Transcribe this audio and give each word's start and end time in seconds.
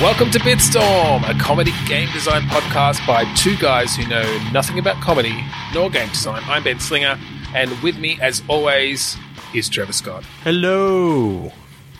Welcome 0.00 0.30
to 0.30 0.38
Bitstorm, 0.38 1.28
a 1.28 1.38
comedy 1.38 1.72
game 1.86 2.08
design 2.12 2.40
podcast 2.44 3.06
by 3.06 3.30
two 3.34 3.54
guys 3.58 3.94
who 3.94 4.06
know 4.08 4.24
nothing 4.50 4.78
about 4.78 5.02
comedy 5.02 5.44
nor 5.74 5.90
game 5.90 6.08
design. 6.08 6.42
I'm 6.46 6.62
Ben 6.62 6.80
Slinger, 6.80 7.18
and 7.54 7.70
with 7.82 7.98
me, 7.98 8.18
as 8.22 8.42
always, 8.48 9.18
is 9.54 9.68
Trevor 9.68 9.92
Scott. 9.92 10.24
Hello. 10.44 11.52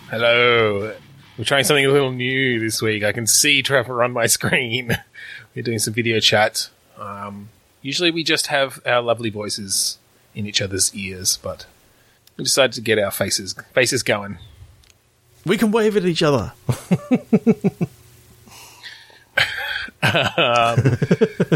Hello. 0.09 0.97
We're 1.37 1.45
trying 1.45 1.65
something 1.65 1.85
a 1.85 1.91
little 1.91 2.13
new 2.13 2.59
this 2.59 2.81
week. 2.81 3.05
I 3.05 3.13
can 3.13 3.27
see 3.27 3.63
Trevor 3.63 4.03
on 4.03 4.15
my 4.15 4.27
screen. 4.29 4.97
We're 5.55 5.63
doing 5.63 5.79
some 5.79 5.93
video 5.93 6.21
chat. 6.21 6.71
Um, 6.97 7.51
usually 7.83 8.11
we 8.11 8.25
just 8.25 8.49
have 8.49 8.81
our 8.87 9.01
lovely 9.03 9.31
voices 9.31 9.99
in 10.35 10.47
each 10.47 10.61
other's 10.61 10.95
ears, 10.95 11.39
but 11.43 11.67
we 12.37 12.45
decided 12.45 12.73
to 12.75 12.81
get 12.81 12.99
our 12.99 13.11
faces 13.11 13.55
faces 13.73 14.03
going. 14.03 14.39
We 15.47 15.57
can 15.57 15.71
wave 15.71 15.97
at 15.97 16.05
each 16.05 16.23
other. 16.23 16.53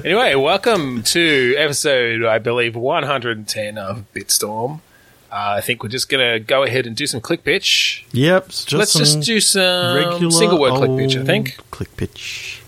Anyway, 0.05 0.35
welcome 0.35 1.03
to 1.05 1.55
episode, 1.57 2.25
I 2.25 2.39
believe, 2.39 2.75
110 2.75 3.79
of 3.79 4.05
Bitstorm. 4.15 4.81
Uh, 5.31 5.55
I 5.57 5.61
think 5.61 5.83
we're 5.83 5.89
just 5.89 6.09
going 6.09 6.33
to 6.33 6.41
go 6.41 6.65
ahead 6.65 6.87
and 6.87 6.97
do 6.97 7.07
some 7.07 7.21
click 7.21 7.45
pitch. 7.45 8.05
Yep. 8.13 8.49
Just 8.49 8.73
Let's 8.73 8.95
just 8.95 9.21
do 9.21 9.41
some 9.41 9.97
regular 9.97 10.31
single 10.31 10.61
word 10.61 10.75
click 10.75 10.99
pitch, 10.99 11.17
I 11.17 11.25
think. 11.25 11.57
Click 11.71 11.97
pitch. 11.97 12.63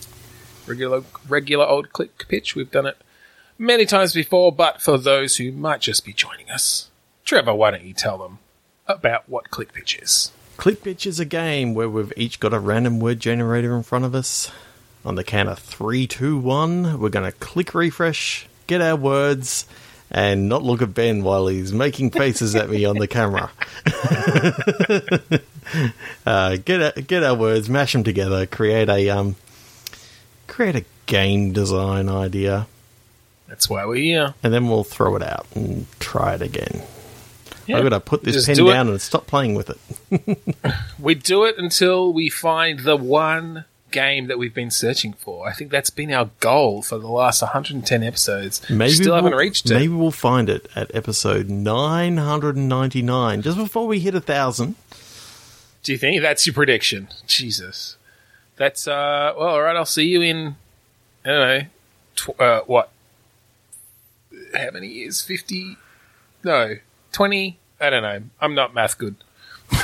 Regular, 0.66 1.02
regular 1.28 1.66
old 1.66 1.92
click 1.92 2.26
pitch. 2.28 2.54
We've 2.54 2.70
done 2.70 2.86
it 2.86 2.96
many 3.58 3.86
times 3.86 4.12
before, 4.12 4.52
but 4.52 4.80
for 4.80 4.98
those 4.98 5.36
who 5.36 5.52
might 5.52 5.80
just 5.80 6.04
be 6.04 6.12
joining 6.12 6.50
us, 6.50 6.90
Trevor, 7.24 7.54
why 7.54 7.70
don't 7.70 7.84
you 7.84 7.94
tell 7.94 8.18
them 8.18 8.38
about 8.86 9.28
what 9.28 9.50
click 9.50 9.72
pitch 9.72 9.98
is? 10.00 10.32
Click 10.56 10.82
pitch 10.82 11.06
is 11.06 11.18
a 11.18 11.24
game 11.24 11.74
where 11.74 11.88
we've 11.88 12.12
each 12.16 12.38
got 12.38 12.54
a 12.54 12.58
random 12.58 13.00
word 13.00 13.20
generator 13.20 13.76
in 13.76 13.82
front 13.82 14.04
of 14.04 14.14
us. 14.14 14.50
On 15.04 15.16
the 15.16 15.24
count 15.24 15.48
of 15.48 15.58
three, 15.58 16.06
two, 16.06 16.38
one, 16.38 16.98
we're 16.98 17.10
going 17.10 17.30
to 17.30 17.36
click 17.38 17.74
refresh, 17.74 18.46
get 18.66 18.80
our 18.80 18.96
words, 18.96 19.66
and 20.10 20.48
not 20.48 20.62
look 20.62 20.80
at 20.80 20.94
Ben 20.94 21.22
while 21.22 21.48
he's 21.48 21.72
making 21.72 22.10
faces 22.10 22.54
at 22.54 22.70
me 22.70 22.84
on 22.84 22.96
the 22.96 23.08
camera. 23.08 23.50
uh, 26.26 26.56
get 26.64 26.80
our, 26.80 27.02
get 27.02 27.22
our 27.22 27.34
words, 27.34 27.68
mash 27.68 27.92
them 27.92 28.04
together, 28.04 28.46
create 28.46 28.88
a 28.88 29.10
um, 29.10 29.36
create 30.46 30.76
a 30.76 30.84
game 31.06 31.52
design 31.52 32.08
idea, 32.08 32.66
That's 33.48 33.68
why 33.68 33.84
we're 33.84 33.96
here. 33.96 34.34
and 34.42 34.52
then 34.54 34.68
we'll 34.68 34.84
throw 34.84 35.16
it 35.16 35.22
out 35.22 35.46
and 35.54 35.86
try 36.00 36.34
it 36.34 36.42
again. 36.42 36.82
Yeah. 37.66 37.76
I've 37.78 37.82
got 37.84 37.90
to 37.90 38.00
put 38.00 38.24
this 38.24 38.34
Just 38.34 38.46
pen 38.46 38.56
do 38.56 38.68
it. 38.68 38.72
down 38.72 38.88
and 38.88 39.00
stop 39.00 39.26
playing 39.26 39.54
with 39.54 39.70
it. 39.70 40.38
We 40.98 41.14
do 41.14 41.44
it 41.44 41.56
until 41.58 42.12
we 42.12 42.28
find 42.30 42.80
the 42.80 42.96
one 42.96 43.64
game 43.90 44.26
that 44.26 44.38
we've 44.38 44.52
been 44.54 44.70
searching 44.70 45.12
for. 45.12 45.46
I 45.48 45.52
think 45.52 45.70
that's 45.70 45.90
been 45.90 46.12
our 46.12 46.30
goal 46.40 46.82
for 46.82 46.98
the 46.98 47.06
last 47.08 47.42
110 47.42 48.02
episodes. 48.02 48.60
Maybe 48.68 48.92
Still 48.92 49.14
haven't 49.14 49.30
we'll- 49.30 49.38
reached 49.40 49.70
it. 49.70 49.74
Maybe 49.74 49.92
we'll 49.92 50.10
find 50.10 50.48
it 50.50 50.68
at 50.74 50.92
episode 50.94 51.48
999, 51.48 53.42
just 53.42 53.56
before 53.56 53.86
we 53.86 54.00
hit 54.00 54.14
a 54.14 54.20
thousand. 54.20 54.74
Do 55.82 55.92
you 55.92 55.98
think 55.98 56.20
that's 56.22 56.46
your 56.46 56.54
prediction? 56.54 57.08
Jesus. 57.26 57.96
That's, 58.56 58.86
uh, 58.88 59.32
well, 59.38 59.48
all 59.48 59.62
right, 59.62 59.76
I'll 59.76 59.84
see 59.84 60.06
you 60.06 60.22
in, 60.22 60.56
I 61.24 61.28
don't 61.28 61.48
know, 61.48 61.66
tw- 62.16 62.40
uh, 62.40 62.60
what? 62.66 62.90
How 64.54 64.70
many 64.72 64.88
years? 64.88 65.20
50? 65.22 65.76
No, 66.44 66.76
20? 67.12 67.58
I 67.80 67.90
don't 67.90 68.02
know. 68.02 68.22
I'm 68.40 68.54
not 68.54 68.74
math 68.74 68.98
good. 68.98 69.16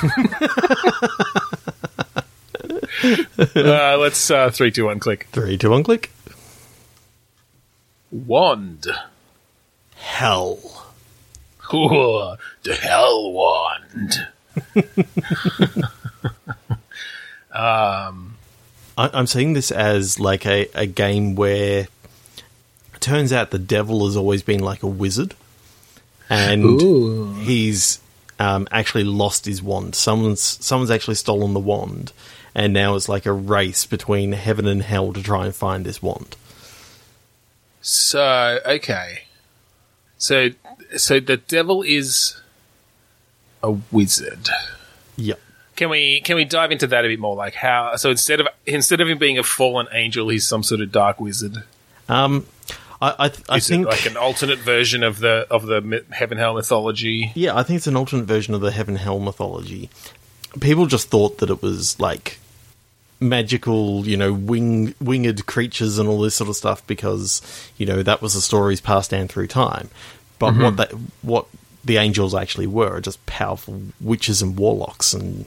uh, 3.57 3.97
let's, 3.99 4.31
uh, 4.31 4.51
three, 4.51 4.71
two, 4.71 4.87
one, 4.87 5.01
click. 5.01 5.27
Three, 5.33 5.59
two, 5.59 5.71
one, 5.71 5.83
click. 5.83 6.11
Wand. 8.11 8.87
Hell. 9.97 10.59
Ooh, 11.73 12.37
the 12.63 12.75
hell 12.75 13.33
wand. 13.33 14.29
I, 19.01 19.11
I'm 19.15 19.27
seeing 19.27 19.55
this 19.55 19.71
as 19.71 20.21
like 20.21 20.45
a, 20.47 20.69
a 20.75 20.87
game 20.87 21.35
where 21.35 21.89
turns 23.01 23.33
out 23.33 23.51
the 23.51 23.59
devil 23.59 24.07
has 24.07 24.17
always 24.17 24.43
been 24.43 24.61
like 24.61 24.83
a 24.83 24.87
wizard, 24.87 25.35
and 26.29 26.65
Ooh. 26.65 27.35
he's 27.35 28.01
um, 28.39 28.67
actually 28.71 29.05
lost 29.05 29.47
his 29.47 29.63
wand. 29.63 29.95
Someone's 29.95 30.41
someone's 30.41 30.91
actually 30.91 31.17
stolen 31.17 31.53
the 31.53 31.61
wand, 31.61 32.13
and 32.55 32.73
now 32.73 32.97
it's 32.97 33.09
like 33.09 33.27
a 33.27 33.33
race 33.33 33.87
between 33.87 34.33
heaven 34.33 34.67
and 34.67 34.83
hell 34.83 35.13
to 35.13 35.23
try 35.23 35.47
and 35.47 35.55
find 35.55 35.85
this 35.85 36.03
wand. 36.03 36.37
So 37.81 38.61
okay, 38.67 39.23
so 40.19 40.51
so 40.97 41.21
the 41.21 41.37
devil 41.37 41.83
is 41.83 42.41
a 43.63 43.73
wizard. 43.91 44.49
Yep. 45.17 45.41
Can 45.77 45.89
we 45.89 46.21
can 46.21 46.37
we 46.37 46.45
dive 46.45 46.73
into 46.73 46.87
that 46.89 47.05
a 47.05 47.09
bit 47.09 47.19
more? 47.19 47.37
Like 47.37 47.55
how? 47.55 47.97
So 47.97 48.11
instead 48.11 48.41
of 48.41 48.49
instead 48.67 49.01
of 49.01 49.09
him 49.09 49.19
being 49.19 49.39
a 49.39 49.43
fallen 49.43 49.87
angel, 49.93 50.29
he's 50.29 50.47
some 50.47 50.63
sort 50.63 50.81
of 50.81 50.93
dark 50.93 51.21
wizard. 51.21 51.65
Um, 52.09 52.47
I 53.01 53.15
I, 53.19 53.29
th- 53.29 53.45
I 53.49 53.57
Is 53.57 53.69
think 53.69 53.87
it 53.87 53.91
like 53.91 54.07
an 54.07 54.17
alternate 54.17 54.59
version 54.59 55.03
of 55.03 55.19
the 55.19 55.47
of 55.51 55.67
the 55.67 56.05
heaven 56.11 56.39
hell 56.39 56.55
mythology? 56.55 57.33
Yeah, 57.35 57.57
I 57.57 57.63
think 57.63 57.79
it's 57.79 57.87
an 57.87 57.97
alternate 57.97 58.27
version 58.27 58.55
of 58.55 58.61
the 58.61 58.71
heaven 58.71 58.97
hell 58.97 59.19
mythology. 59.19 59.91
People 60.61 60.87
just 60.87 61.09
thought 61.09 61.39
that 61.39 61.51
it 61.51 61.63
was 61.63 61.99
like 61.99 62.39
magical, 63.21 64.07
you 64.07 64.17
know, 64.17 64.33
wing 64.33 64.95
winged 65.01 65.47
creatures 65.47 65.99
and 65.99 66.09
all 66.09 66.21
this 66.21 66.35
sort 66.35 66.51
of 66.51 66.57
stuff 66.57 66.87
because 66.87 67.43
you 67.77 67.87
know 67.87 68.03
that 68.03 68.21
was 68.21 68.35
the 68.35 68.41
stories 68.41 68.81
passed 68.81 69.11
down 69.11 69.29
through 69.29 69.47
time. 69.47 69.89
But 70.39 70.55
what 70.55 70.75
mm-hmm. 70.75 70.77
that 70.77 70.93
what 71.23 71.47
the 71.85 71.97
angels 71.97 72.35
actually 72.35 72.67
were 72.67 72.97
are 72.97 73.01
just 73.01 73.25
powerful 73.27 73.81
witches 74.01 74.43
and 74.43 74.57
warlocks 74.57 75.15
and 75.15 75.47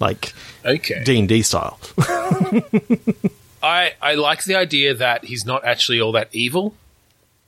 like 0.00 0.32
Okay, 0.64 1.02
D 1.04 1.18
and 1.18 1.28
D 1.28 1.42
style. 1.42 1.78
I 3.62 3.94
I 4.00 4.14
like 4.14 4.44
the 4.44 4.54
idea 4.54 4.94
that 4.94 5.24
he's 5.24 5.44
not 5.44 5.64
actually 5.64 6.00
all 6.00 6.12
that 6.12 6.28
evil. 6.32 6.74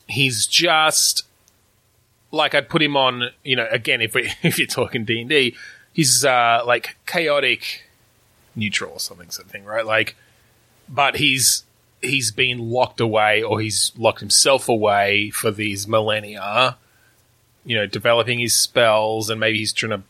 He's 0.09 0.47
just 0.47 1.25
like 2.31 2.55
I'd 2.55 2.69
put 2.69 2.83
him 2.83 2.97
on. 2.97 3.31
You 3.45 3.57
know, 3.57 3.69
again, 3.71 4.01
if 4.01 4.15
we 4.15 4.33
if 4.43 4.59
you're 4.59 4.67
talking 4.67 5.05
D 5.05 5.21
and 5.21 5.31
D, 5.31 5.57
he's 5.93 6.25
uh, 6.25 6.63
like 6.67 6.97
chaotic, 7.07 7.85
neutral 8.55 8.93
or 8.93 9.01
something, 9.01 9.31
something, 9.31 9.65
right? 9.65 9.87
Like, 9.87 10.17
but 10.89 11.17
he's 11.17 11.65
he's 12.03 12.31
been 12.31 12.71
locked 12.71 13.01
away 13.01 13.43
or 13.43 13.61
he's 13.61 13.93
locked 13.97 14.21
himself 14.21 14.69
away 14.69 15.31
for 15.31 15.51
these 15.51 15.87
millennia. 15.87 16.77
You 17.65 17.77
know, 17.77 17.87
developing 17.87 18.39
his 18.39 18.55
spells 18.59 19.29
and 19.29 19.39
maybe 19.39 19.59
he's 19.59 19.73
trying 19.73 19.91
to 19.91 20.03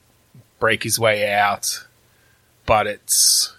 break 0.60 0.82
his 0.84 0.98
way 0.98 1.30
out, 1.32 1.84
but 2.64 2.86
it's 2.86 3.52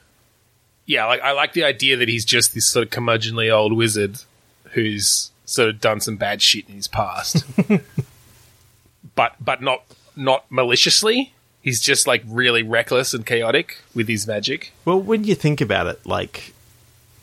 yeah, 0.91 1.05
like 1.05 1.21
I 1.21 1.31
like 1.31 1.53
the 1.53 1.63
idea 1.63 1.95
that 1.97 2.09
he's 2.09 2.25
just 2.25 2.53
this 2.53 2.67
sort 2.67 2.85
of 2.85 2.91
curmudgeonly 2.91 3.51
old 3.51 3.71
wizard 3.71 4.19
who's 4.71 5.31
sort 5.45 5.69
of 5.69 5.79
done 5.79 6.01
some 6.01 6.17
bad 6.17 6.41
shit 6.41 6.67
in 6.67 6.75
his 6.75 6.89
past, 6.89 7.45
but 9.15 9.35
but 9.39 9.61
not 9.61 9.83
not 10.17 10.51
maliciously. 10.51 11.33
He's 11.61 11.79
just 11.79 12.07
like 12.07 12.23
really 12.27 12.61
reckless 12.61 13.13
and 13.13 13.25
chaotic 13.25 13.77
with 13.95 14.09
his 14.09 14.27
magic. 14.27 14.73
Well, 14.83 14.99
when 14.99 15.23
you 15.23 15.33
think 15.33 15.61
about 15.61 15.87
it, 15.87 16.05
like 16.05 16.53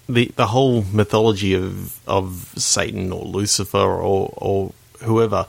the 0.08 0.32
the 0.36 0.46
whole 0.46 0.82
mythology 0.90 1.52
of 1.52 2.00
of 2.08 2.54
Satan 2.56 3.12
or 3.12 3.22
Lucifer 3.22 3.76
or 3.78 4.32
or 4.34 4.72
whoever, 5.02 5.44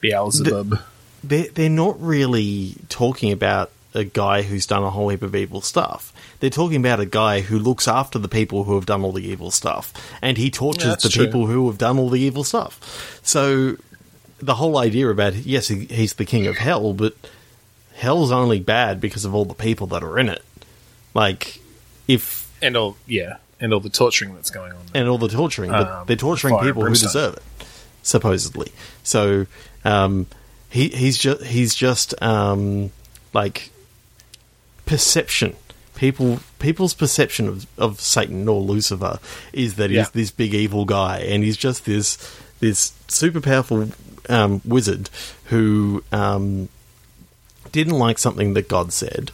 Beelzebub. 0.00 0.80
they're 1.22 1.48
they're 1.50 1.70
not 1.70 2.02
really 2.02 2.74
talking 2.88 3.30
about 3.30 3.70
a 3.94 4.04
guy 4.04 4.42
who's 4.42 4.66
done 4.66 4.82
a 4.82 4.90
whole 4.90 5.08
heap 5.08 5.22
of 5.22 5.34
evil 5.34 5.60
stuff. 5.60 6.12
They're 6.40 6.50
talking 6.50 6.76
about 6.84 7.00
a 7.00 7.06
guy 7.06 7.40
who 7.40 7.58
looks 7.58 7.88
after 7.88 8.18
the 8.18 8.28
people 8.28 8.64
who 8.64 8.74
have 8.76 8.86
done 8.86 9.02
all 9.02 9.12
the 9.12 9.24
evil 9.26 9.50
stuff, 9.50 9.92
and 10.22 10.36
he 10.36 10.50
tortures 10.50 10.84
Yeah, 10.84 10.96
the 11.02 11.08
true. 11.08 11.24
people 11.26 11.46
who 11.46 11.66
have 11.68 11.78
done 11.78 11.98
all 11.98 12.08
the 12.10 12.20
evil 12.20 12.44
stuff. 12.44 13.18
So 13.22 13.76
the 14.40 14.54
whole 14.56 14.78
idea 14.78 15.08
about 15.08 15.34
yes, 15.34 15.68
he, 15.68 15.86
he's 15.86 16.14
the 16.14 16.24
king 16.24 16.46
of 16.46 16.58
hell, 16.58 16.92
but 16.92 17.14
hell's 17.96 18.30
only 18.30 18.60
bad 18.60 19.00
because 19.00 19.24
of 19.24 19.34
all 19.34 19.44
the 19.44 19.54
people 19.54 19.86
that 19.88 20.02
are 20.04 20.18
in 20.18 20.28
it. 20.28 20.44
Like 21.14 21.60
if 22.06 22.46
and 22.62 22.76
all 22.76 22.96
yeah, 23.06 23.38
and 23.58 23.72
all 23.74 23.80
the 23.80 23.90
torturing 23.90 24.34
that's 24.34 24.50
going 24.50 24.70
on. 24.72 24.78
There. 24.92 25.00
and 25.02 25.10
all 25.10 25.18
the 25.18 25.28
torturing, 25.28 25.70
but 25.72 25.88
Um, 25.88 26.06
they're 26.06 26.14
torturing 26.16 26.54
and 26.54 26.62
people 26.64 26.84
who 26.84 26.90
deserve 26.94 27.34
it, 27.34 27.42
supposedly. 28.02 28.70
So 29.02 29.46
um, 29.84 30.26
he 30.70 30.88
he's 30.88 31.18
just 31.18 31.42
he's 31.44 31.74
just 31.74 32.14
um, 32.22 32.90
like 33.34 33.70
perception. 34.88 35.54
People 35.94 36.40
people's 36.58 36.94
perception 36.94 37.48
of, 37.48 37.66
of 37.76 38.00
Satan 38.00 38.48
or 38.48 38.60
Lucifer 38.60 39.18
is 39.52 39.74
that 39.76 39.90
Yeah. 39.90 40.00
he's 40.02 40.10
this 40.10 40.30
big 40.30 40.54
evil 40.54 40.84
guy, 40.84 41.18
and 41.18 41.42
he's 41.44 41.56
just 41.56 41.84
this 41.84 42.16
this 42.60 42.92
super 43.08 43.40
powerful 43.40 43.88
um, 44.28 44.60
wizard 44.64 45.10
who 45.46 46.02
um, 46.12 46.68
didn't 47.72 47.98
like 47.98 48.18
something 48.18 48.54
that 48.54 48.68
God 48.68 48.92
said. 48.92 49.30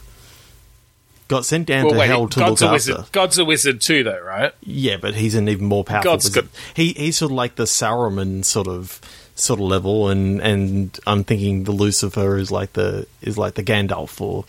Got 1.27 1.43
sent 1.45 1.65
down 1.67 1.85
Well, 1.85 1.93
to 1.93 1.99
wait, 1.99 2.07
hell 2.07 2.27
to 2.27 2.39
God's 2.39 2.61
look 2.61 2.61
a 2.61 2.65
after. 2.65 2.73
wizard. 2.73 3.11
God's 3.11 3.37
a 3.39 3.45
wizard 3.45 3.81
too, 3.81 4.03
though, 4.03 4.21
right? 4.21 4.53
Yeah, 4.61 4.97
but 4.97 5.15
he's 5.15 5.33
an 5.33 5.49
even 5.49 5.65
more 5.65 5.83
powerful 5.83 6.11
God's 6.11 6.25
wizard. 6.25 6.43
good. 6.43 6.49
He 6.75 6.93
he's 6.93 7.17
sort 7.17 7.31
of 7.31 7.35
like 7.35 7.55
the 7.55 7.63
Saruman 7.63 8.45
sort 8.45 8.67
of 8.67 9.01
sort 9.35 9.59
of 9.59 9.67
level, 9.67 10.09
and 10.09 10.41
and 10.41 10.99
I'm 11.05 11.23
thinking 11.23 11.65
the 11.65 11.71
Lucifer 11.71 12.37
is 12.37 12.51
like 12.51 12.73
the 12.73 13.07
is 13.21 13.37
like 13.37 13.53
the 13.55 13.63
Gandalf 13.63 14.19
or 14.19 14.45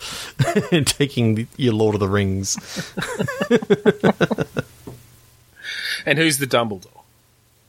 taking 0.85 1.35
the, 1.35 1.47
your 1.57 1.73
Lord 1.73 1.95
of 1.95 1.99
the 1.99 2.09
Rings. 2.09 2.57
And 6.07 6.17
who's 6.17 6.37
the 6.37 6.47
Dumbledore? 6.47 7.03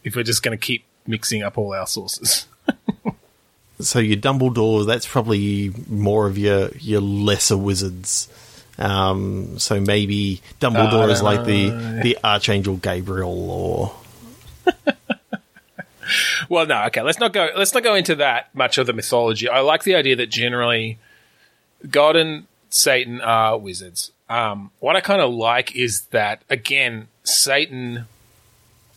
If 0.05 0.15
we're 0.15 0.23
just 0.23 0.45
going 0.45 0.57
to 0.57 0.65
keep 0.65 0.85
mixing 1.09 1.43
up 1.43 1.59
all 1.59 1.75
our 1.75 1.87
sources. 1.87 2.47
So 3.81 4.01
your 4.01 4.17
Dumbledore, 4.17 4.85
that's 4.85 5.07
probably 5.07 5.73
more 5.87 6.27
of 6.27 6.37
your 6.37 6.71
your 6.81 7.01
lesser 7.01 7.57
wizards. 7.57 8.27
Um, 8.77 9.61
so 9.61 9.81
maybe 9.81 10.41
Dumbledore 10.61 11.09
is 11.11 11.23
like 11.23 11.45
the 11.45 12.01
the 12.03 12.19
Archangel 12.25 12.75
Gabriel, 12.79 13.51
or 13.53 13.95
Well, 16.49 16.67
no, 16.67 16.85
okay. 16.87 17.03
Let's 17.03 17.19
not 17.19 17.33
go. 17.33 17.49
Let's 17.57 17.75
not 17.75 17.83
go 17.83 17.95
into 17.95 18.15
that 18.17 18.55
much 18.55 18.79
of 18.79 18.87
the 18.87 18.93
mythology. 18.93 19.49
I 19.49 19.61
like 19.61 19.85
the 19.85 19.95
idea 19.95 20.17
that 20.17 20.31
generally 20.31 20.99
God 21.91 22.17
and 22.17 22.47
Satan 22.71 23.21
are 23.21 23.59
wizards. 23.59 24.13
Um, 24.29 24.71
what 24.81 24.97
I 24.97 25.01
kind 25.01 25.21
of 25.21 25.33
like 25.33 25.75
is 25.75 26.03
that 26.07 26.43
again, 26.49 27.09
Satan 27.25 28.07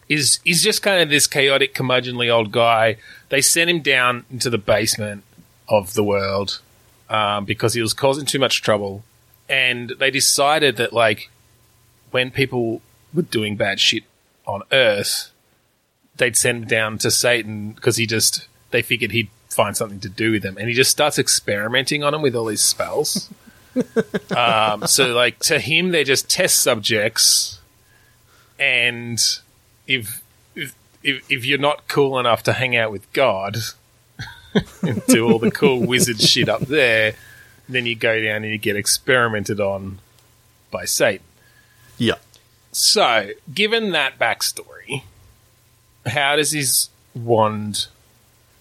is 0.09 0.39
is 0.43 0.61
just 0.61 0.81
kind 0.81 1.01
of 1.01 1.09
this 1.09 1.27
chaotic, 1.27 1.73
curmudgeonly 1.73 2.31
old 2.31 2.51
guy. 2.51 2.97
They 3.29 3.41
sent 3.41 3.69
him 3.69 3.81
down 3.81 4.25
into 4.29 4.49
the 4.49 4.57
basement 4.57 5.23
of 5.69 5.93
the 5.93 6.03
world 6.03 6.59
um, 7.09 7.45
because 7.45 7.73
he 7.73 7.81
was 7.81 7.93
causing 7.93 8.25
too 8.25 8.39
much 8.39 8.61
trouble, 8.61 9.03
and 9.47 9.93
they 9.99 10.11
decided 10.11 10.75
that 10.77 10.91
like 10.91 11.29
when 12.11 12.29
people 12.29 12.81
were 13.13 13.21
doing 13.21 13.55
bad 13.55 13.79
shit 13.79 14.03
on 14.45 14.63
Earth, 14.71 15.30
they'd 16.21 16.37
send 16.37 16.63
him 16.63 16.69
down 16.69 16.97
to 16.99 17.09
Satan 17.09 17.71
because 17.71 17.97
he 17.97 18.05
just 18.05 18.47
they 18.69 18.83
figured 18.83 19.11
he'd 19.11 19.29
find 19.49 19.75
something 19.75 19.99
to 19.99 20.07
do 20.07 20.31
with 20.31 20.43
them, 20.43 20.55
and 20.57 20.69
he 20.69 20.73
just 20.73 20.91
starts 20.91 21.17
experimenting 21.17 22.03
on 22.03 22.13
them 22.13 22.21
with 22.21 22.35
all 22.35 22.45
these 22.45 22.61
spells. 22.61 23.29
um, 24.37 24.85
so, 24.85 25.07
like 25.13 25.39
to 25.39 25.59
him, 25.59 25.89
they're 25.91 26.03
just 26.03 26.29
test 26.29 26.61
subjects, 26.61 27.59
and 28.59 29.19
if 29.87 30.21
if 30.55 30.75
if, 31.01 31.29
if 31.29 31.43
you're 31.43 31.57
not 31.57 31.87
cool 31.87 32.19
enough 32.19 32.43
to 32.43 32.53
hang 32.53 32.75
out 32.75 32.91
with 32.91 33.11
God 33.13 33.57
and 34.83 35.03
do 35.07 35.27
all 35.27 35.39
the 35.39 35.51
cool 35.51 35.81
wizard 35.85 36.21
shit 36.21 36.47
up 36.47 36.61
there, 36.61 37.15
then 37.67 37.87
you 37.87 37.95
go 37.95 38.21
down 38.21 38.43
and 38.43 38.51
you 38.51 38.59
get 38.59 38.75
experimented 38.75 39.59
on 39.59 39.99
by 40.69 40.85
Satan. 40.85 41.25
yeah, 41.97 42.15
So, 42.71 43.31
given 43.53 43.91
that 43.91 44.19
backstory, 44.19 44.80
how 46.05 46.35
does 46.35 46.51
his 46.51 46.89
wand 47.15 47.87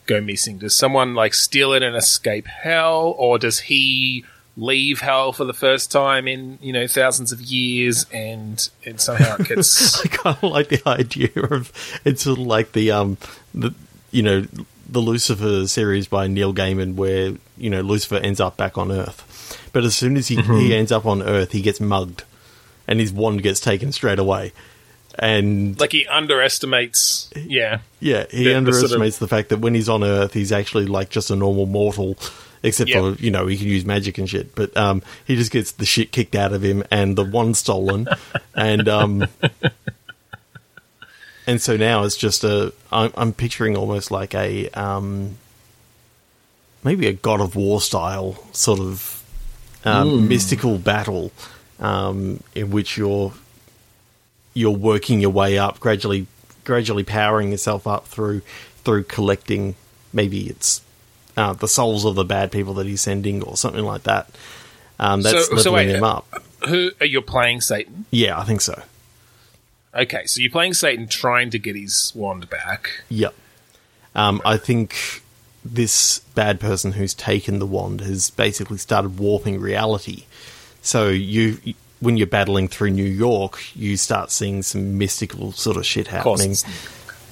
go 0.07 0.21
missing? 0.21 0.59
Does 0.59 0.77
someone 0.77 1.15
like 1.15 1.35
steal 1.35 1.73
it 1.73 1.83
and 1.83 1.97
escape 1.97 2.47
hell, 2.47 3.15
or 3.19 3.39
does 3.39 3.61
he 3.61 4.25
leave 4.57 5.01
hell 5.01 5.33
for 5.33 5.45
the 5.45 5.55
first 5.55 5.91
time 5.91 6.27
in 6.27 6.59
you 6.61 6.73
know 6.73 6.87
thousands 6.87 7.33
of 7.33 7.41
years 7.41 8.05
and 8.13 8.69
and 8.85 9.01
somehow 9.01 9.37
it 9.37 9.47
gets 9.47 10.01
I 10.05 10.09
kind 10.09 10.37
of 10.43 10.51
like 10.51 10.69
the 10.69 10.83
idea 10.87 11.31
of 11.35 11.73
it's 12.05 12.25
sort 12.25 12.39
of 12.39 12.47
like 12.47 12.73
the 12.73 12.91
um 12.91 13.17
the 13.55 13.73
you 14.11 14.23
know 14.23 14.47
the 14.91 15.01
Lucifer 15.01 15.69
series 15.69 16.09
by 16.09 16.27
Neil 16.27 16.53
Gaiman, 16.53 16.97
where 16.97 17.35
you 17.57 17.71
know 17.71 17.81
Lucifer 17.81 18.17
ends 18.17 18.41
up 18.41 18.57
back 18.57 18.77
on 18.77 18.91
Earth, 18.91 19.71
but 19.73 19.85
as 19.85 19.95
soon 19.95 20.17
as 20.17 20.29
he 20.29 20.41
he 20.43 20.75
ends 20.75 20.91
up 20.93 21.07
on 21.07 21.23
Earth, 21.23 21.53
he 21.53 21.63
gets 21.63 21.81
mugged, 21.81 22.25
and 22.89 22.99
his 22.99 23.13
wand 23.13 23.43
gets 23.43 23.61
taken 23.61 23.93
straight 23.93 24.19
away, 24.19 24.53
and 25.19 25.79
like 25.81 25.93
he 25.93 26.07
underestimates? 26.07 27.31
Yeah, 27.37 27.81
yeah, 28.01 28.27
he 28.31 28.45
the- 28.45 28.51
the 28.51 28.57
underestimates 28.57 29.17
sort 29.19 29.29
the 29.31 29.35
fact 29.37 29.49
that 29.51 29.59
when 29.61 29.75
he's 29.75 29.89
on 29.89 30.05
Earth, 30.05 30.33
he's 30.35 30.53
actually 30.53 30.87
like 30.87 31.11
just 31.11 31.31
a 31.31 31.37
normal 31.37 31.67
mortal. 31.67 32.17
Except 32.63 32.91
Yeah. 32.91 33.01
for 33.15 33.23
you 33.23 33.31
know 33.31 33.47
he 33.47 33.57
can 33.57 33.69
use 33.69 33.87
magic 33.87 34.19
and 34.19 34.29
shit, 34.29 34.55
but 34.55 34.77
um, 34.77 35.03
he 35.25 35.35
just 35.35 35.51
gets 35.51 35.73
the 35.73 35.87
shit 35.87 36.13
kicked 36.13 36.35
out 36.35 36.53
of 36.53 36.63
him 36.63 36.85
and 36.91 37.17
the 37.17 37.25
wand 37.25 37.57
stolen, 37.57 38.07
and 38.55 38.87
um, 38.87 39.27
and 41.47 41.61
so 41.61 41.77
now 41.77 42.05
it's 42.05 42.17
just 42.17 42.45
a. 42.45 42.73
I'm, 42.93 43.13
I'm 43.17 43.33
picturing 43.33 43.77
almost 43.77 44.11
like 44.11 44.35
a 44.35 44.69
um, 44.71 45.39
maybe 46.85 47.07
a 47.07 47.13
God 47.15 47.41
of 47.41 47.57
War 47.57 47.81
style 47.81 48.45
sort 48.53 48.79
of 48.81 49.23
um, 49.85 50.29
mystical 50.29 50.77
battle 50.79 51.33
um, 51.79 52.43
in 52.55 52.71
which 52.71 52.99
you're 52.99 53.33
you're 54.55 54.71
working 54.71 55.21
your 55.21 55.31
way 55.31 55.59
up 55.59 55.81
gradually, 55.81 56.27
gradually 56.65 57.05
powering 57.05 57.51
yourself 57.51 57.87
up 57.87 58.07
through 58.07 58.43
through 58.85 59.05
collecting. 59.05 59.75
Maybe 60.13 60.49
it's 60.49 60.81
uh, 61.37 61.53
the 61.53 61.69
souls 61.69 62.05
of 62.05 62.15
the 62.17 62.25
bad 62.25 62.51
people 62.51 62.75
that 62.75 62.87
he's 62.87 63.01
sending, 63.01 63.43
or 63.43 63.57
something 63.57 63.85
like 63.85 64.03
that. 64.05 64.31
Um, 64.99 65.23
that's 65.23 65.47
So- 65.47 65.55
leveling 65.55 65.63
so 65.63 65.73
wait, 65.73 65.89
him 65.89 66.05
up. 66.05 66.27
who 66.69 66.91
are 67.01 67.07
you 67.07 67.21
playing 67.23 67.61
Satan? 67.61 68.05
Yeah, 68.11 68.39
I 68.39 68.45
think 68.45 68.61
so. 68.61 68.83
Okay, 69.95 70.25
so 70.27 70.41
you're 70.41 70.51
playing 70.51 70.75
Satan, 70.75 71.09
trying 71.09 71.51
to 71.51 71.59
get 71.59 71.75
his 71.75 72.13
wand 72.15 72.49
back. 72.49 73.03
Yep. 73.09 73.35
Um, 74.15 74.41
I 74.45 74.57
think 74.57 75.23
this 75.65 76.21
bad 76.35 76.61
person 76.61 76.93
who's 76.93 77.13
taken 77.15 77.59
the 77.59 77.67
wand 77.67 78.01
has 78.01 78.31
basically 78.31 78.79
started 78.79 79.19
warping 79.19 79.61
reality. 79.61 80.25
So 80.83 81.09
you, 81.09 81.59
when 82.01 82.17
you're 82.17 82.27
battling 82.27 82.69
through 82.69 82.91
New 82.91 83.05
York, 83.05 83.61
you 83.77 83.97
start 83.97 84.31
seeing 84.31 84.63
some 84.63 84.99
mystical 84.99 85.53
sort 85.53 85.77
of 85.77 85.87
shit 85.87 86.07
happening, 86.09 86.53
it's- 86.53 86.65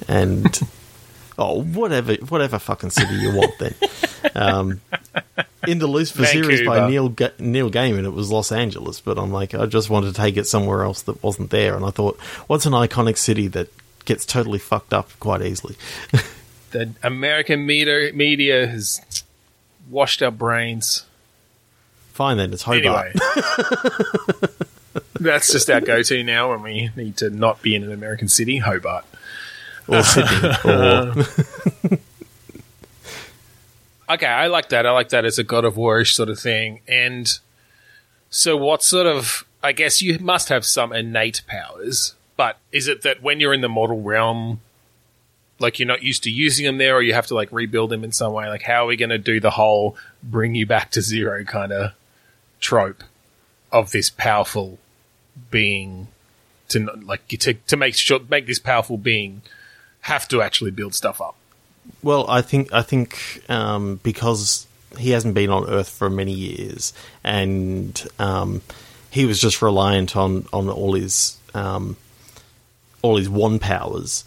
and 0.08 0.60
oh, 1.38 1.62
whatever, 1.62 2.14
whatever 2.28 2.58
fucking 2.58 2.90
city 2.90 3.14
you 3.14 3.34
want. 3.34 3.52
Then, 3.58 3.74
um, 4.34 4.80
in 5.66 5.78
the 5.78 5.86
Lucifer 5.86 6.24
series 6.26 6.66
by 6.66 6.88
Neil 6.88 7.08
Ga- 7.08 7.32
Neil 7.38 7.70
Gaiman, 7.70 8.04
it 8.04 8.10
was 8.12 8.30
Los 8.30 8.52
Angeles, 8.52 9.00
but 9.00 9.18
I'm 9.18 9.32
like, 9.32 9.54
I 9.54 9.66
just 9.66 9.90
wanted 9.90 10.14
to 10.14 10.20
take 10.20 10.36
it 10.36 10.46
somewhere 10.46 10.82
else 10.82 11.02
that 11.02 11.22
wasn't 11.22 11.50
there, 11.50 11.74
and 11.74 11.84
I 11.84 11.90
thought, 11.90 12.18
what's 12.46 12.66
an 12.66 12.72
iconic 12.72 13.16
city 13.16 13.48
that 13.48 13.68
gets 14.04 14.24
totally 14.24 14.58
fucked 14.58 14.92
up 14.94 15.10
quite 15.20 15.42
easily? 15.42 15.76
the 16.70 16.90
American 17.02 17.64
media 17.66 18.12
media 18.12 18.66
has 18.66 19.00
washed 19.90 20.22
our 20.22 20.30
brains. 20.30 21.04
Fine 22.18 22.36
then, 22.38 22.52
it's 22.52 22.64
Hobart. 22.64 23.14
Anyway, 23.14 24.48
that's 25.20 25.52
just 25.52 25.70
our 25.70 25.80
go-to 25.80 26.24
now 26.24 26.50
when 26.50 26.62
we 26.62 26.90
need 26.96 27.16
to 27.18 27.30
not 27.30 27.62
be 27.62 27.76
in 27.76 27.84
an 27.84 27.92
American 27.92 28.26
city, 28.26 28.56
Hobart. 28.56 29.04
or 29.86 30.02
Sydney, 30.02 30.48
or 30.64 31.14
Okay, 34.10 34.26
I 34.26 34.48
like 34.48 34.70
that. 34.70 34.84
I 34.84 34.90
like 34.90 35.10
that 35.10 35.24
as 35.24 35.38
a 35.38 35.44
God 35.44 35.64
of 35.64 35.76
Warish 35.76 36.12
sort 36.14 36.28
of 36.28 36.40
thing. 36.40 36.80
And 36.88 37.38
so, 38.30 38.56
what 38.56 38.82
sort 38.82 39.06
of? 39.06 39.44
I 39.62 39.70
guess 39.70 40.02
you 40.02 40.18
must 40.18 40.48
have 40.48 40.64
some 40.64 40.92
innate 40.92 41.42
powers, 41.46 42.16
but 42.36 42.58
is 42.72 42.88
it 42.88 43.02
that 43.02 43.22
when 43.22 43.38
you're 43.38 43.54
in 43.54 43.60
the 43.60 43.68
mortal 43.68 44.02
realm, 44.02 44.60
like 45.60 45.78
you're 45.78 45.86
not 45.86 46.02
used 46.02 46.24
to 46.24 46.32
using 46.32 46.66
them 46.66 46.78
there, 46.78 46.96
or 46.96 47.02
you 47.02 47.14
have 47.14 47.28
to 47.28 47.36
like 47.36 47.52
rebuild 47.52 47.90
them 47.90 48.02
in 48.02 48.10
some 48.10 48.32
way? 48.32 48.48
Like, 48.48 48.62
how 48.62 48.82
are 48.82 48.88
we 48.88 48.96
going 48.96 49.10
to 49.10 49.18
do 49.18 49.38
the 49.38 49.50
whole 49.50 49.96
bring 50.20 50.56
you 50.56 50.66
back 50.66 50.90
to 50.90 51.00
zero 51.00 51.44
kind 51.44 51.70
of 51.70 51.92
trope 52.68 53.02
of 53.72 53.92
this 53.92 54.10
powerful 54.10 54.78
being 55.50 56.08
to 56.68 56.78
like 57.02 57.26
to 57.28 57.54
to 57.54 57.76
make 57.76 57.94
sure 57.94 58.20
make 58.28 58.46
this 58.46 58.58
powerful 58.58 58.98
being 58.98 59.40
have 60.02 60.28
to 60.28 60.42
actually 60.42 60.70
build 60.70 60.94
stuff 60.94 61.18
up? 61.20 61.34
well, 62.02 62.28
I 62.28 62.42
think 62.42 62.72
I 62.72 62.82
think 62.82 63.42
um, 63.48 64.00
because 64.02 64.66
he 64.98 65.10
hasn't 65.10 65.34
been 65.34 65.50
on 65.50 65.68
Earth 65.68 65.88
for 65.88 66.10
many 66.10 66.32
years, 66.32 66.92
and 67.24 68.06
um, 68.18 68.62
he 69.10 69.24
was 69.24 69.40
just 69.40 69.62
reliant 69.62 70.16
on 70.16 70.46
on 70.52 70.68
all 70.68 70.94
his 70.94 71.38
um, 71.54 71.96
all 73.02 73.16
his 73.16 73.28
wand 73.28 73.60
powers. 73.60 74.24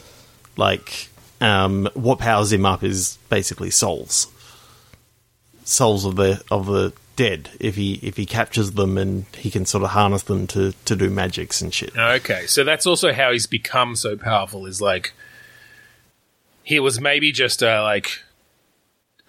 Like 0.57 1.09
um, 1.39 1.89
what 1.93 2.19
powers 2.19 2.51
him 2.51 2.65
up 2.65 2.83
is 2.83 3.17
basically 3.29 3.69
souls, 3.69 4.27
souls 5.63 6.05
of 6.05 6.15
the 6.15 6.41
of 6.49 6.65
the 6.65 6.93
dead. 7.21 7.51
If 7.59 7.75
he 7.75 7.99
if 8.01 8.17
he 8.17 8.25
captures 8.25 8.71
them 8.71 8.97
and 8.97 9.25
he 9.37 9.51
can 9.51 9.65
sort 9.65 9.83
of 9.83 9.91
harness 9.91 10.23
them 10.23 10.47
to 10.47 10.73
to 10.85 10.95
do 10.95 11.09
magics 11.09 11.61
and 11.61 11.71
shit. 11.71 11.95
Okay, 11.95 12.47
so 12.47 12.63
that's 12.63 12.87
also 12.87 13.13
how 13.13 13.31
he's 13.31 13.45
become 13.45 13.95
so 13.95 14.17
powerful. 14.17 14.65
Is 14.65 14.81
like 14.81 15.13
he 16.63 16.79
was 16.79 16.99
maybe 16.99 17.31
just 17.31 17.61
a 17.61 17.83
like 17.83 18.23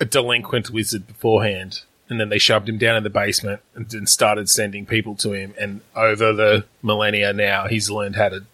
a 0.00 0.06
delinquent 0.06 0.70
wizard 0.70 1.06
beforehand, 1.06 1.82
and 2.08 2.18
then 2.18 2.30
they 2.30 2.38
shoved 2.38 2.66
him 2.66 2.78
down 2.78 2.96
in 2.96 3.02
the 3.02 3.11
basement 3.11 3.61
and 3.75 3.90
then 3.90 4.06
started 4.06 4.49
sending 4.49 4.87
people 4.87 5.14
to 5.16 5.32
him. 5.32 5.52
And 5.61 5.82
over 5.94 6.32
the 6.32 6.64
millennia 6.82 7.34
now, 7.34 7.68
he's 7.68 7.90
learned 7.90 8.16
how 8.16 8.30
to 8.30 8.44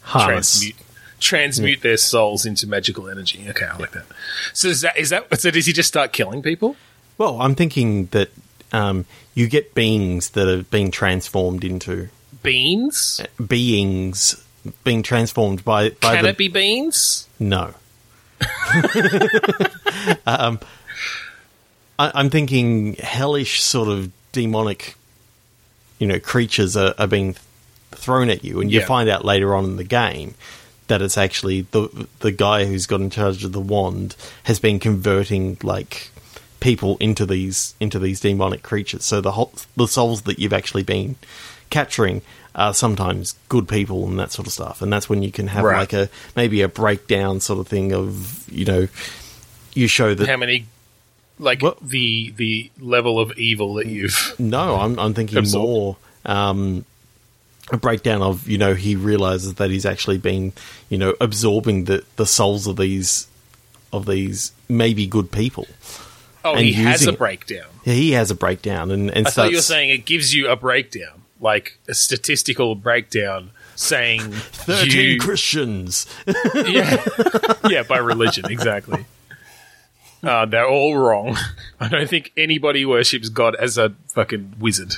Harness. 0.00 0.58
transmute 0.58 0.76
transmute 1.18 1.80
their 1.82 1.96
souls 1.96 2.44
into 2.44 2.66
magical 2.66 3.08
energy. 3.08 3.46
Okay, 3.48 3.64
I 3.64 3.76
like 3.76 3.92
that. 3.92 4.06
So 4.54 4.68
is 4.68 4.80
that 4.80 4.98
is 4.98 5.10
that 5.10 5.38
so? 5.38 5.52
Does 5.52 5.66
he 5.66 5.72
just 5.72 5.88
start 5.88 6.12
killing 6.12 6.42
people? 6.42 6.74
Well, 7.16 7.40
I'm 7.40 7.54
thinking 7.54 8.06
that 8.06 8.30
um, 8.72 9.04
you 9.34 9.46
get 9.48 9.74
beings 9.74 10.30
that 10.30 10.48
have 10.48 10.70
been 10.70 10.90
transformed 10.90 11.64
into 11.64 12.08
Beans? 12.42 13.20
beings 13.44 14.42
being 14.84 15.02
transformed 15.02 15.64
by 15.64 15.90
by 15.90 16.16
Can 16.16 16.24
the 16.24 16.30
it 16.30 16.36
be 16.38 16.48
beans? 16.48 17.28
no. 17.38 17.74
um, 20.26 20.58
I, 21.98 22.10
I'm 22.14 22.30
thinking 22.30 22.94
hellish 22.94 23.62
sort 23.62 23.88
of 23.88 24.10
demonic, 24.32 24.96
you 25.98 26.06
know, 26.06 26.20
creatures 26.20 26.76
are, 26.76 26.94
are 26.98 27.06
being 27.06 27.36
thrown 27.92 28.28
at 28.30 28.44
you, 28.44 28.60
and 28.60 28.70
you 28.70 28.80
Yeah. 28.80 28.86
find 28.86 29.08
out 29.08 29.24
later 29.24 29.54
on 29.54 29.64
in 29.64 29.76
the 29.76 29.84
game 29.84 30.34
that 30.88 31.02
it's 31.02 31.18
actually 31.18 31.62
the 31.72 32.06
the 32.20 32.30
guy 32.32 32.64
who's 32.66 32.86
got 32.86 33.00
in 33.00 33.10
charge 33.10 33.44
of 33.44 33.52
the 33.52 33.60
wand 33.60 34.14
has 34.44 34.58
been 34.60 34.78
converting 34.78 35.56
like 35.62 36.10
people 36.60 36.96
into 36.98 37.26
these 37.26 37.74
into 37.80 37.98
these 37.98 38.20
demonic 38.20 38.62
creatures. 38.62 39.04
So 39.04 39.20
the 39.20 39.32
whole, 39.32 39.52
the 39.76 39.86
souls 39.86 40.22
that 40.22 40.38
you've 40.38 40.52
actually 40.52 40.82
been 40.82 41.16
capturing 41.70 42.22
are 42.54 42.72
sometimes 42.72 43.34
good 43.48 43.68
people 43.68 44.06
and 44.06 44.18
that 44.18 44.32
sort 44.32 44.46
of 44.46 44.52
stuff. 44.52 44.80
And 44.80 44.92
that's 44.92 45.08
when 45.08 45.22
you 45.22 45.30
can 45.30 45.48
have 45.48 45.64
Right. 45.64 45.78
like 45.80 45.92
a 45.92 46.08
maybe 46.34 46.62
a 46.62 46.68
breakdown 46.68 47.40
sort 47.40 47.58
of 47.60 47.68
thing 47.68 47.92
of 47.92 48.48
you 48.50 48.64
know 48.64 48.88
you 49.74 49.88
show 49.88 50.14
that 50.14 50.26
How 50.28 50.36
many? 50.38 50.66
Like 51.38 51.60
What? 51.60 51.78
the 51.86 52.32
the 52.36 52.70
level 52.80 53.20
of 53.20 53.32
evil 53.38 53.74
that 53.74 53.86
you've. 53.86 54.34
No, 54.38 54.76
I'm, 54.76 54.98
I'm 54.98 55.12
thinking 55.12 55.36
Absorbed. 55.36 55.66
more 55.68 55.96
um, 56.24 56.86
a 57.70 57.76
breakdown 57.76 58.22
of 58.22 58.48
you 58.48 58.56
know 58.56 58.72
he 58.74 58.96
realizes 58.96 59.54
that 59.54 59.70
he's 59.70 59.84
actually 59.84 60.16
been 60.16 60.52
you 60.88 60.96
know 60.96 61.14
absorbing 61.20 61.84
the 61.84 62.02
the 62.16 62.24
souls 62.24 62.66
of 62.66 62.76
these 62.78 63.26
of 63.92 64.06
these 64.06 64.52
maybe 64.68 65.06
good 65.06 65.30
people. 65.30 65.66
Oh, 66.46 66.54
And 66.54 66.64
he 66.64 66.72
has 66.74 67.06
a 67.06 67.10
it. 67.10 67.18
breakdown. 67.18 67.66
He 67.84 68.12
has 68.12 68.30
a 68.30 68.34
breakdown 68.34 68.90
and 68.90 69.10
and 69.10 69.26
I 69.26 69.30
thought 69.30 69.50
you 69.50 69.56
were 69.58 69.62
saying 69.62 69.90
it 69.90 70.04
gives 70.06 70.32
you 70.34 70.48
a 70.48 70.56
breakdown, 70.56 71.22
like 71.40 71.78
a 71.88 71.94
statistical 71.94 72.74
breakdown, 72.74 73.50
saying 73.74 74.20
thirteen 74.32 75.10
you- 75.14 75.18
Christians. 75.20 76.06
yeah, 76.54 77.04
yeah, 77.68 77.82
by 77.82 77.98
religion, 77.98 78.44
exactly. 78.50 79.04
Uh, 80.22 80.44
they're 80.46 80.66
all 80.68 80.96
wrong. 80.96 81.36
I 81.78 81.88
don't 81.88 82.08
think 82.08 82.32
anybody 82.36 82.84
worships 82.84 83.28
God 83.28 83.54
as 83.54 83.78
a 83.78 83.90
fucking 84.14 84.54
wizard 84.58 84.94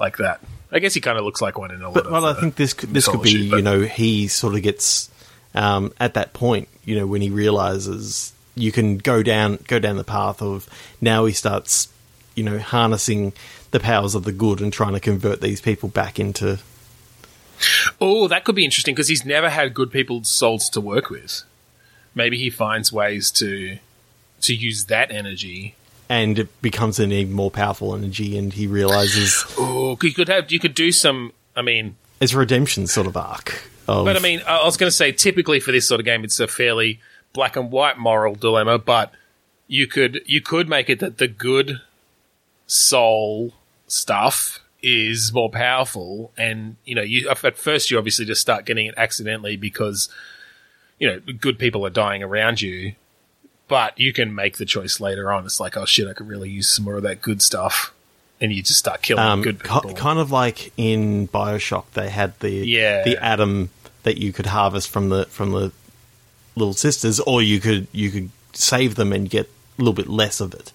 like 0.00 0.16
that. 0.16 0.40
I 0.72 0.78
guess 0.80 0.94
he 0.94 1.00
kind 1.00 1.18
of 1.18 1.24
looks 1.24 1.40
like 1.40 1.56
one 1.58 1.70
in 1.70 1.82
a 1.82 1.84
lot 1.84 1.94
But 1.94 2.06
of. 2.06 2.12
well, 2.12 2.24
I 2.24 2.30
uh, 2.30 2.34
think 2.34 2.56
this 2.56 2.72
could, 2.72 2.88
this 2.92 3.06
could 3.06 3.22
be 3.22 3.48
but- 3.50 3.56
you 3.58 3.62
know 3.62 3.82
he 3.82 4.26
sort 4.28 4.54
of 4.54 4.62
gets 4.62 5.08
um, 5.54 5.92
at 6.00 6.14
that 6.14 6.32
point 6.32 6.68
you 6.84 6.96
know 6.98 7.06
when 7.06 7.20
he 7.20 7.30
realizes 7.30 8.32
you 8.56 8.72
can 8.72 8.98
go 8.98 9.22
down 9.22 9.58
go 9.68 9.78
down 9.78 9.96
the 9.96 10.04
path 10.04 10.40
of 10.42 10.68
now 11.00 11.24
he 11.26 11.32
starts 11.32 11.88
you 12.34 12.42
know 12.42 12.58
harnessing 12.58 13.32
the 13.70 13.78
powers 13.80 14.14
of 14.14 14.24
the 14.24 14.32
good 14.32 14.60
and 14.60 14.72
trying 14.72 14.92
to 14.94 15.00
convert 15.00 15.40
these 15.40 15.60
people 15.60 15.88
back 15.88 16.18
into 16.18 16.58
Oh, 18.00 18.28
that 18.28 18.44
could 18.44 18.54
be 18.54 18.64
interesting 18.64 18.94
because 18.94 19.08
he's 19.08 19.24
never 19.24 19.48
had 19.48 19.72
good 19.72 19.90
people's 19.90 20.28
souls 20.28 20.68
to 20.70 20.80
work 20.80 21.08
with. 21.08 21.42
Maybe 22.14 22.36
he 22.36 22.50
finds 22.50 22.92
ways 22.92 23.30
to 23.32 23.78
to 24.42 24.54
use 24.54 24.84
that 24.86 25.10
energy. 25.10 25.74
and 26.08 26.38
it 26.38 26.62
becomes 26.62 26.98
an 27.00 27.10
even 27.10 27.32
more 27.32 27.50
powerful 27.50 27.94
energy 27.94 28.36
and 28.38 28.52
he 28.52 28.66
realizes 28.66 29.44
Oh, 29.58 29.96
you 30.02 30.12
could 30.12 30.28
have 30.28 30.52
you 30.52 30.60
could 30.60 30.74
do 30.74 30.92
some. 30.92 31.32
I 31.56 31.62
mean, 31.62 31.96
it's 32.20 32.34
a 32.34 32.38
redemption 32.38 32.86
sort 32.86 33.06
of 33.06 33.16
arc 33.16 33.62
of, 33.88 34.04
But 34.04 34.16
I 34.16 34.20
mean, 34.20 34.42
I 34.46 34.58
I 34.58 34.64
was 34.64 34.76
going 34.76 34.88
to 34.90 34.96
say, 34.96 35.10
typically 35.12 35.58
for 35.60 35.72
this 35.72 35.88
sort 35.88 36.00
of 36.00 36.04
game, 36.04 36.24
it's 36.24 36.38
a 36.40 36.46
fairly 36.46 37.00
black 37.36 37.54
and 37.54 37.70
white 37.70 37.98
moral 37.98 38.34
dilemma. 38.34 38.78
But 38.78 39.12
you 39.68 39.86
could 39.86 40.22
you 40.26 40.40
could 40.40 40.68
make 40.68 40.90
it 40.90 40.98
that 40.98 41.18
the 41.18 41.28
good 41.28 41.80
soul 42.66 43.52
stuff 43.86 44.58
is 44.82 45.32
more 45.32 45.50
powerful, 45.50 46.32
and 46.36 46.76
you 46.84 46.94
know, 46.94 47.02
you 47.02 47.28
at 47.28 47.56
first 47.56 47.90
you 47.90 47.98
obviously 47.98 48.24
just 48.24 48.40
start 48.40 48.64
getting 48.64 48.86
it 48.86 48.94
accidentally 48.96 49.56
because 49.56 50.08
you 50.98 51.06
know 51.06 51.20
good 51.38 51.58
people 51.58 51.86
are 51.86 51.90
dying 51.90 52.22
around 52.24 52.60
you. 52.60 52.94
But 53.68 53.98
you 53.98 54.12
can 54.12 54.32
make 54.32 54.58
the 54.58 54.64
choice 54.64 55.00
later 55.00 55.32
on. 55.32 55.44
It's 55.44 55.58
like, 55.58 55.76
oh 55.76 55.84
shit, 55.86 56.06
I 56.06 56.12
could 56.12 56.28
really 56.28 56.48
use 56.48 56.68
some 56.68 56.84
more 56.84 56.96
of 56.96 57.02
that 57.02 57.20
good 57.20 57.42
stuff, 57.42 57.92
and 58.40 58.52
you 58.52 58.62
just 58.62 58.78
start 58.78 59.02
killing 59.02 59.24
um, 59.24 59.42
good 59.42 59.58
people. 59.58 59.92
kind 59.94 60.20
of 60.20 60.30
like 60.30 60.72
in 60.76 61.26
Bioshock 61.28 61.90
they 61.94 62.08
had 62.08 62.38
the 62.40 62.50
Yeah. 62.50 63.02
the 63.02 63.16
ADAM 63.16 63.70
that 64.04 64.18
you 64.18 64.32
could 64.32 64.46
harvest 64.46 64.88
from 64.88 65.08
the 65.08 65.24
from 65.26 65.50
the 65.50 65.72
little 66.56 66.74
sisters 66.74 67.20
or 67.20 67.42
you 67.42 67.60
could 67.60 67.86
you 67.92 68.10
could 68.10 68.30
save 68.52 68.96
them 68.96 69.12
and 69.12 69.30
get 69.30 69.46
a 69.46 69.82
little 69.82 69.94
bit 69.94 70.08
less 70.08 70.40
of 70.40 70.54
it. 70.54 70.72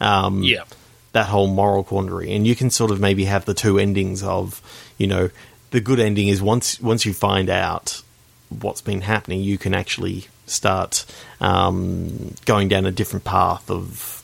Um, 0.00 0.42
yeah, 0.42 0.64
that 1.12 1.26
whole 1.26 1.46
moral 1.46 1.84
quandary. 1.84 2.34
And 2.34 2.46
you 2.46 2.56
can 2.56 2.70
sort 2.70 2.90
of 2.90 3.00
maybe 3.00 3.24
have 3.24 3.44
the 3.44 3.54
two 3.54 3.78
endings 3.78 4.22
of 4.22 4.60
you 4.96 5.06
know 5.06 5.30
the 5.70 5.80
good 5.80 6.00
ending 6.00 6.28
is 6.28 6.40
once 6.40 6.80
once 6.80 7.04
you 7.04 7.12
find 7.12 7.48
out 7.50 8.02
what's 8.48 8.80
been 8.80 9.02
happening 9.02 9.42
you 9.42 9.58
can 9.58 9.74
actually 9.74 10.26
start 10.46 11.04
um, 11.40 12.34
going 12.46 12.68
down 12.68 12.86
a 12.86 12.90
different 12.90 13.24
path 13.24 13.70
of 13.70 14.22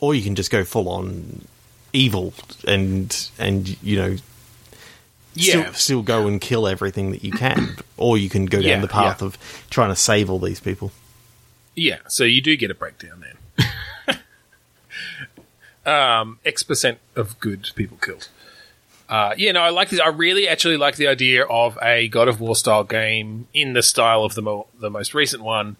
or 0.00 0.14
you 0.14 0.22
can 0.22 0.34
just 0.34 0.50
go 0.50 0.64
full 0.64 0.88
on 0.88 1.46
evil 1.92 2.32
and 2.66 3.30
and 3.38 3.80
you 3.82 3.96
know 3.96 4.16
yeah. 5.34 5.62
still, 5.62 5.72
still 5.74 6.02
go 6.02 6.26
and 6.26 6.40
kill 6.40 6.66
everything 6.66 7.10
that 7.12 7.22
you 7.24 7.32
can 7.32 7.76
or 7.96 8.18
you 8.18 8.28
can 8.28 8.46
go 8.46 8.58
down 8.58 8.66
Yeah, 8.68 8.80
the 8.80 8.88
path 8.88 9.20
yeah. 9.20 9.26
of 9.28 9.66
trying 9.70 9.90
to 9.90 9.96
save 9.96 10.28
all 10.30 10.38
these 10.38 10.60
people 10.60 10.92
Yeah, 11.74 11.98
so 12.08 12.24
you 12.24 12.40
do 12.40 12.56
get 12.56 12.70
a 12.70 12.74
breakdown 12.74 13.24
then. 13.56 14.18
um, 15.86 16.38
X 16.44 16.62
percent 16.62 16.98
of 17.16 17.38
good 17.40 17.70
people 17.74 17.96
killed. 17.98 18.28
Uh, 19.08 19.34
yeah, 19.36 19.50
no, 19.52 19.60
I 19.60 19.70
like 19.70 19.88
this. 19.88 19.98
I 19.98 20.08
really 20.08 20.46
actually 20.46 20.76
like 20.76 20.94
the 20.96 21.08
idea 21.08 21.44
of 21.44 21.76
a 21.82 22.06
God 22.08 22.28
of 22.28 22.40
War 22.40 22.54
style 22.54 22.84
game 22.84 23.48
in 23.52 23.72
the 23.72 23.82
style 23.82 24.22
of 24.24 24.34
the 24.36 24.42
mo- 24.42 24.68
the 24.78 24.88
most 24.90 25.14
recent 25.14 25.42
one, 25.42 25.76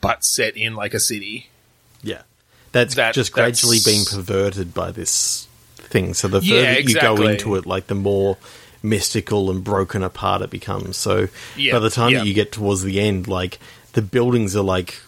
but 0.00 0.24
set 0.24 0.56
in 0.56 0.74
like 0.74 0.94
a 0.94 1.00
city. 1.00 1.48
yeah 2.02 2.22
that's 2.72 2.94
That- 2.96 3.14
just 3.14 3.32
gradually 3.32 3.76
that's- 3.78 3.84
being 3.94 4.04
perverted 4.06 4.72
by 4.74 4.90
this 4.90 5.46
thing 5.76 6.14
so 6.14 6.26
the 6.26 6.40
further 6.40 6.54
Yeah, 6.54 6.70
you 6.78 6.94
go 6.94 7.12
exactly. 7.12 7.32
into 7.32 7.54
it 7.56 7.66
like 7.66 7.86
the 7.88 7.94
more 7.94 8.38
mystical 8.82 9.50
and 9.50 9.62
broken 9.62 10.02
apart 10.02 10.42
it 10.42 10.50
becomes 10.50 10.96
so 10.96 11.28
Yeah, 11.56 11.74
by 11.74 11.78
the 11.78 11.90
time 11.90 12.10
yeah. 12.12 12.18
that 12.18 12.26
you 12.26 12.34
get 12.34 12.52
towards 12.52 12.82
the 12.82 13.00
end 13.00 13.28
like 13.28 13.58
the 13.92 14.02
buildings 14.02 14.56
are 14.56 14.62
like 14.62 15.00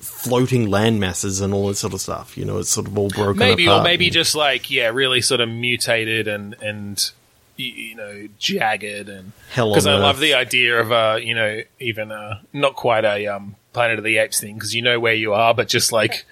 floating 0.00 0.68
land 0.68 1.00
masses 1.00 1.40
and 1.40 1.54
all 1.54 1.68
that 1.68 1.76
sort 1.76 1.94
of 1.94 2.00
stuff 2.00 2.36
you 2.36 2.44
know 2.44 2.58
it's 2.58 2.70
sort 2.70 2.86
of 2.86 2.96
all 2.98 3.08
broken 3.08 3.38
Maybe, 3.38 3.68
or 3.68 3.82
maybe 3.82 4.06
and- 4.06 4.14
just 4.14 4.34
like 4.34 4.70
yeah, 4.70 4.88
really 4.88 5.20
sort 5.20 5.40
of 5.40 5.48
mutated 5.48 6.28
and 6.28 6.54
and 6.60 7.10
you 7.56 7.94
know 7.94 8.28
jagged 8.38 9.08
and 9.08 9.32
Hell 9.50 9.70
because 9.70 9.86
I 9.86 9.94
love 9.96 10.20
the 10.20 10.34
idea 10.34 10.78
of 10.78 10.92
uh 10.92 11.18
you 11.22 11.34
know 11.34 11.62
even 11.80 12.12
uh 12.12 12.40
not 12.52 12.74
quite 12.74 13.04
a 13.04 13.26
um 13.28 13.56
Planet 13.72 13.98
of 13.98 14.04
the 14.04 14.18
Apes 14.18 14.40
thing 14.40 14.54
because 14.54 14.74
you 14.74 14.82
know 14.82 14.98
where 15.00 15.14
you 15.14 15.32
are, 15.34 15.52
but 15.54 15.68
just 15.68 15.90
like 15.92 16.24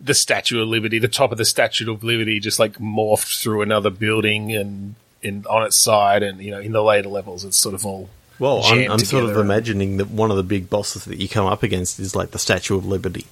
the 0.00 0.14
Statue 0.14 0.60
of 0.62 0.68
Liberty, 0.68 0.98
the 0.98 1.06
top 1.08 1.30
of 1.32 1.38
the 1.38 1.44
Statue 1.44 1.90
of 1.92 2.02
Liberty, 2.02 2.40
just 2.40 2.58
like 2.58 2.74
morphed 2.78 3.40
through 3.42 3.62
another 3.62 3.90
building 3.90 4.54
and 4.54 4.94
in 5.22 5.46
on 5.48 5.64
its 5.64 5.76
side, 5.76 6.22
and 6.22 6.40
you 6.40 6.50
know 6.50 6.60
in 6.60 6.72
the 6.72 6.82
later 6.82 7.08
levels, 7.08 7.44
it's 7.44 7.56
sort 7.56 7.74
of 7.74 7.86
all 7.86 8.08
Well, 8.38 8.62
I'm, 8.64 8.90
I'm 8.90 8.98
sort 8.98 9.24
of 9.24 9.36
imagining 9.36 9.96
that 9.98 10.10
one 10.10 10.30
of 10.30 10.36
the 10.36 10.42
big 10.42 10.68
bosses 10.68 11.04
that 11.06 11.18
you 11.18 11.28
come 11.28 11.46
up 11.46 11.62
against 11.62 11.98
is 11.98 12.14
like 12.14 12.30
the 12.30 12.38
Statue 12.38 12.76
of 12.76 12.86
Liberty, 12.86 13.26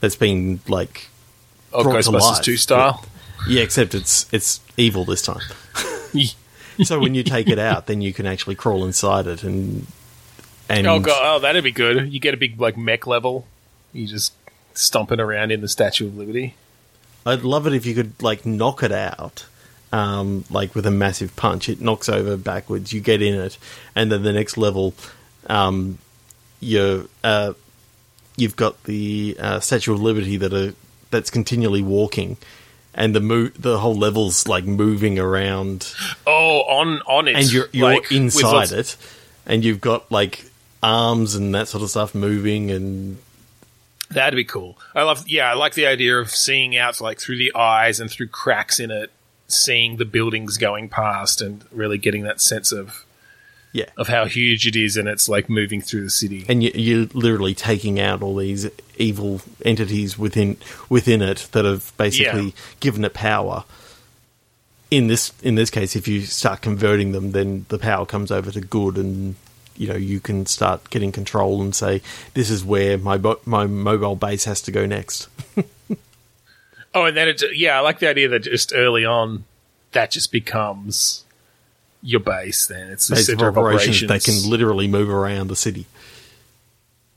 that's 0.00 0.16
been 0.16 0.60
like 0.68 1.08
oh, 1.72 1.84
Ghostbusters 1.84 2.42
two 2.42 2.56
style. 2.56 3.04
yeah, 3.48 3.62
except 3.62 3.94
it's 3.94 4.32
it's 4.32 4.60
evil 4.76 5.04
this 5.04 5.22
time. 5.22 5.42
so 6.84 6.98
when 6.98 7.14
you 7.14 7.22
take 7.22 7.48
it 7.48 7.58
out, 7.58 7.86
then 7.86 8.00
you 8.00 8.12
can 8.12 8.26
actually 8.26 8.54
crawl 8.54 8.84
inside 8.84 9.26
it 9.26 9.42
and 9.42 9.86
and 10.68 10.86
Oh 10.86 11.00
god, 11.00 11.36
oh 11.36 11.38
that'd 11.40 11.64
be 11.64 11.72
good. 11.72 12.12
You 12.12 12.20
get 12.20 12.34
a 12.34 12.38
big 12.38 12.60
like 12.60 12.76
mech 12.76 13.06
level, 13.06 13.46
you 13.92 14.06
just 14.06 14.32
stomping 14.72 15.20
around 15.20 15.52
in 15.52 15.60
the 15.60 15.68
Statue 15.68 16.06
of 16.06 16.16
Liberty. 16.16 16.54
I'd 17.26 17.42
love 17.42 17.66
it 17.66 17.72
if 17.72 17.86
you 17.86 17.94
could 17.94 18.22
like 18.22 18.44
knock 18.44 18.82
it 18.82 18.92
out. 18.92 19.46
Um, 19.94 20.44
like 20.50 20.74
with 20.74 20.86
a 20.86 20.90
massive 20.90 21.36
punch, 21.36 21.68
it 21.68 21.80
knocks 21.80 22.08
over 22.08 22.36
backwards. 22.36 22.92
You 22.92 23.00
get 23.00 23.22
in 23.22 23.34
it, 23.34 23.58
and 23.94 24.10
then 24.10 24.22
the 24.24 24.32
next 24.32 24.56
level, 24.56 24.92
um, 25.48 25.98
you 26.58 27.08
uh, 27.22 27.52
you've 28.36 28.56
got 28.56 28.82
the 28.84 29.36
uh, 29.38 29.60
Statue 29.60 29.92
of 29.94 30.00
Liberty 30.02 30.36
that 30.38 30.52
are 30.52 30.74
that's 31.10 31.30
continually 31.30 31.82
walking, 31.82 32.36
and 32.92 33.14
the 33.14 33.20
mo- 33.20 33.52
the 33.56 33.78
whole 33.78 33.94
level's 33.94 34.48
like 34.48 34.64
moving 34.64 35.16
around, 35.16 35.94
Oh, 36.26 36.62
on 36.62 37.00
on 37.06 37.28
it, 37.28 37.36
and 37.36 37.52
you're 37.52 37.68
you're 37.72 37.92
like, 37.94 38.10
inside 38.10 38.72
it, 38.72 38.96
and 39.46 39.64
you've 39.64 39.80
got 39.80 40.10
like 40.10 40.44
arms 40.82 41.36
and 41.36 41.54
that 41.54 41.68
sort 41.68 41.84
of 41.84 41.90
stuff 41.90 42.16
moving, 42.16 42.70
and 42.72 43.18
That'd 44.10 44.36
be 44.36 44.44
cool. 44.44 44.76
I 44.94 45.02
love, 45.02 45.28
yeah, 45.28 45.50
I 45.50 45.54
like 45.54 45.74
the 45.74 45.86
idea 45.86 46.18
of 46.18 46.30
seeing 46.30 46.76
out 46.76 47.00
like 47.00 47.18
through 47.20 47.38
the 47.38 47.54
eyes 47.54 48.00
and 48.00 48.10
through 48.10 48.28
cracks 48.28 48.78
in 48.80 48.90
it, 48.90 49.10
seeing 49.48 49.96
the 49.96 50.04
buildings 50.04 50.56
going 50.58 50.88
past, 50.88 51.40
and 51.42 51.64
really 51.70 51.98
getting 51.98 52.22
that 52.24 52.40
sense 52.40 52.72
of 52.72 53.04
Yeah. 53.72 53.86
of 53.96 54.08
how 54.08 54.24
huge 54.26 54.66
it 54.66 54.76
is, 54.76 54.96
and 54.96 55.08
it's 55.08 55.28
like 55.28 55.48
moving 55.50 55.80
through 55.80 56.04
the 56.04 56.10
city. 56.10 56.44
and 56.48 56.62
you, 56.62 56.70
you're 56.74 57.06
literally 57.12 57.54
taking 57.54 57.98
out 58.00 58.22
all 58.22 58.36
these 58.36 58.68
evil 58.98 59.40
entities 59.64 60.16
within 60.18 60.56
within 60.88 61.20
it 61.22 61.48
that 61.52 61.64
have 61.64 61.92
basically 61.96 62.44
Yeah. 62.46 62.50
given 62.80 63.04
it 63.04 63.14
power. 63.14 63.64
In 64.90 65.08
this 65.08 65.32
in 65.42 65.56
this 65.56 65.70
case, 65.70 65.96
if 65.96 66.06
you 66.06 66.20
start 66.22 66.60
converting 66.62 67.10
them, 67.12 67.32
then 67.32 67.66
the 67.68 67.78
power 67.78 68.06
comes 68.06 68.30
over 68.30 68.52
to 68.52 68.60
good, 68.60 68.96
and 68.96 69.34
you 69.76 69.88
know 69.88 69.96
you 69.96 70.20
can 70.20 70.46
start 70.46 70.88
getting 70.90 71.10
control 71.10 71.60
and 71.60 71.74
say, 71.74 72.00
"This 72.34 72.48
is 72.48 72.64
where 72.64 72.96
my 72.96 73.18
bo- 73.18 73.40
my 73.44 73.66
mobile 73.66 74.14
base 74.14 74.44
has 74.44 74.60
to 74.62 74.70
go 74.70 74.86
next." 74.86 75.26
Oh, 76.94 77.04
and 77.06 77.16
then 77.16 77.28
it, 77.28 77.42
yeah, 77.56 77.76
I 77.76 77.80
like 77.80 77.98
the 77.98 78.08
idea 78.08 78.28
that 78.28 78.40
just 78.44 78.72
early 78.74 79.04
on, 79.04 79.44
that 79.92 80.10
just 80.12 80.30
becomes 80.30 81.24
your 82.02 82.20
base. 82.20 82.66
Then 82.66 82.90
it's 82.90 83.08
the 83.08 83.16
Base 83.16 83.26
center 83.26 83.48
of 83.48 83.58
operations, 83.58 84.02
operations. 84.04 84.24
they 84.24 84.32
can 84.42 84.50
literally 84.50 84.86
move 84.86 85.10
around 85.10 85.48
the 85.48 85.56
city. 85.56 85.86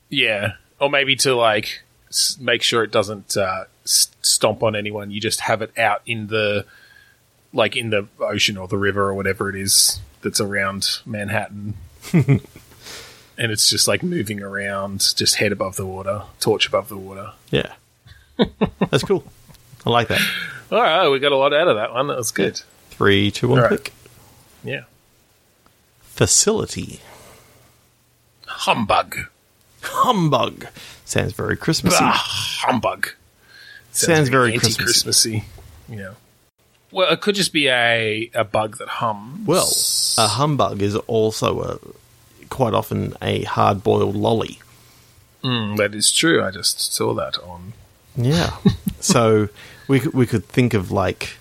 yeah, 0.08 0.52
or 0.80 0.90
maybe 0.90 1.14
to 1.16 1.34
like 1.34 1.82
s- 2.08 2.36
make 2.40 2.62
sure 2.62 2.82
it 2.82 2.90
doesn't 2.90 3.36
uh, 3.36 3.64
s- 3.84 4.10
stomp 4.22 4.62
on 4.62 4.74
anyone. 4.74 5.10
You 5.10 5.20
just 5.20 5.40
have 5.42 5.62
it 5.62 5.76
out 5.78 6.02
in 6.06 6.26
the 6.28 6.64
like 7.52 7.76
in 7.76 7.90
the 7.90 8.08
ocean 8.20 8.56
or 8.56 8.66
the 8.68 8.76
river 8.78 9.02
or 9.08 9.14
whatever 9.14 9.48
it 9.48 9.56
is 9.56 10.00
that's 10.22 10.40
around 10.40 10.98
Manhattan. 11.06 11.74
and 12.12 12.40
it's 13.38 13.70
just 13.70 13.86
like 13.86 14.02
moving 14.02 14.42
around, 14.42 15.14
just 15.16 15.36
head 15.36 15.52
above 15.52 15.76
the 15.76 15.86
water, 15.86 16.22
torch 16.40 16.66
above 16.68 16.88
the 16.88 16.96
water. 16.96 17.32
Yeah, 17.50 17.74
that's 18.90 19.04
cool. 19.04 19.24
I 19.88 19.90
like 19.90 20.08
that. 20.08 20.20
All 20.70 20.82
right, 20.82 21.08
we 21.08 21.18
got 21.18 21.32
a 21.32 21.36
lot 21.36 21.54
out 21.54 21.66
of 21.66 21.76
that 21.76 21.94
one. 21.94 22.08
That 22.08 22.18
was 22.18 22.30
good. 22.30 22.60
Three, 22.90 23.30
two, 23.30 23.48
one, 23.48 23.60
right. 23.60 23.68
click. 23.68 23.92
Yeah. 24.62 24.82
Facility. 26.02 27.00
Humbug. 28.46 29.16
Humbug. 29.80 30.66
Sounds 31.06 31.32
very 31.32 31.56
Christmassy. 31.56 31.96
Ah, 32.02 32.58
humbug. 32.66 33.08
Sounds 33.92 34.28
very 34.28 34.52
anti-Christmassy. 34.52 35.44
Yeah. 35.88 36.14
Well, 36.90 37.10
it 37.10 37.22
could 37.22 37.34
just 37.34 37.54
be 37.54 37.68
a, 37.68 38.30
a 38.34 38.44
bug 38.44 38.76
that 38.76 38.88
hums. 38.88 39.46
Well, 39.46 39.72
a 40.18 40.28
humbug 40.28 40.82
is 40.82 40.96
also 40.96 41.62
a 41.62 41.78
quite 42.50 42.74
often 42.74 43.14
a 43.22 43.44
hard 43.44 43.82
boiled 43.82 44.16
lolly. 44.16 44.58
Mm, 45.42 45.78
that 45.78 45.94
is 45.94 46.12
true. 46.12 46.44
I 46.44 46.50
just 46.50 46.92
saw 46.92 47.14
that 47.14 47.38
on. 47.38 47.72
Yeah. 48.16 48.54
so 49.00 49.48
we 49.88 50.00
could, 50.00 50.12
we 50.14 50.26
could 50.26 50.44
think 50.46 50.74
of 50.74 50.90
like, 50.90 51.36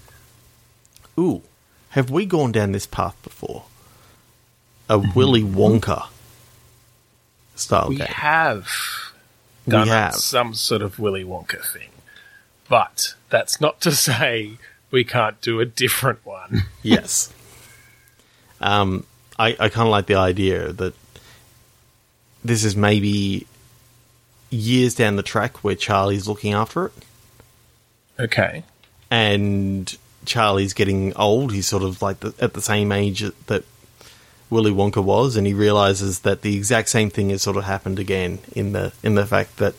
ooh, 1.20 1.42
have 1.90 2.10
we 2.10 2.26
gone 2.26 2.52
down 2.52 2.72
this 2.72 2.86
path 2.88 3.16
before? 3.24 3.64
A 4.90 4.98
Willy 5.00 5.44
Wonka 5.44 6.08
style 7.56 7.90
We 7.90 7.98
game. 7.98 8.08
have 8.08 8.68
We 9.66 9.72
done 9.72 9.88
have. 9.88 10.16
some 10.16 10.54
sort 10.54 10.82
of 10.82 10.98
Willy 10.98 11.24
Wonka 11.26 11.62
thing, 11.74 11.90
but 12.70 13.16
that's 13.30 13.60
not 13.60 13.82
to 13.82 13.92
say 13.92 14.54
we 14.92 15.04
can't 15.04 15.40
do 15.42 15.60
a 15.60 15.66
different 15.66 16.26
one. 16.26 16.64
yes. 16.84 17.34
Um, 18.62 19.06
I, 19.38 19.50
I 19.60 19.70
kind 19.70 19.88
of 19.88 19.92
like 19.92 20.06
the 20.08 20.16
idea 20.16 20.72
that 20.74 20.94
this 22.46 22.64
is 22.64 22.76
maybe 22.78 23.46
years 24.50 24.96
down 24.96 25.18
the 25.18 25.24
track 25.24 25.58
where 25.64 25.76
Charlie's 25.76 26.28
looking 26.28 26.54
after 26.54 26.86
it. 26.88 26.94
Okay. 28.20 28.64
and 29.12 29.98
Charlie's 30.26 30.74
getting 30.74 31.16
old. 31.16 31.54
He's 31.54 31.68
sort 31.68 31.84
of 31.84 32.02
like 32.02 32.20
the, 32.20 32.34
at 32.40 32.54
the 32.54 32.62
same 32.62 32.92
age 32.92 33.24
that 33.48 33.64
Willy 34.50 34.72
Wonka 34.72 35.04
was, 35.04 35.36
and 35.36 35.46
he 35.48 35.54
realizes 35.54 36.20
that 36.20 36.42
the 36.42 36.56
exact 36.56 36.90
same 36.90 37.10
thing 37.10 37.30
has 37.30 37.42
sort 37.42 37.58
of 37.58 37.64
happened 37.66 38.00
again 38.00 38.40
in 38.54 38.74
the 38.74 38.92
in 39.04 39.16
the 39.16 39.26
fact 39.26 39.58
that 39.58 39.76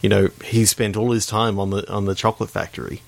you 0.00 0.08
know 0.08 0.28
he 0.44 0.64
spent 0.64 0.96
all 0.96 1.10
his 1.12 1.26
time 1.26 1.58
on 1.58 1.70
the 1.70 1.90
on 1.92 2.04
the 2.04 2.14
chocolate 2.14 2.50
factory 2.50 3.02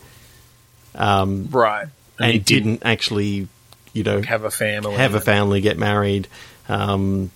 Right. 1.51 1.87
and, 2.19 2.33
he 2.33 2.39
didn't 2.39 2.83
actually 2.85 3.49
you 3.93 4.03
know 4.03 4.21
have 4.23 4.45
a 4.45 4.51
family. 4.51 4.95
have 4.97 5.15
a 5.15 5.21
family, 5.21 5.61
get 5.61 5.79
married. 5.79 6.27
Um, 6.69 7.31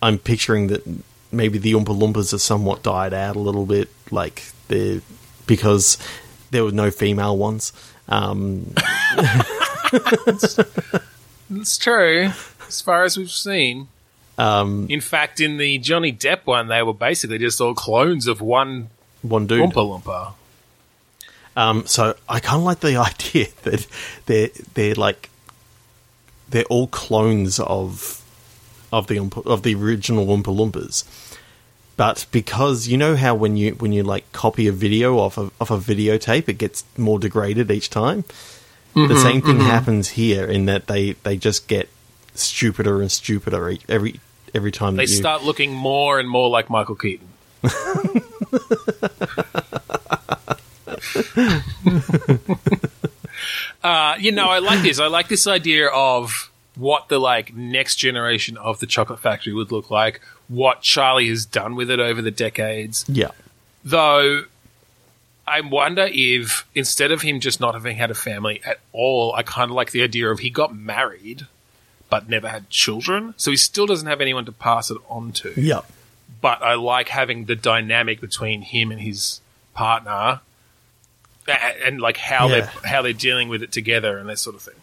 I'm 0.00 0.18
picturing 0.18 0.68
that 0.68 0.82
maybe 1.32 1.58
the 1.58 1.72
Oompa 1.72 1.98
Loompas 1.98 2.30
have 2.30 2.40
somewhat 2.40 2.82
died 2.82 3.12
out 3.12 3.36
a 3.36 3.40
little 3.40 3.66
bit, 3.66 3.88
like 4.10 4.44
they 4.68 5.00
because 5.48 5.98
there 6.52 6.62
were 6.62 6.70
no 6.70 6.92
female 6.92 7.36
ones. 7.36 7.72
Um, 8.08 8.72
It's 11.50 11.78
true, 11.78 12.30
as 12.68 12.80
far 12.82 13.04
as 13.04 13.16
we've 13.16 13.30
seen. 13.30 13.88
um, 14.36 14.86
In 14.90 15.00
fact, 15.00 15.40
in 15.40 15.56
the 15.56 15.78
Johnny 15.78 16.12
Depp 16.12 16.40
one, 16.44 16.68
they 16.68 16.82
were 16.82 16.92
basically 16.94 17.38
just 17.38 17.60
all 17.60 17.74
clones 17.74 18.26
of 18.26 18.40
one 18.40 18.90
one 19.22 19.46
dude. 19.46 19.70
Oompa 19.70 20.02
Loompa. 20.02 20.32
Um, 21.56 21.86
so 21.86 22.14
I 22.28 22.38
kind 22.40 22.58
of 22.58 22.64
like 22.64 22.80
the 22.80 22.96
idea 23.10 23.46
that 23.62 23.86
they're 24.26 24.50
they're 24.74 24.94
like 24.94 25.30
they're 26.50 26.64
all 26.64 26.86
clones 26.88 27.58
of 27.58 28.22
of 28.92 29.06
the 29.06 29.18
of 29.46 29.62
the 29.62 29.74
original 29.74 30.26
Oompa 30.26 30.54
Loompas. 30.54 31.04
But 31.98 32.26
because 32.30 32.86
you 32.86 32.96
know 32.96 33.16
how 33.16 33.34
when 33.34 33.56
you 33.56 33.72
when 33.72 33.92
you 33.92 34.04
like 34.04 34.30
copy 34.30 34.68
a 34.68 34.72
video 34.72 35.18
off 35.18 35.36
of 35.36 35.52
off 35.60 35.72
a 35.72 35.78
videotape, 35.78 36.48
it 36.48 36.56
gets 36.56 36.84
more 36.96 37.18
degraded 37.18 37.72
each 37.72 37.90
time. 37.90 38.22
Mm-hmm, 38.94 39.08
the 39.12 39.20
same 39.20 39.42
thing 39.42 39.58
happens 39.58 40.10
here 40.10 40.46
in 40.46 40.66
that 40.66 40.86
they 40.86 41.14
they 41.24 41.36
just 41.36 41.66
get 41.66 41.88
stupider 42.36 43.00
and 43.00 43.10
stupider 43.10 43.76
every 43.88 44.20
every 44.54 44.70
time 44.70 44.94
They 44.94 45.06
that 45.06 45.10
you 45.10 45.16
start 45.16 45.42
looking 45.42 45.72
more 45.72 46.20
and 46.20 46.30
more 46.30 46.48
like 46.48 46.70
Michael 46.70 46.94
Keaton. 46.94 47.26
uh, 53.82 54.14
you 54.20 54.30
know, 54.30 54.46
I 54.46 54.60
like 54.60 54.82
this. 54.82 55.00
I 55.00 55.08
like 55.08 55.26
this 55.26 55.48
idea 55.48 55.88
of 55.88 56.52
what 56.76 57.08
the 57.08 57.18
like 57.18 57.56
next 57.56 57.96
generation 57.96 58.56
of 58.56 58.78
the 58.78 58.86
chocolate 58.86 59.18
factory 59.18 59.52
would 59.52 59.72
look 59.72 59.90
like, 59.90 60.20
what 60.48 60.82
Charlie 60.82 61.28
has 61.28 61.44
done 61.46 61.76
with 61.76 61.90
it 61.90 62.00
over 62.00 62.20
the 62.22 62.30
decades. 62.30 63.04
yeah 63.08 63.30
Though 63.84 64.42
I 65.46 65.60
wonder 65.62 66.06
if 66.10 66.66
instead 66.74 67.10
of 67.12 67.22
him 67.22 67.40
just 67.40 67.58
not 67.60 67.74
having 67.74 67.96
had 67.96 68.10
a 68.10 68.14
family 68.14 68.60
at 68.66 68.80
all, 68.92 69.34
I 69.34 69.42
kind 69.42 69.70
of 69.70 69.74
like 69.76 69.92
the 69.92 70.02
idea 70.02 70.28
of 70.30 70.40
he 70.40 70.50
got 70.50 70.74
married 70.74 71.46
but 72.10 72.28
never 72.28 72.48
had 72.48 72.68
children, 72.70 73.34
so 73.36 73.50
he 73.50 73.56
still 73.56 73.84
doesn't 73.86 74.08
have 74.08 74.20
anyone 74.22 74.44
to 74.46 74.52
pass 74.52 74.90
it 74.90 74.96
on 75.10 75.30
to. 75.32 75.52
yeah 75.60 75.80
But 76.40 76.62
I 76.62 76.74
like 76.74 77.08
having 77.08 77.44
the 77.46 77.54
dynamic 77.56 78.20
between 78.20 78.62
him 78.62 78.90
and 78.90 79.00
his 79.00 79.40
partner, 79.74 80.40
a- 81.46 81.86
and, 81.86 82.00
like 82.00 82.16
how 82.16 82.48
Yeah. 82.48 82.54
they're 82.82 82.90
how 82.90 83.02
they're 83.02 83.12
dealing 83.12 83.48
with 83.48 83.62
it 83.62 83.72
together 83.72 84.18
and 84.18 84.28
that 84.28 84.38
sort 84.38 84.56
of 84.56 84.62
thing. 84.62 84.74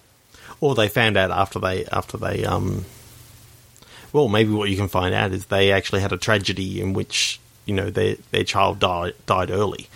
or 0.61 0.73
they 0.75 0.87
found 0.87 1.17
out 1.17 1.31
after 1.31 1.59
they 1.59 1.85
after 1.87 2.17
they 2.17 2.45
um 2.45 2.85
well 4.15 4.29
maybe 4.29 4.51
what 4.51 4.69
you 4.69 4.77
can 4.77 4.87
find 4.87 5.13
out 5.13 5.33
is 5.33 5.47
they 5.47 5.73
actually 5.73 5.99
had 5.99 6.13
a 6.13 6.17
tragedy 6.17 6.79
in 6.79 6.93
which 6.93 7.37
you 7.65 7.73
know 7.73 7.89
their 7.89 8.15
their 8.31 8.45
child 8.45 8.79
died 8.79 9.13
died 9.25 9.51
early 9.51 9.89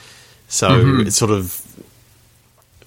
so 0.50 0.70
mm-hmm. 0.70 1.08
it 1.08 1.12
sort 1.12 1.32
of 1.32 1.66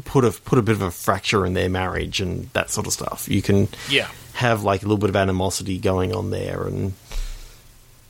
put 0.05 0.25
a 0.27 0.31
put 0.45 0.59
a 0.59 0.63
bit 0.63 0.75
of 0.75 0.83
a 0.83 0.91
fracture 0.91 1.47
in 1.47 1.55
their 1.55 1.71
marriage 1.71 2.21
and 2.21 2.51
that 2.53 2.69
sort 2.71 2.87
of 2.87 2.93
stuff 2.93 3.27
you 3.31 3.41
can 3.41 3.69
Yeah. 3.89 4.09
have 4.35 4.63
like 4.63 4.83
a 4.83 4.85
little 4.85 4.99
bit 4.99 5.09
of 5.09 5.17
animosity 5.17 5.79
going 5.79 6.15
on 6.15 6.31
there 6.31 6.65
and 6.67 6.93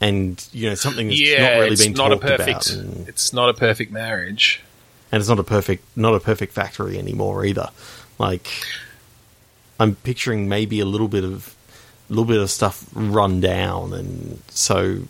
and 0.01 0.45
you 0.53 0.69
know 0.69 0.75
something 0.75 1.07
that's 1.07 1.21
yeah, 1.21 1.43
not 1.43 1.61
really 1.61 1.77
been 1.77 1.93
not 1.93 2.09
talked 2.09 2.25
about 2.25 2.39
perfect. 2.39 2.71
and, 2.71 3.09
It's 3.09 3.33
not 3.33 3.49
a 3.51 3.55
perfect 3.55 3.93
marriage. 3.93 4.61
and 5.13 5.21
it's 5.21 5.29
not 5.29 5.39
a 5.39 5.45
perfect 5.45 5.85
not 5.97 6.13
a 6.15 6.19
perfect 6.21 6.53
factory 6.53 6.99
anymore 6.99 7.45
either. 7.45 7.69
Like 8.19 8.49
I'm 9.79 9.95
picturing 9.95 10.49
maybe 10.49 10.81
a 10.81 10.87
little 10.87 11.07
bit 11.09 11.23
of 11.25 11.55
little 12.09 12.25
bit 12.25 12.41
of 12.41 12.51
stuff 12.51 12.87
run 12.95 13.41
down 13.41 13.93
and 13.93 14.43
so 14.49 15.03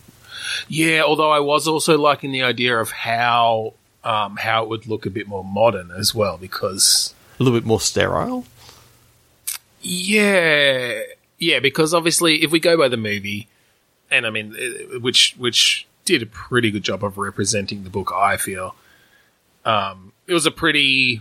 Yeah, 0.69 1.03
although 1.03 1.31
I 1.31 1.41
was 1.41 1.67
also 1.67 1.99
liking 1.99 2.33
the 2.33 2.43
idea 2.43 2.79
of 2.79 2.91
how 2.91 3.75
um, 4.05 4.37
how 4.37 4.65
it 4.65 4.69
would 4.69 4.87
look 4.87 5.07
a 5.07 5.11
bit 5.11 5.27
more 5.29 5.45
modern 5.45 5.91
as 5.91 6.15
well, 6.15 6.37
because 6.37 7.15
a 7.39 7.43
little 7.43 7.59
bit 7.59 7.67
more 7.67 7.81
sterile. 7.81 8.45
yeah, 9.81 11.01
yeah, 11.39 11.59
because 11.61 11.95
obviously 11.95 12.43
if 12.43 12.51
we 12.51 12.61
go 12.61 12.77
by 12.77 12.89
the 12.89 12.97
movie, 12.97 13.49
and 14.11 14.27
I 14.27 14.31
mean, 14.31 14.55
uh, 14.55 14.99
which 15.01 15.35
which 15.39 15.87
did 16.05 16.23
a 16.23 16.27
pretty 16.27 16.71
good 16.71 16.83
job 16.83 17.05
of 17.05 17.19
representing 17.19 17.85
the 17.85 17.91
book, 17.91 18.13
I 18.15 18.37
feel. 18.37 18.75
Um, 19.65 20.13
it 20.27 20.35
was 20.35 20.47
a 20.47 20.51
pretty 20.51 21.21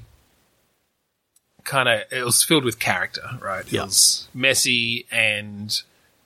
kind 1.64 1.88
of 1.90 2.02
it 2.12 2.24
was 2.26 2.44
filled 2.44 2.64
with 2.66 2.80
character, 2.80 3.22
right? 3.42 3.66
It 3.66 3.74
Yeah. 3.74 3.84
was 3.86 4.28
messy 4.34 5.06
and 5.12 5.82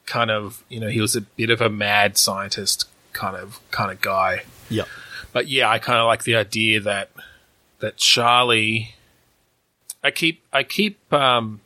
kind 0.06 0.30
of 0.32 0.64
you 0.70 0.80
know 0.80 0.88
he 0.90 1.02
was 1.02 1.16
a 1.16 1.22
bit 1.22 1.50
of 1.50 1.62
a 1.62 1.70
mad 1.70 2.18
scientist 2.18 2.86
kind 3.14 3.36
of 3.36 3.60
kind 3.72 3.92
of 3.92 4.02
guy. 4.02 4.44
Yeah. 4.70 4.84
But 5.34 5.48
yeah, 5.48 5.70
I 5.70 5.80
kind 5.80 6.00
of 6.00 6.06
like 6.08 6.24
the 6.24 6.36
idea 6.36 6.80
that 6.82 7.10
that 7.80 7.98
Charlie. 7.98 8.96
I 10.04 10.12
keep 10.12 10.42
I 10.54 10.64
keep 10.64 11.12
um, 11.12 11.62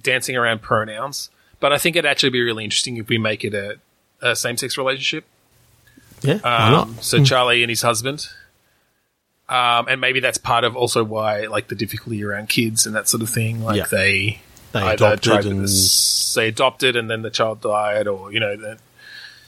dancing 0.00 0.36
around 0.36 0.62
pronouns, 0.62 1.28
But 1.58 1.72
I 1.72 1.78
think 1.78 1.96
it'd 1.96 2.08
actually 2.08 2.30
be 2.30 2.40
really 2.40 2.62
interesting 2.62 2.96
if 2.98 3.08
we 3.08 3.18
make 3.18 3.44
it 3.44 3.52
a, 3.52 3.78
a 4.22 4.36
same 4.36 4.56
sex 4.56 4.78
relationship. 4.78 5.24
Yeah, 6.22 6.34
Um, 6.44 6.96
so 7.00 7.22
Charlie 7.24 7.62
and 7.64 7.70
his 7.70 7.82
husband. 7.82 8.28
Um, 9.48 9.86
and 9.88 10.00
maybe 10.00 10.20
that's 10.20 10.36
part 10.38 10.64
of 10.64 10.76
also 10.76 11.02
why, 11.02 11.46
like, 11.46 11.68
the 11.68 11.74
difficulty 11.74 12.22
around 12.22 12.48
kids 12.50 12.84
and 12.86 12.94
that 12.94 13.08
sort 13.08 13.22
of 13.22 13.30
thing. 13.30 13.64
Like, 13.64 13.76
Yeah. 13.78 13.86
they, 13.90 14.40
They 14.72 14.86
adopted 14.92 15.46
and- 15.46 15.64
s- 15.64 16.32
they 16.36 16.48
adopted 16.48 16.96
and 16.96 17.08
then 17.10 17.22
the 17.22 17.30
child 17.30 17.62
died, 17.62 18.06
or 18.06 18.30
you 18.32 18.40
know, 18.40 18.54
that 18.56 18.78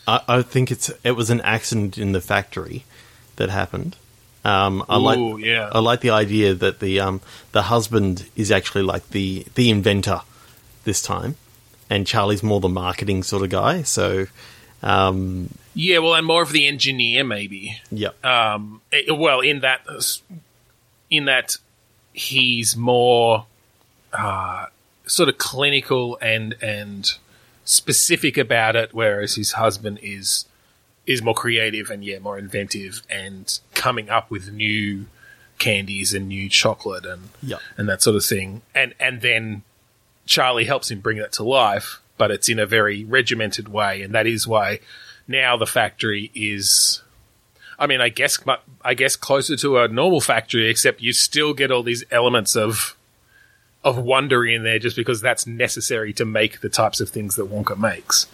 I, 0.08 0.20
I 0.28 0.42
think 0.42 0.70
it's 0.70 0.90
it 1.04 1.12
was 1.12 1.28
an 1.28 1.42
accident 1.42 1.98
in 1.98 2.12
the 2.12 2.20
factory 2.22 2.84
that 3.36 3.50
happened. 3.50 3.96
Um, 4.42 4.82
I 4.88 4.96
Ooh, 4.96 5.00
like 5.36 5.44
yeah. 5.44 5.68
I 5.70 5.80
like 5.80 6.00
the 6.00 6.10
idea 6.10 6.54
that 6.54 6.80
the 6.80 6.98
um, 7.00 7.20
the 7.52 7.62
husband 7.64 8.24
is 8.34 8.50
actually 8.50 8.82
like 8.82 9.10
the 9.10 9.44
the 9.54 9.68
inventor 9.68 10.22
this 10.84 11.02
time, 11.02 11.36
and 11.90 12.06
Charlie's 12.06 12.42
more 12.42 12.58
the 12.60 12.70
marketing 12.70 13.22
sort 13.22 13.42
of 13.42 13.50
guy. 13.50 13.82
So, 13.82 14.26
um, 14.82 15.50
yeah, 15.74 15.98
well, 15.98 16.14
and 16.14 16.26
more 16.26 16.42
of 16.42 16.52
the 16.52 16.66
engineer 16.66 17.24
maybe. 17.24 17.80
yeah, 17.90 18.10
um, 18.24 18.80
eh, 18.92 19.10
well, 19.10 19.40
in 19.40 19.60
that, 19.60 19.80
in 21.10 21.26
that 21.26 21.56
he's 22.12 22.76
more 22.76 23.46
uh, 24.12 24.66
sort 25.06 25.28
of 25.28 25.38
clinical 25.38 26.18
and 26.20 26.54
and 26.62 27.12
specific 27.64 28.36
about 28.36 28.76
it, 28.76 28.90
whereas 28.92 29.36
his 29.36 29.52
husband 29.52 29.98
is 30.02 30.46
is 31.06 31.22
more 31.22 31.34
creative 31.34 31.90
and 31.90 32.04
yeah, 32.04 32.18
more 32.18 32.38
inventive 32.38 33.02
and 33.10 33.58
coming 33.74 34.10
up 34.10 34.30
with 34.30 34.52
new 34.52 35.06
candies 35.58 36.14
and 36.14 36.28
new 36.28 36.48
chocolate 36.48 37.04
and 37.04 37.30
yeah, 37.42 37.58
and 37.76 37.88
that 37.88 38.02
sort 38.02 38.16
of 38.16 38.24
thing. 38.24 38.62
And 38.74 38.94
and 38.98 39.20
then 39.20 39.62
Charlie 40.26 40.64
helps 40.64 40.90
him 40.90 41.00
bring 41.00 41.18
that 41.18 41.32
to 41.32 41.42
life, 41.42 42.00
but 42.20 42.30
it's 42.30 42.50
in 42.50 42.58
a 42.58 42.66
very 42.66 43.02
regimented 43.02 43.66
way, 43.66 44.02
and 44.02 44.14
that 44.14 44.26
is 44.26 44.46
why 44.46 44.78
now 45.26 45.56
the 45.56 45.66
factory 45.66 46.30
is. 46.34 47.00
I 47.78 47.86
mean, 47.86 48.02
I 48.02 48.10
guess 48.10 48.38
I 48.84 48.92
guess 48.92 49.16
closer 49.16 49.56
to 49.56 49.78
a 49.78 49.88
normal 49.88 50.20
factory, 50.20 50.68
except 50.68 51.00
you 51.00 51.14
still 51.14 51.54
get 51.54 51.72
all 51.72 51.82
these 51.82 52.04
elements 52.10 52.54
of 52.56 52.94
of 53.82 53.96
wonder 53.96 54.44
in 54.44 54.64
there, 54.64 54.78
just 54.78 54.96
because 54.96 55.22
that's 55.22 55.46
necessary 55.46 56.12
to 56.12 56.26
make 56.26 56.60
the 56.60 56.68
types 56.68 57.00
of 57.00 57.08
things 57.08 57.36
that 57.36 57.50
Wonka 57.50 57.78
makes. 57.78 58.26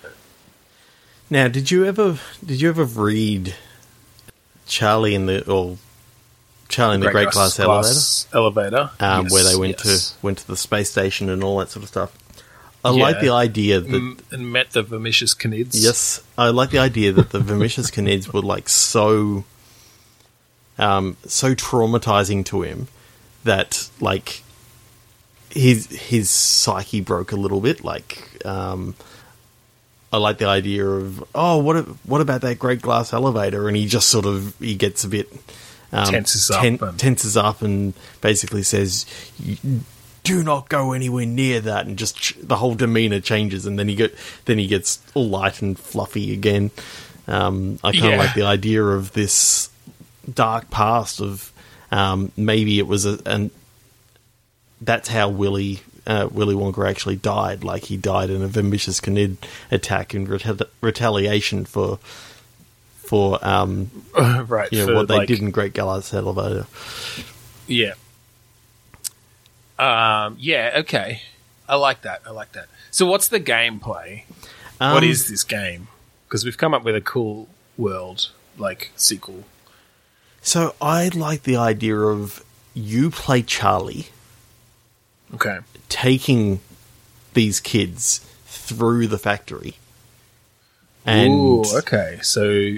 Now, 1.31 1.46
did 1.46 1.70
you 1.70 1.85
ever 1.85 2.18
did 2.44 2.61
you 2.61 2.68
ever 2.68 2.85
read 2.85 3.55
Charlie 4.66 5.14
in 5.14 5.27
the 5.27 5.49
or 5.49 5.79
Charlie 6.68 6.96
in 6.96 7.03
the 7.03 7.12
Great 7.12 7.31
Glass, 7.31 7.57
Elevator, 7.61 8.37
elevator, 8.37 8.90
um, 8.99 9.27
Yes, 9.27 9.33
where 9.33 9.44
they 9.44 9.55
went 9.55 9.77
yes. 9.85 10.11
to 10.11 10.27
went 10.27 10.38
to 10.38 10.46
the 10.49 10.57
space 10.57 10.90
station 10.90 11.31
and 11.31 11.44
all 11.44 11.59
that 11.59 11.70
sort 11.70 11.85
of 11.85 11.88
stuff? 11.88 12.18
I 12.87 12.92
Yeah. 12.92 13.03
like 13.03 13.20
the 13.20 13.31
idea 13.31 13.81
that 13.81 13.88
Mm, 13.90 14.18
and 14.31 14.53
met 14.53 14.70
the 14.72 14.83
Vermicious 14.83 15.35
Knids. 15.35 15.75
Yes, 15.75 16.20
I 16.38 16.51
like 16.51 16.70
the 16.70 16.79
idea 16.79 17.12
that 17.12 17.31
the 17.31 17.40
Vermicious 17.40 17.90
Knids 17.96 18.33
were 18.33 18.42
like 18.42 18.68
so, 18.68 19.44
um, 20.79 21.16
so 21.27 21.55
traumatizing 21.55 22.44
to 22.46 22.62
him 22.62 22.88
that 23.44 23.88
like 24.01 24.42
his 25.51 25.87
his 25.87 26.31
psyche 26.31 27.01
broke 27.01 27.33
a 27.33 27.37
little 27.37 27.61
bit. 27.61 27.83
Like, 27.85 28.44
um, 28.44 28.94
I 30.12 30.18
like 30.18 30.38
the 30.38 30.46
idea 30.49 30.87
of 30.87 31.25
oh, 31.35 31.59
what 31.59 31.77
what 32.07 32.20
about 32.20 32.42
that 32.42 32.59
great 32.59 32.83
glass 32.83 33.12
elevator? 33.12 33.68
And 33.68 33.77
he 33.77 33.87
just 33.87 34.09
sort 34.09 34.27
of 34.27 34.55
he 34.61 34.75
gets 34.75 35.03
a 35.05 35.09
bit 35.09 35.33
um, 35.92 36.07
Tenses 36.12 36.51
up 36.51 36.62
and- 36.64 36.99
tenses 36.99 37.37
up, 37.37 37.62
and 37.62 37.94
basically 38.20 38.62
says. 38.62 39.07
"You- 40.28 40.38
do 40.38 40.44
not 40.44 40.68
go 40.68 40.92
anywhere 40.92 41.26
near 41.26 41.60
that, 41.60 41.86
and 41.86 41.96
just 41.98 42.16
ch- 42.16 42.34
the 42.42 42.56
whole 42.56 42.74
demeanor 42.74 43.20
changes, 43.20 43.66
and 43.66 43.78
then 43.78 43.88
he 43.88 43.94
get 43.94 44.14
then 44.46 44.58
he 44.58 44.66
gets 44.66 44.98
all 45.14 45.28
light 45.28 45.62
and 45.62 45.78
fluffy 45.78 46.32
again. 46.32 46.70
Um, 47.28 47.78
I 47.82 47.92
kind 47.92 48.04
of 48.04 48.10
Yeah. 48.12 48.16
like 48.18 48.34
the 48.34 48.42
idea 48.42 48.82
of 48.84 49.12
this 49.12 49.68
dark 50.32 50.70
past 50.70 51.20
of 51.20 51.52
um, 51.90 52.32
maybe 52.36 52.78
it 52.78 52.86
was 52.86 53.06
a 53.06 53.18
and 53.26 53.50
that's 54.80 55.08
how 55.08 55.28
Willy 55.28 55.80
uh, 56.06 56.28
Willy 56.30 56.54
Wonka 56.54 56.88
actually 56.88 57.16
died. 57.16 57.64
Like 57.64 57.84
he 57.84 57.96
died 57.96 58.30
in 58.30 58.42
a 58.42 58.46
vicious 58.46 59.00
Knid 59.00 59.36
attack 59.70 60.14
in 60.14 60.26
reta- 60.26 60.68
retaliation 60.80 61.64
for 61.64 61.98
for 62.96 63.38
um, 63.46 63.90
right. 64.48 64.70
you 64.72 64.80
know 64.80 64.86
for, 64.86 64.94
what 64.94 65.08
they 65.08 65.16
like- 65.18 65.28
did 65.28 65.40
in 65.40 65.50
Great 65.50 65.74
Glass 65.74 66.12
Elevator. 66.14 66.66
Yeah. 67.66 67.94
Um, 69.78 70.36
yeah, 70.38 70.72
okay. 70.76 71.22
I 71.68 71.74
like 71.76 72.02
that. 72.02 72.22
I 72.26 72.30
like 72.30 72.52
that. 72.52 72.66
So 72.90 73.06
what's 73.06 73.28
the 73.28 73.40
gameplay? 73.40 74.24
what 74.78 75.02
Um, 75.02 75.04
is 75.04 75.28
this 75.28 75.44
game? 75.44 75.88
Because 76.26 76.44
we've 76.44 76.56
come 76.58 76.72
up 76.74 76.84
with 76.84 76.94
a 76.96 77.00
cool 77.00 77.48
world, 77.76 78.30
like 78.56 78.90
sequel. 78.96 79.44
So 80.40 80.74
I 80.80 81.08
like 81.08 81.42
the 81.42 81.56
idea 81.56 81.98
of 81.98 82.44
you 82.74 83.10
play 83.10 83.42
Charlie 83.42 84.06
Okay. 85.34 85.58
taking 85.88 86.60
these 87.34 87.58
kids 87.60 88.20
through 88.46 89.08
the 89.08 89.18
factory. 89.18 89.76
And 91.04 91.32
Ooh, 91.32 91.64
okay. 91.78 92.18
So 92.22 92.76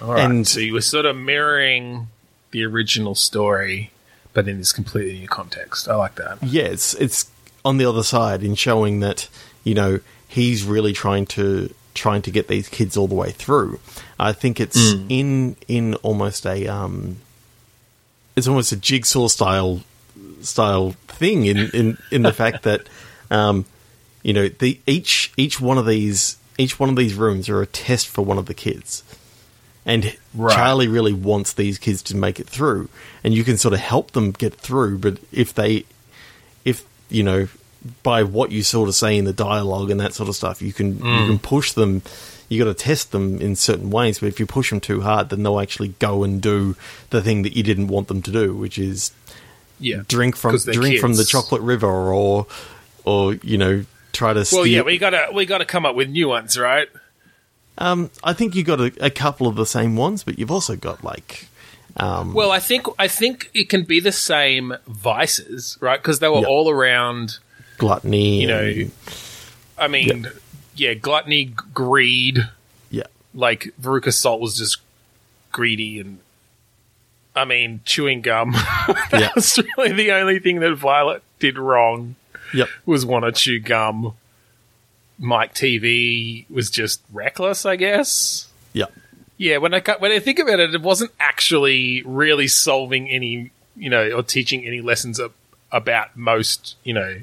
all 0.00 0.14
right. 0.14 0.24
And- 0.24 0.48
so 0.48 0.58
you 0.60 0.72
were 0.72 0.80
sort 0.80 1.06
of 1.06 1.16
mirroring 1.16 2.08
the 2.50 2.64
original 2.64 3.14
story, 3.14 3.91
but 4.32 4.48
in 4.48 4.58
this 4.58 4.72
completely 4.72 5.18
new 5.18 5.28
context. 5.28 5.88
I 5.88 5.96
like 5.96 6.14
that. 6.16 6.38
yeah, 6.42 6.64
it's 6.64 6.94
it's 6.94 7.30
on 7.64 7.76
the 7.76 7.84
other 7.84 8.02
side 8.02 8.42
in 8.42 8.54
showing 8.54 9.00
that, 9.00 9.28
you 9.62 9.74
know, 9.74 10.00
he's 10.26 10.64
really 10.64 10.92
trying 10.92 11.26
to 11.26 11.72
trying 11.94 12.22
to 12.22 12.30
get 12.30 12.48
these 12.48 12.68
kids 12.68 12.96
all 12.96 13.06
the 13.06 13.14
way 13.14 13.30
through. 13.30 13.78
I 14.18 14.32
think 14.32 14.60
it's 14.60 14.92
in 15.08 15.56
in 15.68 15.94
almost 15.96 16.46
a 16.46 16.66
um 16.66 17.18
it's 18.34 18.48
almost 18.48 18.72
a 18.72 18.76
jigsaw 18.76 19.28
style 19.28 19.80
style 20.40 20.92
thing 21.06 21.46
in 21.46 21.70
in 21.70 21.98
in 22.10 22.22
the 22.22 22.32
fact 22.32 22.62
that 22.62 22.88
um 23.30 23.64
you 24.22 24.32
know 24.32 24.48
the 24.48 24.80
each 24.86 25.32
each 25.36 25.60
one 25.60 25.78
of 25.78 25.86
these 25.86 26.36
each 26.58 26.80
one 26.80 26.88
of 26.88 26.96
these 26.96 27.14
rooms 27.14 27.48
are 27.48 27.60
a 27.62 27.66
test 27.66 28.08
for 28.08 28.22
one 28.22 28.38
of 28.38 28.46
the 28.46 28.54
kids 28.54 29.02
and 29.84 30.16
Right. 30.34 30.54
Charlie 30.54 30.88
really 30.88 31.12
wants 31.12 31.52
these 31.52 31.78
kids 31.78 32.02
to 32.04 32.16
make 32.16 32.40
it 32.40 32.48
through 32.48 32.88
and 33.22 33.34
you 33.34 33.44
can 33.44 33.56
sort 33.58 33.74
of 33.74 33.80
help 33.80 34.12
them 34.12 34.30
get 34.30 34.54
through 34.54 34.98
but 34.98 35.18
if 35.30 35.52
they 35.52 35.84
if 36.64 36.84
you 37.10 37.22
know 37.22 37.48
by 38.02 38.22
what 38.22 38.50
you 38.52 38.62
sort 38.62 38.88
of 38.88 38.94
say 38.94 39.16
in 39.18 39.24
the 39.24 39.32
dialogue 39.32 39.90
and 39.90 40.00
that 40.00 40.14
sort 40.14 40.28
of 40.28 40.36
stuff 40.36 40.62
you 40.62 40.72
can 40.72 40.96
you 40.98 41.04
mm. 41.04 41.26
can 41.26 41.38
push 41.38 41.72
them 41.72 42.00
you 42.48 42.62
got 42.62 42.70
to 42.70 42.74
test 42.74 43.12
them 43.12 43.40
in 43.40 43.56
certain 43.56 43.90
ways 43.90 44.20
but 44.20 44.26
if 44.26 44.38
you 44.40 44.46
push 44.46 44.70
them 44.70 44.80
too 44.80 45.00
hard 45.02 45.28
then 45.28 45.42
they'll 45.42 45.60
actually 45.60 45.88
go 45.98 46.22
and 46.22 46.40
do 46.40 46.76
the 47.10 47.20
thing 47.20 47.42
that 47.42 47.56
you 47.56 47.62
didn't 47.62 47.88
want 47.88 48.08
them 48.08 48.22
to 48.22 48.30
do 48.30 48.54
which 48.54 48.78
is 48.78 49.12
Yeah. 49.80 50.02
drink 50.08 50.36
from 50.36 50.56
drink 50.56 51.00
from 51.00 51.14
the 51.14 51.24
chocolate 51.24 51.62
river 51.62 51.88
or 51.88 52.46
or 53.04 53.34
you 53.34 53.58
know 53.58 53.84
try 54.12 54.32
to 54.32 54.44
steal 54.44 54.60
Well, 54.60 54.66
yeah, 54.66 54.82
we 54.82 54.98
gotta 54.98 55.28
we 55.34 55.46
gotta 55.46 55.64
come 55.64 55.84
up 55.86 55.94
with 55.94 56.08
new 56.08 56.28
ones, 56.28 56.58
right? 56.58 56.88
Um 57.78 58.10
i 58.22 58.32
think 58.32 58.54
you 58.54 58.62
got 58.62 58.80
a, 58.80 58.92
a 59.00 59.10
couple 59.10 59.46
of 59.46 59.56
the 59.56 59.66
same 59.66 59.96
ones 59.96 60.22
but 60.24 60.38
you've 60.38 60.50
also 60.50 60.76
got 60.76 61.02
like 61.02 61.48
um 61.98 62.32
Well, 62.32 62.50
I 62.50 62.58
think 62.58 62.86
I 62.98 63.06
think 63.06 63.50
it 63.52 63.68
can 63.68 63.82
be 63.84 64.00
the 64.00 64.12
same 64.12 64.74
vices, 64.86 65.76
right? 65.80 66.00
Because 66.00 66.20
they 66.20 66.28
were 66.28 66.40
Yeah. 66.40 66.46
all 66.46 66.70
around. 66.70 67.38
gluttony 67.76 68.40
You 68.40 68.46
know, 68.46 68.62
and- 68.64 68.90
I 69.76 69.88
mean, 69.88 70.26
yeah, 70.74 70.94
gluttony, 70.94 71.46
g- 71.46 71.54
greed. 71.74 72.48
yeah 72.90 73.02
Like 73.34 73.74
Veruca 73.80 74.10
Salt 74.12 74.40
was 74.40 74.56
just 74.56 74.78
greedy, 75.50 76.00
and 76.00 76.18
I 77.36 77.44
mean, 77.44 77.80
chewing 77.84 78.22
gum. 78.22 78.54
That's 79.10 79.58
really 79.58 79.92
the 79.92 80.12
only 80.12 80.38
thing 80.38 80.60
that 80.60 80.74
Violet 80.76 81.22
did 81.40 81.58
wrong 81.58 82.14
yep 82.54 82.68
was 82.86 83.04
want 83.04 83.26
to 83.26 83.32
chew 83.32 83.60
gum. 83.60 84.14
Mike 85.22 85.54
Teavee 85.54 86.50
was 86.50 86.68
just 86.68 87.00
reckless, 87.12 87.64
I 87.64 87.76
guess. 87.76 88.48
Yeah. 88.72 88.86
Yeah, 89.38 89.58
when 89.58 89.72
I 89.72 89.80
when 89.98 90.10
I 90.10 90.18
think 90.18 90.40
about 90.40 90.58
it, 90.58 90.74
it 90.74 90.82
wasn't 90.82 91.12
actually 91.20 92.02
really 92.02 92.48
solving 92.48 93.08
any, 93.08 93.50
you 93.76 93.88
know, 93.88 94.10
or 94.10 94.22
teaching 94.24 94.66
any 94.66 94.80
lessons 94.80 95.20
ab- 95.20 95.32
about 95.70 96.16
most, 96.16 96.76
you 96.82 96.92
know, 96.92 97.20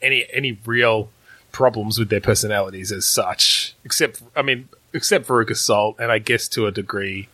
any 0.00 0.26
any 0.32 0.58
real 0.64 1.10
problems 1.52 1.98
with 1.98 2.08
their 2.08 2.20
personalities 2.20 2.90
as 2.90 3.04
such. 3.04 3.74
Except, 3.84 4.22
I 4.34 4.40
mean, 4.40 4.68
except 4.94 5.26
for 5.26 5.44
Veruca 5.44 5.56
Salt, 5.56 5.96
and 5.98 6.10
I 6.10 6.18
guess 6.18 6.48
to 6.48 6.66
a 6.66 6.72
degree, 6.72 7.28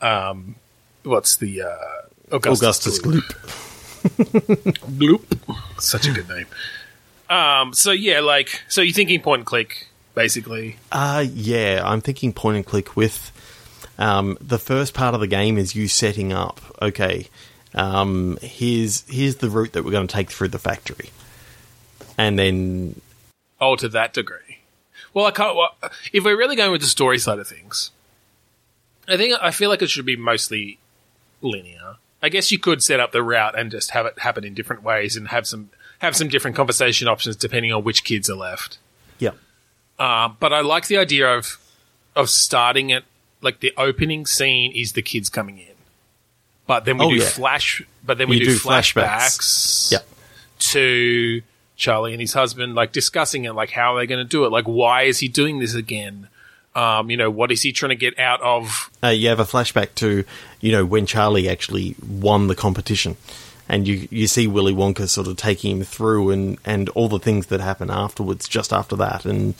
um, 0.00 0.56
what's 1.04 1.36
the 1.36 1.62
uh, 1.62 1.76
Augustus, 2.32 2.98
augustus 2.98 3.00
gloop 3.00 3.62
Gloop. 4.98 5.80
Such 5.80 6.06
a 6.08 6.12
good 6.12 6.28
name. 6.28 6.46
Um, 7.28 7.72
so 7.72 7.92
yeah, 7.92 8.20
like, 8.20 8.62
so 8.68 8.80
you're 8.80 8.94
thinking 8.94 9.20
point 9.20 9.40
and 9.40 9.46
click, 9.46 9.88
basically. 10.14 10.76
Uh, 10.92 11.24
yeah, 11.32 11.82
I'm 11.84 12.00
thinking 12.00 12.32
point 12.32 12.56
and 12.56 12.66
click 12.66 12.96
with 12.96 13.32
um, 13.98 14.38
the 14.40 14.58
first 14.58 14.94
part 14.94 15.14
of 15.14 15.20
the 15.20 15.26
game 15.26 15.58
is 15.58 15.74
you 15.74 15.88
setting 15.88 16.32
up. 16.32 16.60
Okay, 16.80 17.28
um, 17.74 18.38
here's 18.42 19.04
here's 19.08 19.36
the 19.36 19.50
route 19.50 19.72
that 19.72 19.84
we're 19.84 19.90
going 19.90 20.06
to 20.06 20.14
take 20.14 20.30
through 20.30 20.48
the 20.48 20.58
factory, 20.58 21.10
and 22.16 22.38
then 22.38 23.00
Oh, 23.60 23.76
to 23.76 23.88
that 23.88 24.12
degree. 24.12 24.58
Well, 25.14 25.24
I 25.24 25.30
can't. 25.30 25.56
Well, 25.56 25.74
if 26.12 26.24
we're 26.24 26.36
really 26.36 26.56
going 26.56 26.72
with 26.72 26.82
the 26.82 26.86
story 26.86 27.18
side 27.18 27.38
of 27.38 27.48
things, 27.48 27.90
I 29.08 29.16
think 29.16 29.34
I 29.40 29.50
feel 29.50 29.70
like 29.70 29.82
it 29.82 29.90
should 29.90 30.04
be 30.04 30.16
mostly 30.16 30.78
linear. 31.40 31.96
I 32.22 32.28
guess 32.28 32.50
you 32.50 32.58
could 32.58 32.82
set 32.82 33.00
up 33.00 33.12
the 33.12 33.22
route 33.22 33.58
and 33.58 33.70
just 33.70 33.92
have 33.92 34.04
it 34.06 34.18
happen 34.18 34.44
in 34.44 34.54
different 34.54 34.82
ways 34.82 35.16
and 35.16 35.28
have 35.28 35.46
some 35.46 35.70
have 35.98 36.14
some 36.16 36.28
different 36.28 36.56
conversation 36.56 37.08
options 37.08 37.36
depending 37.36 37.72
on 37.72 37.82
which 37.84 38.04
kids 38.04 38.28
are 38.30 38.36
left. 38.36 38.78
yeah, 39.18 39.30
Uh, 39.98 40.28
but 40.40 40.52
I 40.52 40.60
like 40.60 40.86
the 40.88 40.98
idea 40.98 41.36
of 41.36 41.58
of 42.14 42.28
starting 42.30 42.90
it 42.90 43.04
like 43.42 43.60
the 43.60 43.72
opening 43.76 44.24
scene 44.26 44.72
is 44.72 44.92
the 44.92 45.02
kids 45.02 45.28
coming 45.28 45.58
in, 45.58 45.74
but 46.66 46.84
then 46.84 46.96
we 46.98 47.04
Oh, 47.04 47.10
do 47.10 47.16
yeah. 47.16 47.24
flash. 47.28 47.82
But 48.04 48.18
then 48.18 48.28
we 48.28 48.38
do, 48.38 48.46
do 48.46 48.56
flashbacks. 48.56 49.38
flashbacks. 49.38 49.92
Yeah. 49.92 49.98
To 50.58 51.42
Charlie 51.76 52.12
and 52.12 52.20
his 52.20 52.32
husband, 52.32 52.74
like 52.74 52.92
discussing 52.92 53.44
it, 53.44 53.52
like 53.52 53.70
how 53.70 53.94
are 53.94 54.00
they 54.00 54.06
going 54.06 54.24
to 54.24 54.28
do 54.28 54.44
it? 54.46 54.50
Like, 54.52 54.64
why 54.64 55.02
is 55.02 55.18
he 55.18 55.28
doing 55.28 55.58
this 55.58 55.74
again? 55.74 56.28
Um, 56.74 57.10
you 57.10 57.16
know, 57.16 57.30
what 57.30 57.50
is 57.52 57.62
he 57.62 57.72
trying 57.72 57.90
to 57.90 57.96
get 57.96 58.18
out 58.18 58.40
of? 58.40 58.90
uh, 59.02 59.08
you 59.08 59.28
have 59.28 59.40
a 59.40 59.44
flashback 59.44 59.94
to 59.96 60.24
you 60.60 60.72
know 60.72 60.84
when 60.84 61.04
Charlie 61.06 61.48
actually 61.48 61.94
won 62.06 62.46
the 62.48 62.54
competition, 62.54 63.16
and 63.68 63.86
you 63.88 64.08
you 64.10 64.26
see 64.26 64.46
Willy 64.46 64.72
Wonka 64.74 65.08
sort 65.08 65.26
of 65.26 65.36
taking 65.36 65.78
him 65.78 65.84
through 65.84 66.30
and 66.30 66.58
and 66.64 66.88
all 66.90 67.08
the 67.08 67.18
things 67.18 67.46
that 67.46 67.60
happen 67.60 67.90
afterwards, 67.90 68.48
just 68.48 68.72
after 68.72 68.96
that, 68.96 69.24
and 69.24 69.54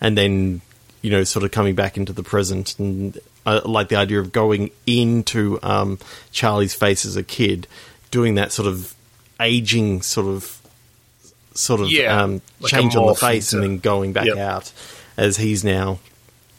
and 0.00 0.16
then 0.16 0.60
you 1.02 1.10
know 1.10 1.24
sort 1.24 1.44
of 1.44 1.50
coming 1.50 1.74
back 1.74 1.96
into 1.96 2.12
the 2.12 2.22
present, 2.22 2.78
and 2.78 3.18
I 3.46 3.58
like 3.66 3.88
the 3.88 3.96
idea 3.96 4.20
of 4.20 4.32
going 4.32 4.70
into 4.86 5.58
um, 5.62 5.98
Charlie's 6.32 6.74
face 6.74 7.04
as 7.04 7.16
a 7.16 7.22
kid, 7.22 7.66
doing 8.10 8.34
that 8.36 8.52
sort 8.52 8.68
of 8.68 8.94
aging 9.40 10.02
sort 10.02 10.26
of 10.26 10.56
sort 11.54 11.80
of 11.80 11.90
Yeah, 11.90 12.22
um, 12.22 12.42
like 12.60 12.70
change 12.70 12.94
on 12.96 13.06
the 13.06 13.14
face 13.14 13.52
and 13.52 13.62
then 13.62 13.78
going 13.78 14.12
back 14.12 14.26
Yep. 14.26 14.36
out 14.38 14.72
as 15.16 15.36
he's 15.38 15.64
now, 15.64 15.98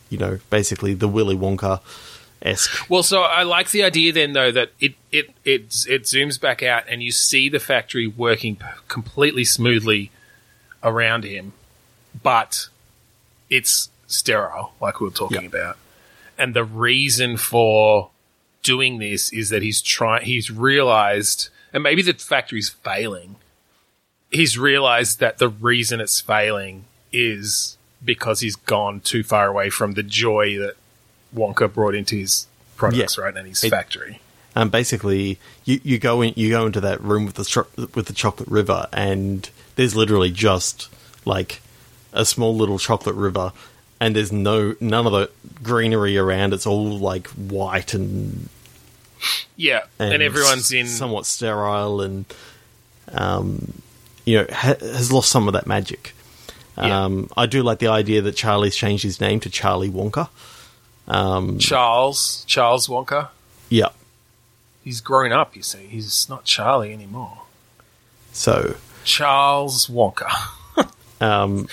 you 0.10 0.18
know, 0.18 0.40
basically 0.50 0.94
the 0.94 1.08
Willy 1.08 1.36
Wonka 1.36 1.80
esque. 2.42 2.90
Well, 2.90 3.04
so 3.04 3.22
I 3.22 3.44
like 3.44 3.72
the 3.72 3.84
idea 3.84 4.12
then, 4.14 4.34
though, 4.34 4.52
that 4.52 4.72
it 4.80 4.96
it 5.12 5.32
it 5.46 5.86
it 5.88 6.04
zooms 6.04 6.40
back 6.40 6.64
out 6.64 6.84
and 6.90 7.02
you 7.04 7.12
see 7.12 7.50
the 7.50 7.60
factory 7.60 8.08
working 8.08 8.58
completely 8.88 9.44
smoothly 9.46 10.12
around 10.84 11.24
him, 11.24 11.54
but 12.24 12.68
it's 13.50 13.90
sterile, 14.08 14.74
like 14.82 15.00
we 15.00 15.08
were 15.08 15.14
talking 15.14 15.42
Yeah. 15.42 15.48
about. 15.48 15.78
And 16.38 16.54
the 16.54 16.64
reason 16.64 17.38
for 17.38 18.10
doing 18.64 18.98
this 19.00 19.32
is 19.32 19.50
that 19.50 19.62
he's 19.62 19.82
trying. 19.82 20.26
He's 20.26 20.50
realized, 20.50 21.50
and 21.74 21.84
maybe 21.84 22.02
the 22.02 22.14
factory's 22.14 22.70
failing. 22.70 23.36
He's 24.32 24.58
realized 24.58 25.20
that 25.20 25.38
the 25.38 25.50
reason 25.50 26.00
it's 26.00 26.20
failing 26.22 26.86
is 27.12 27.78
because 28.04 28.40
he's 28.40 28.56
gone 28.56 29.00
too 29.02 29.24
far 29.24 29.48
away 29.48 29.70
from 29.70 29.92
the 29.94 30.04
joy 30.04 30.58
that 30.58 30.76
Wonka 31.36 31.72
brought 31.74 31.96
into 31.96 32.16
his 32.18 32.48
products, 32.78 33.18
Yeah. 33.18 33.24
right, 33.26 33.36
and 33.38 33.48
his 33.48 33.64
It- 33.64 33.70
factory. 33.70 34.20
Um, 34.56 34.68
basically, 34.70 35.40
you, 35.64 35.80
you 35.84 35.98
go 35.98 36.22
in, 36.22 36.34
you 36.36 36.50
go 36.50 36.66
into 36.66 36.82
that 36.82 37.02
room 37.02 37.26
with 37.26 37.36
the 37.36 37.46
cho- 37.46 37.68
with 37.96 38.08
the 38.08 38.14
chocolate 38.14 38.50
river, 38.50 38.88
and 38.92 39.50
there's 39.78 39.96
literally 39.96 40.30
just 40.30 40.90
like 41.24 41.62
a 42.12 42.26
small 42.26 42.54
little 42.54 42.78
chocolate 42.78 43.16
river, 43.16 43.54
and 44.02 44.14
there's 44.14 44.34
no 44.34 44.76
none 44.82 45.06
of 45.06 45.14
the 45.14 45.30
greenery 45.64 46.18
around. 46.18 46.54
It's 46.54 46.66
all 46.68 46.98
like 47.00 47.28
white 47.30 47.94
and 47.94 48.50
Yeah, 49.56 49.84
and, 50.00 50.22
everyone's 50.22 50.70
in. 50.74 50.88
somewhat 50.88 51.26
sterile, 51.26 52.02
and 52.02 52.26
um, 53.14 53.82
you 54.26 54.38
know 54.40 54.48
ha- 54.52 54.76
has 54.82 55.14
lost 55.14 55.30
some 55.30 55.48
of 55.48 55.54
that 55.54 55.66
magic. 55.66 56.14
Yeah. 56.78 57.06
Um, 57.06 57.30
I 57.38 57.46
do 57.46 57.64
like 57.64 57.80
the 57.80 57.88
idea 57.88 58.22
that 58.22 58.36
Charlie's 58.36 58.76
changed 58.76 59.04
his 59.04 59.22
name 59.22 59.40
to 59.42 59.50
Charlie 59.50 59.90
Wonka. 59.90 60.28
Charles 61.60 62.44
Charles 62.48 62.88
Wonka. 62.88 63.30
Yeah, 63.70 63.90
He's 64.84 65.02
grown 65.02 65.32
up. 65.32 65.56
You 65.56 65.62
see, 65.64 65.86
he's 65.88 66.28
not 66.30 66.44
Charlie 66.46 66.94
anymore. 66.94 67.44
so 68.34 68.76
Charles 69.04 69.88
Wonka. 69.88 70.30
Um, 71.22 71.68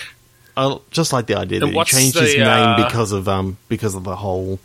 I 0.55 0.77
just 0.91 1.11
like 1.11 1.25
the 1.25 1.33
idea 1.33 1.59
that 1.61 1.69
he 1.69 1.83
changed 1.85 2.19
his 2.19 2.35
name 2.35 2.45
uh, 2.45 2.85
because 2.85 3.11
of 3.11 3.27
um 3.27 3.57
because 3.67 3.95
of 3.95 4.03
the 4.03 4.15
whole, 4.15 4.59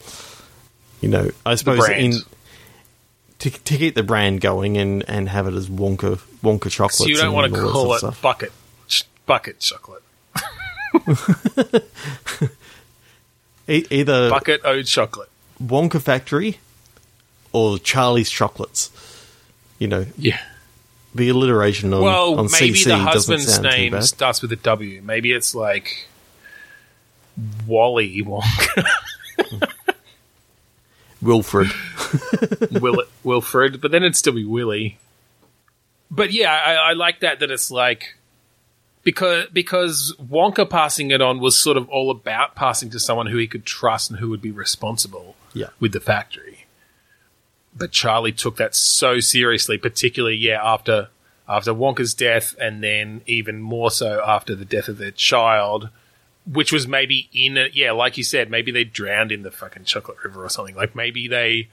you 1.01 1.09
know, 1.09 1.31
I 1.47 1.55
suppose 1.55 1.89
in 1.89 2.13
to 3.39 3.51
to 3.51 3.79
keep 3.79 3.95
the 3.95 4.03
brand 4.03 4.43
going 4.43 4.77
and 4.77 5.03
and 5.09 5.29
have 5.31 5.47
it 5.47 5.55
as 5.55 5.71
Wonka 5.71 6.19
Wonka 6.43 6.71
chocolates. 6.71 6.99
So 6.99 7.07
you 7.07 7.17
don't 7.17 7.33
want 7.33 7.55
to 7.55 7.59
call 7.61 7.95
it 7.95 8.01
stuff. 8.01 8.21
bucket 8.21 8.53
bucket 9.25 9.61
chocolate, 9.61 10.03
E- 13.69 13.87
either 13.91 14.31
bucket 14.31 14.61
owed 14.65 14.87
chocolate. 14.87 15.29
Wonka 15.63 16.01
Factory 16.01 16.59
or 17.53 17.79
Charlie's 17.79 18.31
Chocolates. 18.31 18.91
You 19.79 19.89
know, 19.89 20.07
Yeah. 20.19 20.41
the 21.15 21.29
alliteration 21.29 21.93
on 21.95 22.03
Well, 22.03 22.39
on 22.39 22.49
maybe 22.53 22.75
CC 22.75 22.85
the 22.87 22.99
husband's 22.99 23.59
name 23.61 24.01
starts 24.03 24.43
with 24.43 24.53
a 24.53 24.57
W. 24.57 25.01
Maybe 25.03 25.33
it's 25.33 25.55
like 25.55 26.09
Wally 27.67 28.23
Wonka, 28.23 28.85
Wilfred. 31.23 31.71
Will 32.83 33.03
Wilfred, 33.23 33.81
but 33.81 33.91
then 33.91 34.03
it'd 34.03 34.17
still 34.17 34.35
be 34.35 34.45
Willie. 34.45 34.99
But 36.11 36.33
yeah, 36.33 36.53
I, 36.53 36.75
I 36.75 36.93
like 36.93 37.21
that 37.21 37.41
that 37.41 37.51
it's 37.51 37.71
like 37.71 38.17
because 39.05 39.47
because 39.53 40.15
Wonka 40.21 40.69
passing 40.69 41.11
it 41.11 41.21
on 41.21 41.39
was 41.39 41.57
sort 41.59 41.77
of 41.77 41.89
all 41.89 42.11
about 42.11 42.55
passing 42.57 42.91
to 42.91 42.99
someone 42.99 43.27
who 43.27 43.37
he 43.39 43.47
could 43.47 43.65
trust 43.65 44.11
and 44.11 44.19
who 44.19 44.31
would 44.31 44.43
be 44.43 44.51
responsible 44.51 45.37
Yeah. 45.53 45.69
with 45.79 45.93
the 45.93 46.01
factory. 46.01 46.67
But 47.77 47.91
Charlie 47.93 48.33
took 48.33 48.57
that 48.57 48.75
so 48.75 49.21
seriously, 49.21 49.79
particularly 49.79 50.37
yeah 50.37 50.61
after 50.63 51.09
after 51.49 51.75
Wonka's 51.75 52.15
death, 52.15 52.55
and 52.59 52.83
then 52.83 53.21
even 53.27 53.61
more 53.61 53.91
so 53.91 54.23
after 54.27 54.55
the 54.55 54.65
death 54.65 54.89
of 54.89 54.97
their 54.99 55.11
child, 55.11 55.91
which 56.51 56.73
was 56.73 56.89
maybe 56.89 57.29
in 57.35 57.57
it. 57.59 57.75
Yeah, 57.75 57.93
like 57.93 58.17
you 58.17 58.25
said, 58.25 58.51
maybe 58.51 58.71
they 58.73 58.85
drowned 58.85 59.31
in 59.33 59.43
the 59.43 59.51
fucking 59.51 59.85
chocolate 59.85 60.17
river 60.25 60.45
or 60.45 60.49
something. 60.49 60.75
Like 60.75 60.95
maybe 60.95 61.29
they 61.29 61.69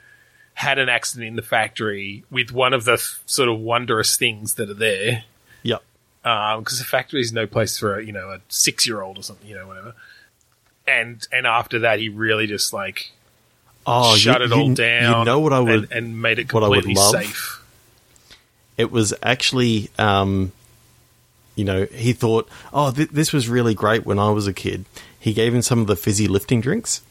had 0.55 0.77
an 0.77 0.89
accident 0.89 1.27
in 1.29 1.35
the 1.37 1.41
factory 1.41 2.25
with 2.29 2.51
one 2.51 2.73
of 2.73 2.83
the 2.83 2.93
f- 2.93 3.21
sort 3.25 3.47
of 3.47 3.59
wondrous 3.59 4.17
things 4.17 4.55
that 4.55 4.69
are 4.69 4.73
there. 4.73 5.23
Because 6.23 6.77
the 6.79 6.85
factory 6.85 7.21
is 7.21 7.31
no 7.33 7.47
place 7.47 7.77
for 7.77 7.97
a, 7.99 8.03
you 8.05 8.11
know 8.11 8.29
a 8.29 8.39
six 8.49 8.85
year 8.87 9.01
old 9.01 9.17
or 9.17 9.23
something, 9.23 9.47
you 9.47 9.55
know 9.55 9.67
whatever. 9.67 9.93
And 10.87 11.25
and 11.31 11.45
after 11.47 11.79
that, 11.79 11.99
he 11.99 12.09
really 12.09 12.47
just 12.47 12.73
like 12.73 13.11
Oh, 13.85 14.15
shut 14.15 14.39
you, 14.41 14.45
it 14.45 14.51
all 14.51 14.69
you- 14.69 14.75
down. 14.75 15.19
You 15.19 15.25
know 15.25 15.39
what 15.39 15.53
I 15.53 15.59
would 15.59 15.83
and, 15.85 15.91
and 15.91 16.21
made 16.21 16.37
it 16.39 16.53
what 16.53 16.63
I 16.63 16.67
would 16.67 16.83
completely 16.83 17.01
safe. 17.25 17.63
it 18.77 18.91
was 18.91 19.13
actually 19.23 19.89
um, 19.97 20.51
you 21.55 21.63
know 21.65 21.85
he 21.85 22.13
thought 22.13 22.47
oh 22.73 22.91
th- 22.91 23.09
this 23.09 23.33
was 23.33 23.49
really 23.49 23.73
great 23.73 24.05
when 24.05 24.17
i 24.17 24.29
was 24.29 24.47
a 24.47 24.53
kid 24.53 24.85
he 25.19 25.33
gave 25.33 25.53
him 25.53 25.61
some 25.61 25.79
of 25.79 25.87
the 25.87 25.95
fizzy 25.97 26.27
lifting 26.27 26.61
drinks 26.61 27.01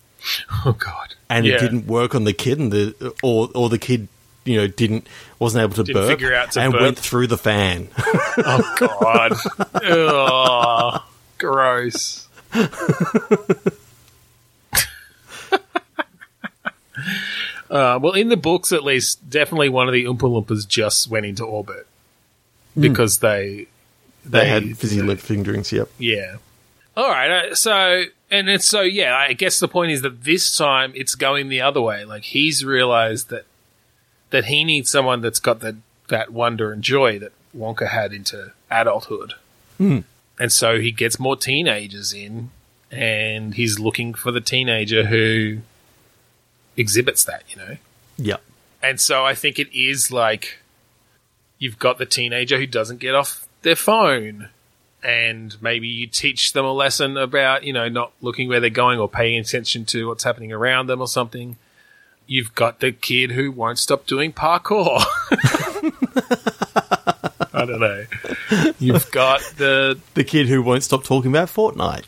Oh 0.64 0.72
god, 0.78 1.14
and 1.28 1.44
yeah. 1.46 1.54
it 1.56 1.60
didn't 1.60 1.86
work 1.86 2.14
on 2.14 2.24
the 2.24 2.32
kid 2.32 2.58
and 2.58 2.72
the 2.72 3.14
or 3.22 3.48
or 3.54 3.68
the 3.68 3.78
kid 3.78 4.08
you 4.44 4.56
know 4.56 4.66
didn't 4.66 5.06
wasn't 5.38 5.62
able 5.62 5.74
to 5.74 5.82
Didn't 5.84 6.02
burp 6.02 6.08
figure 6.10 6.34
out 6.34 6.52
to 6.52 6.60
and 6.60 6.72
burp. 6.72 6.80
went 6.82 6.98
through 6.98 7.26
the 7.26 7.38
fan 7.38 7.88
Oh 7.98 8.74
god, 8.78 9.32
Ugh, 9.84 11.02
gross. 11.38 12.26
Uh, 17.70 17.98
well, 18.02 18.14
in 18.14 18.28
the 18.28 18.36
books, 18.36 18.72
at 18.72 18.82
least, 18.82 19.30
definitely 19.30 19.68
one 19.68 19.86
of 19.86 19.92
the 19.94 20.04
Oompa 20.04 20.18
Loompas 20.22 20.66
just 20.66 21.08
went 21.08 21.24
into 21.24 21.44
orbit 21.44 21.86
because 22.78 23.18
they 23.18 23.68
they 24.24 24.46
had 24.48 24.76
fizzy 24.76 25.00
lifting 25.02 25.42
drinks 25.44 25.72
yep 25.72 25.88
Yeah. 25.98 26.36
All 26.96 27.08
right. 27.08 27.30
Uh, 27.30 27.54
so, 27.54 28.02
and 28.30 28.48
it's 28.48 28.66
so, 28.66 28.80
yeah, 28.80 29.14
I 29.16 29.34
guess 29.34 29.60
the 29.60 29.68
point 29.68 29.92
is 29.92 30.02
that 30.02 30.24
this 30.24 30.56
time 30.56 30.92
it's 30.96 31.14
going 31.14 31.48
the 31.48 31.60
other 31.60 31.80
way. 31.80 32.04
Like 32.04 32.24
he's 32.24 32.64
realized 32.64 33.30
that, 33.30 33.46
that 34.30 34.46
he 34.46 34.64
needs 34.64 34.90
someone 34.90 35.20
that's 35.20 35.40
got 35.40 35.60
that, 35.60 35.76
that 36.08 36.32
wonder 36.32 36.72
and 36.72 36.82
joy 36.82 37.18
that 37.18 37.32
Wonka 37.56 37.88
had 37.88 38.12
into 38.12 38.52
adulthood. 38.70 39.34
Hmm. 39.78 40.00
And 40.38 40.52
so 40.52 40.78
he 40.80 40.90
gets 40.92 41.18
more 41.18 41.36
teenagers 41.36 42.12
in 42.12 42.50
and 42.90 43.54
he's 43.54 43.78
looking 43.78 44.14
for 44.14 44.32
the 44.32 44.40
teenager 44.40 45.06
who 45.06 45.58
exhibits 46.76 47.24
that, 47.24 47.44
you 47.48 47.56
know? 47.56 47.76
yep 48.16 48.42
And 48.82 49.00
so 49.00 49.24
I 49.24 49.34
think 49.34 49.58
it 49.58 49.72
is 49.76 50.10
like 50.10 50.58
you've 51.58 51.78
got 51.78 51.98
the 51.98 52.06
teenager 52.06 52.58
who 52.58 52.66
doesn't 52.66 52.98
get 52.98 53.14
off 53.14 53.46
their 53.62 53.76
phone. 53.76 54.48
And 55.02 55.56
maybe 55.62 55.88
you 55.88 56.06
teach 56.06 56.52
them 56.52 56.64
a 56.64 56.72
lesson 56.72 57.16
about, 57.16 57.64
you 57.64 57.72
know, 57.72 57.88
not 57.88 58.12
looking 58.20 58.48
where 58.48 58.60
they're 58.60 58.70
going 58.70 58.98
or 58.98 59.08
paying 59.08 59.38
attention 59.38 59.84
to 59.86 60.08
what's 60.08 60.24
happening 60.24 60.52
around 60.52 60.88
them 60.88 61.00
or 61.00 61.08
something. 61.08 61.56
You've 62.30 62.54
got 62.54 62.78
the 62.78 62.92
kid 62.92 63.32
who 63.32 63.50
won't 63.50 63.80
stop 63.80 64.06
doing 64.06 64.32
parkour. 64.32 65.02
I 67.52 67.64
don't 67.64 67.80
know. 67.80 68.04
You've 68.78 69.10
got 69.10 69.40
the 69.56 69.98
The 70.14 70.22
kid 70.22 70.46
who 70.46 70.62
won't 70.62 70.84
stop 70.84 71.02
talking 71.02 71.32
about 71.32 71.48
Fortnite. 71.48 72.04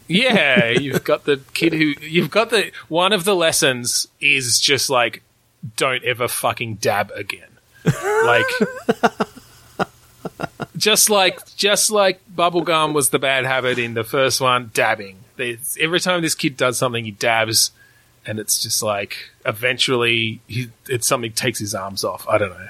yeah, 0.06 0.68
you've 0.68 1.02
got 1.04 1.24
the 1.24 1.40
kid 1.54 1.72
who 1.72 1.94
you've 2.02 2.30
got 2.30 2.50
the 2.50 2.72
one 2.88 3.14
of 3.14 3.24
the 3.24 3.34
lessons 3.34 4.06
is 4.20 4.60
just 4.60 4.90
like 4.90 5.22
don't 5.78 6.04
ever 6.04 6.28
fucking 6.28 6.74
dab 6.74 7.10
again. 7.12 7.48
Like 7.86 8.44
just 10.76 11.08
like 11.08 11.56
just 11.56 11.90
like 11.90 12.20
bubblegum 12.36 12.92
was 12.92 13.08
the 13.08 13.18
bad 13.18 13.46
habit 13.46 13.78
in 13.78 13.94
the 13.94 14.04
first 14.04 14.42
one, 14.42 14.72
dabbing. 14.74 15.20
There's, 15.36 15.78
every 15.80 16.00
time 16.00 16.20
this 16.20 16.34
kid 16.34 16.58
does 16.58 16.76
something, 16.76 17.06
he 17.06 17.12
dabs, 17.12 17.70
and 18.26 18.38
it's 18.38 18.62
just 18.62 18.82
like 18.82 19.16
eventually 19.44 20.40
he, 20.46 20.68
it's 20.88 21.06
something 21.06 21.32
takes 21.32 21.58
his 21.58 21.74
arms 21.74 22.04
off. 22.04 22.26
I 22.28 22.38
don't 22.38 22.50
know. 22.50 22.68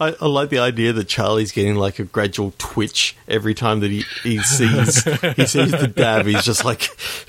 I, 0.00 0.14
I 0.20 0.26
like 0.26 0.50
the 0.50 0.58
idea 0.58 0.92
that 0.92 1.08
Charlie's 1.08 1.52
getting 1.52 1.74
like 1.74 1.98
a 1.98 2.04
gradual 2.04 2.54
twitch 2.58 3.16
every 3.26 3.54
time 3.54 3.80
that 3.80 3.90
he, 3.90 4.04
he 4.22 4.38
sees 4.38 5.02
he 5.04 5.46
sees 5.46 5.72
the 5.72 5.92
dab. 5.94 6.26
He's 6.26 6.44
just 6.44 6.64
like, 6.64 6.88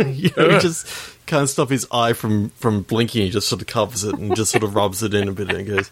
you 0.00 0.30
know, 0.36 0.50
he 0.50 0.58
just 0.58 0.86
can't 1.26 1.48
stop 1.48 1.70
his 1.70 1.86
eye 1.92 2.12
from 2.12 2.50
from 2.50 2.82
blinking. 2.82 3.22
He 3.22 3.30
just 3.30 3.48
sort 3.48 3.62
of 3.62 3.68
covers 3.68 4.04
it 4.04 4.18
and 4.18 4.34
just 4.34 4.50
sort 4.50 4.64
of 4.64 4.74
rubs 4.74 5.02
it 5.02 5.14
in 5.14 5.28
a 5.28 5.32
bit 5.32 5.52
and 5.52 5.66
goes, 5.66 5.90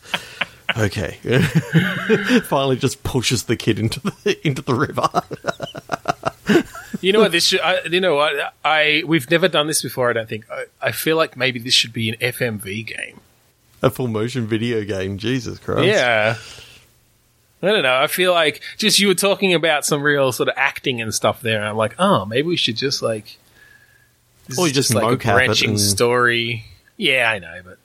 "Okay." 0.77 1.19
Finally, 2.45 2.77
just 2.77 3.03
pushes 3.05 3.45
the 3.45 3.57
kid 3.57 3.79
into 3.79 4.01
the 4.01 4.47
into 4.47 4.63
the 4.63 4.75
river. 4.75 5.09
You 7.03 7.13
know 7.13 7.21
what? 7.21 7.33
This 7.33 7.47
should. 7.47 7.61
I, 7.61 7.83
you 7.85 8.01
know 8.01 8.15
what? 8.15 8.55
I 8.65 9.03
we've 9.07 9.31
never 9.31 9.49
done 9.49 9.67
this 9.67 9.83
before. 9.83 10.09
I 10.09 10.13
don't 10.15 10.29
think. 10.29 10.45
I, 10.51 10.65
I 10.81 10.93
feel 10.93 11.17
like 11.17 11.37
maybe 11.37 11.59
this 11.59 11.75
should 11.75 11.93
be 11.93 12.09
an 12.09 12.15
FMV 12.21 12.87
game. 12.87 13.21
a 13.83 13.91
full 13.91 14.09
motion 14.09 14.47
video 14.47 14.85
game. 14.85 15.19
Jesus 15.19 15.59
Christ! 15.59 15.85
Yeah. 15.87 16.37
I 17.65 17.67
don't 17.69 17.83
know. 17.85 17.95
I 17.97 18.09
feel 18.09 18.33
like 18.33 18.61
just 18.77 18.99
you 18.99 19.07
were 19.09 19.15
talking 19.15 19.55
about 19.55 19.85
some 19.85 20.03
real 20.03 20.33
sort 20.33 20.49
of 20.49 20.55
acting 20.57 21.01
and 21.01 21.15
stuff 21.15 21.41
there. 21.43 21.59
And 21.59 21.65
I'm 21.69 21.77
like, 21.77 21.95
oh, 21.99 22.25
maybe 22.25 22.49
we 22.49 22.57
should 22.57 22.77
just 22.77 23.03
like. 23.03 23.39
this 24.49 24.59
Or 24.59 24.67
is 24.67 24.71
you 24.71 24.75
just 24.75 24.95
like 24.95 25.05
a 25.05 25.17
branching 25.17 25.71
and- 25.71 25.81
story. 25.81 26.65
Yeah, 26.97 27.31
I 27.31 27.39
know, 27.39 27.61
but 27.65 27.79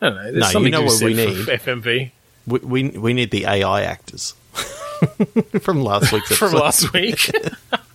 I 0.00 0.06
don't 0.10 0.16
know. 0.16 0.22
There's 0.24 0.34
No, 0.34 0.46
you 0.46 0.52
something 0.52 0.72
know 0.72 0.82
what 0.82 1.02
we 1.02 1.14
need? 1.14 1.46
FMV 1.46 2.10
We, 2.46 2.58
we 2.60 2.88
we 2.90 3.12
need 3.14 3.30
the 3.30 3.44
AI 3.46 3.82
actors 3.82 4.34
from 5.60 5.82
last 5.82 6.12
week's 6.12 6.30
episode. 6.32 6.50
from 6.50 6.58
last 6.60 6.92
week. 6.92 7.30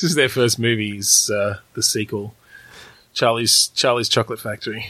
this 0.00 0.10
is 0.10 0.14
their 0.14 0.28
first 0.28 0.58
movie. 0.58 0.98
Is 0.98 1.30
uh, 1.30 1.58
the 1.74 1.82
sequel, 1.82 2.34
Charlie's 3.14 3.68
Charlie's 3.74 4.08
Chocolate 4.08 4.40
Factory. 4.40 4.86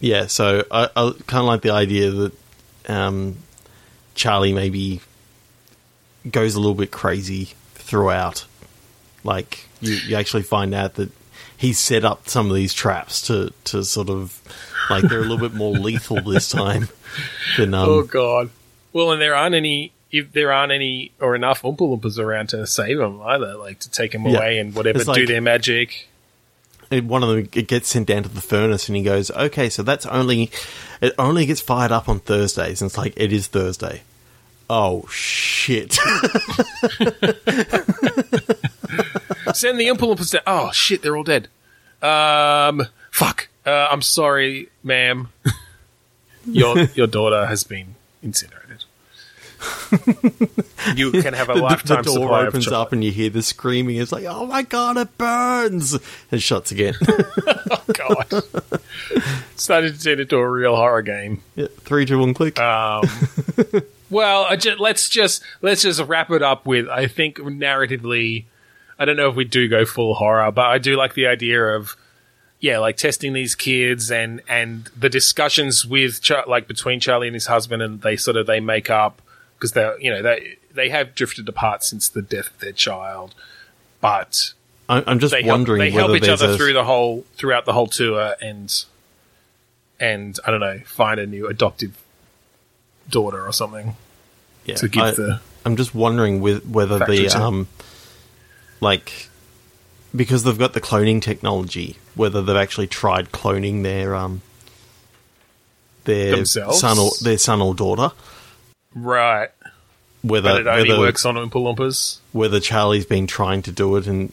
Yeah, 0.00 0.26
so 0.26 0.64
I, 0.70 0.88
I 0.96 1.12
kind 1.26 1.40
of 1.40 1.46
like 1.46 1.62
the 1.62 1.70
idea 1.70 2.10
that 2.10 2.32
um, 2.88 3.36
Charlie 4.14 4.52
maybe 4.52 5.00
goes 6.28 6.54
a 6.54 6.60
little 6.60 6.74
bit 6.74 6.90
crazy 6.90 7.50
throughout. 7.74 8.44
Like 9.24 9.66
you, 9.80 9.94
you 9.94 10.16
actually 10.16 10.42
find 10.42 10.74
out 10.74 10.94
that 10.94 11.10
he 11.56 11.72
set 11.72 12.04
up 12.04 12.28
some 12.28 12.48
of 12.48 12.56
these 12.56 12.74
traps 12.74 13.22
to 13.28 13.52
to 13.64 13.84
sort 13.84 14.10
of 14.10 14.40
like 14.90 15.04
they're 15.04 15.20
a 15.20 15.22
little 15.22 15.38
bit 15.38 15.54
more 15.54 15.72
lethal 15.72 16.20
this 16.22 16.48
time 16.48 16.88
than 17.56 17.74
um, 17.74 17.88
oh 17.88 18.02
God! 18.02 18.50
Well, 18.92 19.12
and 19.12 19.20
there 19.20 19.34
aren't 19.34 19.54
any. 19.54 19.92
If 20.10 20.32
there 20.32 20.52
aren't 20.52 20.72
any 20.72 21.12
or 21.20 21.34
enough 21.34 21.62
Oompa 21.62 21.78
Loompas 21.78 22.18
around 22.18 22.48
to 22.50 22.66
save 22.66 22.98
them 22.98 23.20
either, 23.22 23.54
like 23.56 23.78
to 23.80 23.90
take 23.90 24.12
them 24.12 24.24
Yeah. 24.26 24.38
away 24.38 24.58
and 24.58 24.74
whatever, 24.74 24.98
It's 25.00 25.10
do 25.12 25.26
their 25.26 25.40
magic. 25.42 26.08
it- 26.90 27.04
one 27.04 27.22
of 27.22 27.28
them 27.28 27.48
it 27.52 27.68
gets 27.68 27.88
sent 27.90 28.06
down 28.08 28.22
to 28.22 28.28
the 28.30 28.40
furnace 28.40 28.88
and 28.88 28.96
he 28.96 29.02
goes 29.02 29.30
okay 29.32 29.68
so 29.68 29.82
that's 29.82 30.06
only 30.06 30.50
it 31.02 31.12
only 31.18 31.44
gets 31.44 31.60
fired 31.60 31.92
up 31.92 32.08
on 32.08 32.18
thursdays 32.20 32.80
and 32.80 32.88
it's 32.88 32.96
like 32.96 33.12
it 33.16 33.30
is 33.30 33.46
thursday 33.48 34.00
oh 34.70 35.06
shit 35.10 35.92
Send 39.54 39.80
the 39.80 39.86
Oompa 39.88 39.98
Loompas 39.98 40.32
down. 40.32 40.42
Oh 40.46 40.70
shit, 40.72 41.02
they're 41.02 41.16
all 41.16 41.24
dead. 41.24 41.48
Um, 42.02 42.86
fuck. 43.10 43.48
Uh, 43.66 43.88
I'm 43.90 44.02
sorry, 44.02 44.68
ma'am. 44.82 45.28
your 46.46 46.78
your 46.94 47.06
daughter 47.06 47.46
has 47.46 47.64
been 47.64 47.94
incinerated. 48.22 48.57
You 50.96 51.10
can 51.12 51.34
have 51.34 51.48
a 51.48 51.52
the, 51.54 51.58
the 51.58 51.62
lifetime 51.62 52.02
door 52.02 52.14
supply 52.14 52.42
of 52.42 52.48
opens 52.48 52.64
chocolate. 52.66 52.80
up 52.80 52.92
and 52.92 53.02
you 53.04 53.10
hear 53.10 53.30
the 53.30 53.42
screaming 53.42 53.96
it's 53.96 54.12
like 54.12 54.24
oh 54.24 54.46
my 54.46 54.62
god 54.62 54.96
it 54.96 55.16
burns 55.18 55.96
and 56.30 56.42
shuts 56.42 56.70
again 56.70 56.94
oh 57.08 57.82
God, 57.92 58.42
started 59.56 59.94
to 59.98 60.02
turn 60.04 60.20
into 60.20 60.36
a 60.36 60.48
real 60.48 60.76
horror 60.76 61.02
game. 61.02 61.42
yeah, 61.56 61.66
three 61.80 62.04
two 62.06 62.18
one 62.18 62.34
click 62.34 62.58
Um, 62.60 63.04
well, 64.10 64.44
I 64.44 64.56
ju- 64.56 64.76
let's 64.78 65.08
just 65.08 65.42
let's 65.62 65.82
just 65.82 66.00
wrap 66.02 66.30
it 66.30 66.42
up 66.42 66.66
with. 66.66 66.88
I 66.88 67.06
think 67.06 67.38
narratively, 67.38 68.44
I 68.98 69.04
don't 69.04 69.16
know 69.16 69.28
if 69.30 69.34
we 69.36 69.44
do 69.44 69.68
go 69.68 69.84
full 69.84 70.14
horror, 70.14 70.50
but 70.52 70.66
I 70.66 70.78
do 70.78 70.96
like 70.96 71.14
the 71.14 71.26
idea 71.26 71.62
of 71.64 71.96
yeah, 72.60 72.78
like 72.78 72.96
testing 72.96 73.32
these 73.32 73.54
kids 73.54 74.10
and 74.10 74.42
and 74.48 74.88
the 74.96 75.08
discussions 75.08 75.84
with 75.86 76.20
Char- 76.22 76.44
like 76.46 76.68
between 76.68 77.00
Charlie 77.00 77.28
and 77.28 77.34
his 77.34 77.46
husband, 77.46 77.82
and 77.82 78.00
they 78.02 78.16
sort 78.16 78.36
of 78.36 78.46
they 78.46 78.60
make 78.60 78.90
up 78.90 79.22
because 79.58 79.72
they 79.72 79.90
you 80.00 80.10
know 80.10 80.22
they 80.22 80.56
they 80.72 80.88
have 80.88 81.14
drifted 81.14 81.48
apart 81.48 81.82
since 81.82 82.08
the 82.08 82.22
death 82.22 82.48
of 82.54 82.58
their 82.60 82.72
child, 82.72 83.34
but 84.00 84.52
i'm 84.88 85.18
just 85.18 85.32
they 85.32 85.42
help, 85.42 85.58
wondering 85.58 85.80
they 85.80 85.90
help 85.90 86.16
each 86.16 86.28
other 86.28 86.52
a, 86.52 86.56
through 86.56 86.72
the 86.72 86.84
whole 86.84 87.26
throughout 87.34 87.66
the 87.66 87.74
whole 87.74 87.86
tour 87.86 88.34
and 88.40 88.86
and 90.00 90.38
I 90.46 90.50
don't 90.50 90.60
know 90.60 90.80
find 90.86 91.20
a 91.20 91.26
new 91.26 91.46
adoptive 91.46 92.02
daughter 93.08 93.46
or 93.46 93.52
something 93.52 93.96
yeah, 94.64 94.76
to 94.76 94.88
give 94.88 95.02
I, 95.02 95.10
the 95.10 95.40
i'm 95.66 95.76
just 95.76 95.94
wondering 95.94 96.40
with 96.40 96.66
whether 96.66 96.98
the 96.98 97.28
um 97.36 97.68
like 98.80 99.28
because 100.16 100.44
they've 100.44 100.58
got 100.58 100.72
the 100.72 100.80
cloning 100.80 101.20
technology 101.20 101.96
whether 102.14 102.40
they've 102.40 102.56
actually 102.56 102.86
tried 102.86 103.30
cloning 103.30 103.82
their 103.82 104.14
um 104.14 104.40
their 106.04 106.36
Themselves? 106.36 106.80
son 106.80 106.98
or 106.98 107.10
their 107.20 107.36
son 107.36 107.60
or 107.60 107.74
daughter 107.74 108.14
right, 108.94 109.48
whether 110.22 110.50
but 110.50 110.60
it 110.62 110.66
only 110.66 110.88
whether, 110.90 111.00
works 111.00 111.24
on 111.24 111.36
Oompa 111.36 111.52
Loompas. 111.52 112.18
whether 112.32 112.60
Charlie's 112.60 113.06
been 113.06 113.26
trying 113.26 113.62
to 113.62 113.72
do 113.72 113.96
it 113.96 114.06
and 114.06 114.32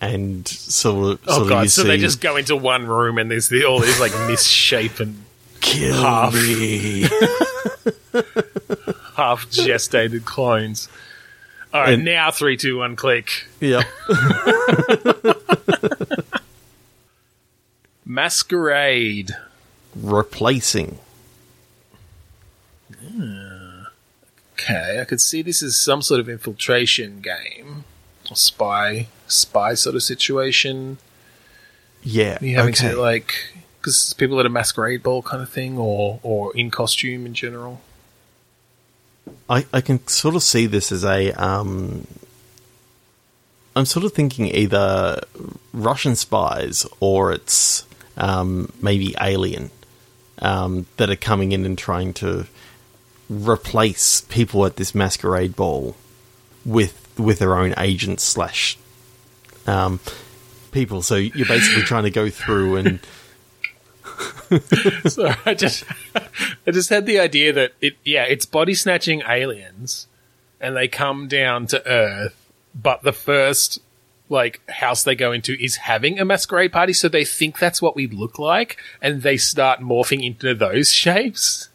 and 0.00 0.46
sort 0.48 1.12
of 1.12 1.20
Oh 1.26 1.30
sort 1.32 1.42
of 1.42 1.48
god! 1.48 1.62
you 1.62 1.68
So 1.68 1.82
see, 1.82 1.88
they 1.88 1.98
just 1.98 2.20
go 2.20 2.36
into 2.36 2.56
one 2.56 2.86
room 2.86 3.18
and 3.18 3.30
there's 3.30 3.48
the, 3.48 3.64
all 3.64 3.80
these 3.80 4.00
like 4.00 4.12
misshapen, 4.28 5.24
kill 5.60 6.02
half. 6.02 6.34
me. 6.34 7.02
half 9.16 9.48
gestated 9.50 10.24
clones. 10.24 10.88
All 11.72 11.80
right, 11.80 11.94
And- 11.94 12.04
now 12.04 12.30
three, 12.30 12.56
two, 12.56 12.78
one, 12.78 12.94
click. 12.96 13.46
yep. 13.60 13.84
Masquerade. 18.04 19.30
Replacing. 19.96 20.98
Hmm. 23.08 23.43
Okay, 24.54 24.98
I 25.00 25.04
could 25.04 25.20
see 25.20 25.42
this 25.42 25.62
as 25.62 25.76
some 25.76 26.02
sort 26.02 26.20
of 26.20 26.28
infiltration 26.28 27.20
game, 27.20 27.84
or 28.30 28.36
spy, 28.36 29.08
spy 29.26 29.74
sort 29.74 29.96
of 29.96 30.02
situation. 30.02 30.98
Yeah. 32.02 32.38
You 32.40 32.56
having 32.56 32.74
okay. 32.74 32.90
to 32.90 33.00
like 33.00 33.34
because 33.80 34.14
people 34.14 34.38
at 34.40 34.46
a 34.46 34.50
masquerade 34.50 35.02
ball 35.02 35.22
kind 35.22 35.42
of 35.42 35.48
thing, 35.48 35.76
or 35.78 36.20
or 36.22 36.56
in 36.56 36.70
costume 36.70 37.26
in 37.26 37.34
general. 37.34 37.80
I, 39.48 39.66
I 39.72 39.80
can 39.80 40.06
sort 40.06 40.34
of 40.34 40.42
see 40.42 40.66
this 40.66 40.92
as 40.92 41.04
a 41.04 41.32
um 41.32 42.06
I'm 43.76 43.86
sort 43.86 44.04
of 44.04 44.12
thinking 44.12 44.46
either 44.46 45.20
Russian 45.72 46.14
spies 46.14 46.86
or 47.00 47.32
it's 47.32 47.84
um, 48.16 48.72
maybe 48.80 49.14
alien 49.20 49.70
um, 50.40 50.86
that 50.96 51.10
are 51.10 51.16
coming 51.16 51.52
in 51.52 51.64
and 51.64 51.76
trying 51.76 52.12
to 52.14 52.46
replace 53.28 54.22
people 54.22 54.66
at 54.66 54.76
this 54.76 54.94
masquerade 54.94 55.56
ball 55.56 55.96
with 56.64 57.00
with 57.18 57.38
their 57.38 57.56
own 57.56 57.74
agents 57.78 58.24
slash 58.24 58.78
um, 59.66 60.00
people. 60.72 61.02
So 61.02 61.16
you're 61.16 61.46
basically 61.46 61.82
trying 61.84 62.04
to 62.04 62.10
go 62.10 62.30
through 62.30 62.76
and 62.76 63.00
so 65.06 65.34
I 65.46 65.54
just 65.54 65.84
I 66.66 66.70
just 66.70 66.90
had 66.90 67.06
the 67.06 67.18
idea 67.18 67.52
that 67.52 67.72
it 67.80 67.96
yeah, 68.04 68.24
it's 68.24 68.46
body 68.46 68.74
snatching 68.74 69.22
aliens 69.28 70.06
and 70.60 70.76
they 70.76 70.88
come 70.88 71.28
down 71.28 71.66
to 71.68 71.86
Earth, 71.86 72.50
but 72.74 73.02
the 73.02 73.12
first 73.12 73.80
like 74.28 74.60
house 74.70 75.04
they 75.04 75.14
go 75.14 75.32
into 75.32 75.52
is 75.62 75.76
having 75.76 76.18
a 76.18 76.24
masquerade 76.24 76.72
party, 76.72 76.92
so 76.92 77.08
they 77.08 77.24
think 77.24 77.58
that's 77.58 77.82
what 77.82 77.94
we 77.94 78.06
look 78.06 78.38
like, 78.38 78.78
and 79.02 79.22
they 79.22 79.36
start 79.36 79.80
morphing 79.80 80.24
into 80.24 80.54
those 80.54 80.92
shapes. 80.92 81.68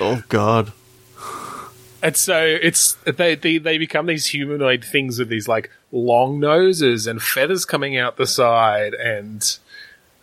oh 0.00 0.22
god, 0.28 0.72
And 2.02 2.16
so 2.16 2.44
it's 2.44 2.94
they, 3.04 3.36
they 3.36 3.58
they 3.58 3.78
become 3.78 4.06
these 4.06 4.26
humanoid 4.26 4.84
things 4.84 5.18
with 5.20 5.28
these 5.28 5.46
like 5.46 5.70
long 5.92 6.40
noses 6.40 7.06
and 7.06 7.22
feathers 7.22 7.64
coming 7.64 7.96
out 7.96 8.16
the 8.16 8.26
side, 8.26 8.94
and 8.94 9.58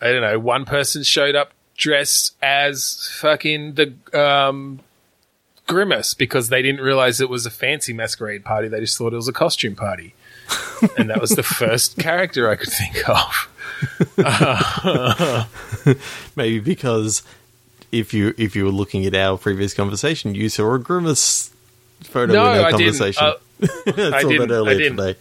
I 0.00 0.12
don't 0.12 0.20
know. 0.20 0.38
One 0.38 0.66
person 0.66 1.02
showed 1.02 1.34
up 1.34 1.52
dressed 1.76 2.36
as 2.42 3.10
fucking 3.14 3.74
the 3.74 3.94
um, 4.12 4.80
Grimace 5.66 6.12
because 6.12 6.50
they 6.50 6.60
didn't 6.60 6.82
realize 6.82 7.20
it 7.20 7.30
was 7.30 7.46
a 7.46 7.50
fancy 7.50 7.94
masquerade 7.94 8.44
party. 8.44 8.68
They 8.68 8.80
just 8.80 8.98
thought 8.98 9.14
it 9.14 9.16
was 9.16 9.28
a 9.28 9.32
costume 9.32 9.74
party. 9.74 10.14
and 10.98 11.08
that 11.08 11.20
was 11.20 11.30
the 11.30 11.42
first 11.42 11.96
character 11.98 12.50
I 12.50 12.56
could 12.56 12.70
think 12.72 13.08
of. 13.08 13.48
Maybe 16.36 16.60
because 16.60 17.22
if 17.92 18.12
you 18.12 18.34
if 18.36 18.54
you 18.54 18.64
were 18.64 18.70
looking 18.70 19.06
at 19.06 19.14
our 19.14 19.38
previous 19.38 19.72
conversation, 19.74 20.34
you 20.34 20.48
saw 20.48 20.74
a 20.74 20.78
grimace 20.78 21.49
photo 22.04 22.32
No, 22.32 22.52
in 22.52 22.58
our 22.60 22.66
I 22.66 22.72
didn't. 22.76 23.16
Uh, 23.18 23.34
I 23.62 24.22
didn't- 24.22 24.50
earlier 24.50 24.70
I 24.74 24.78
didn't. 24.78 24.96
today. 24.96 25.18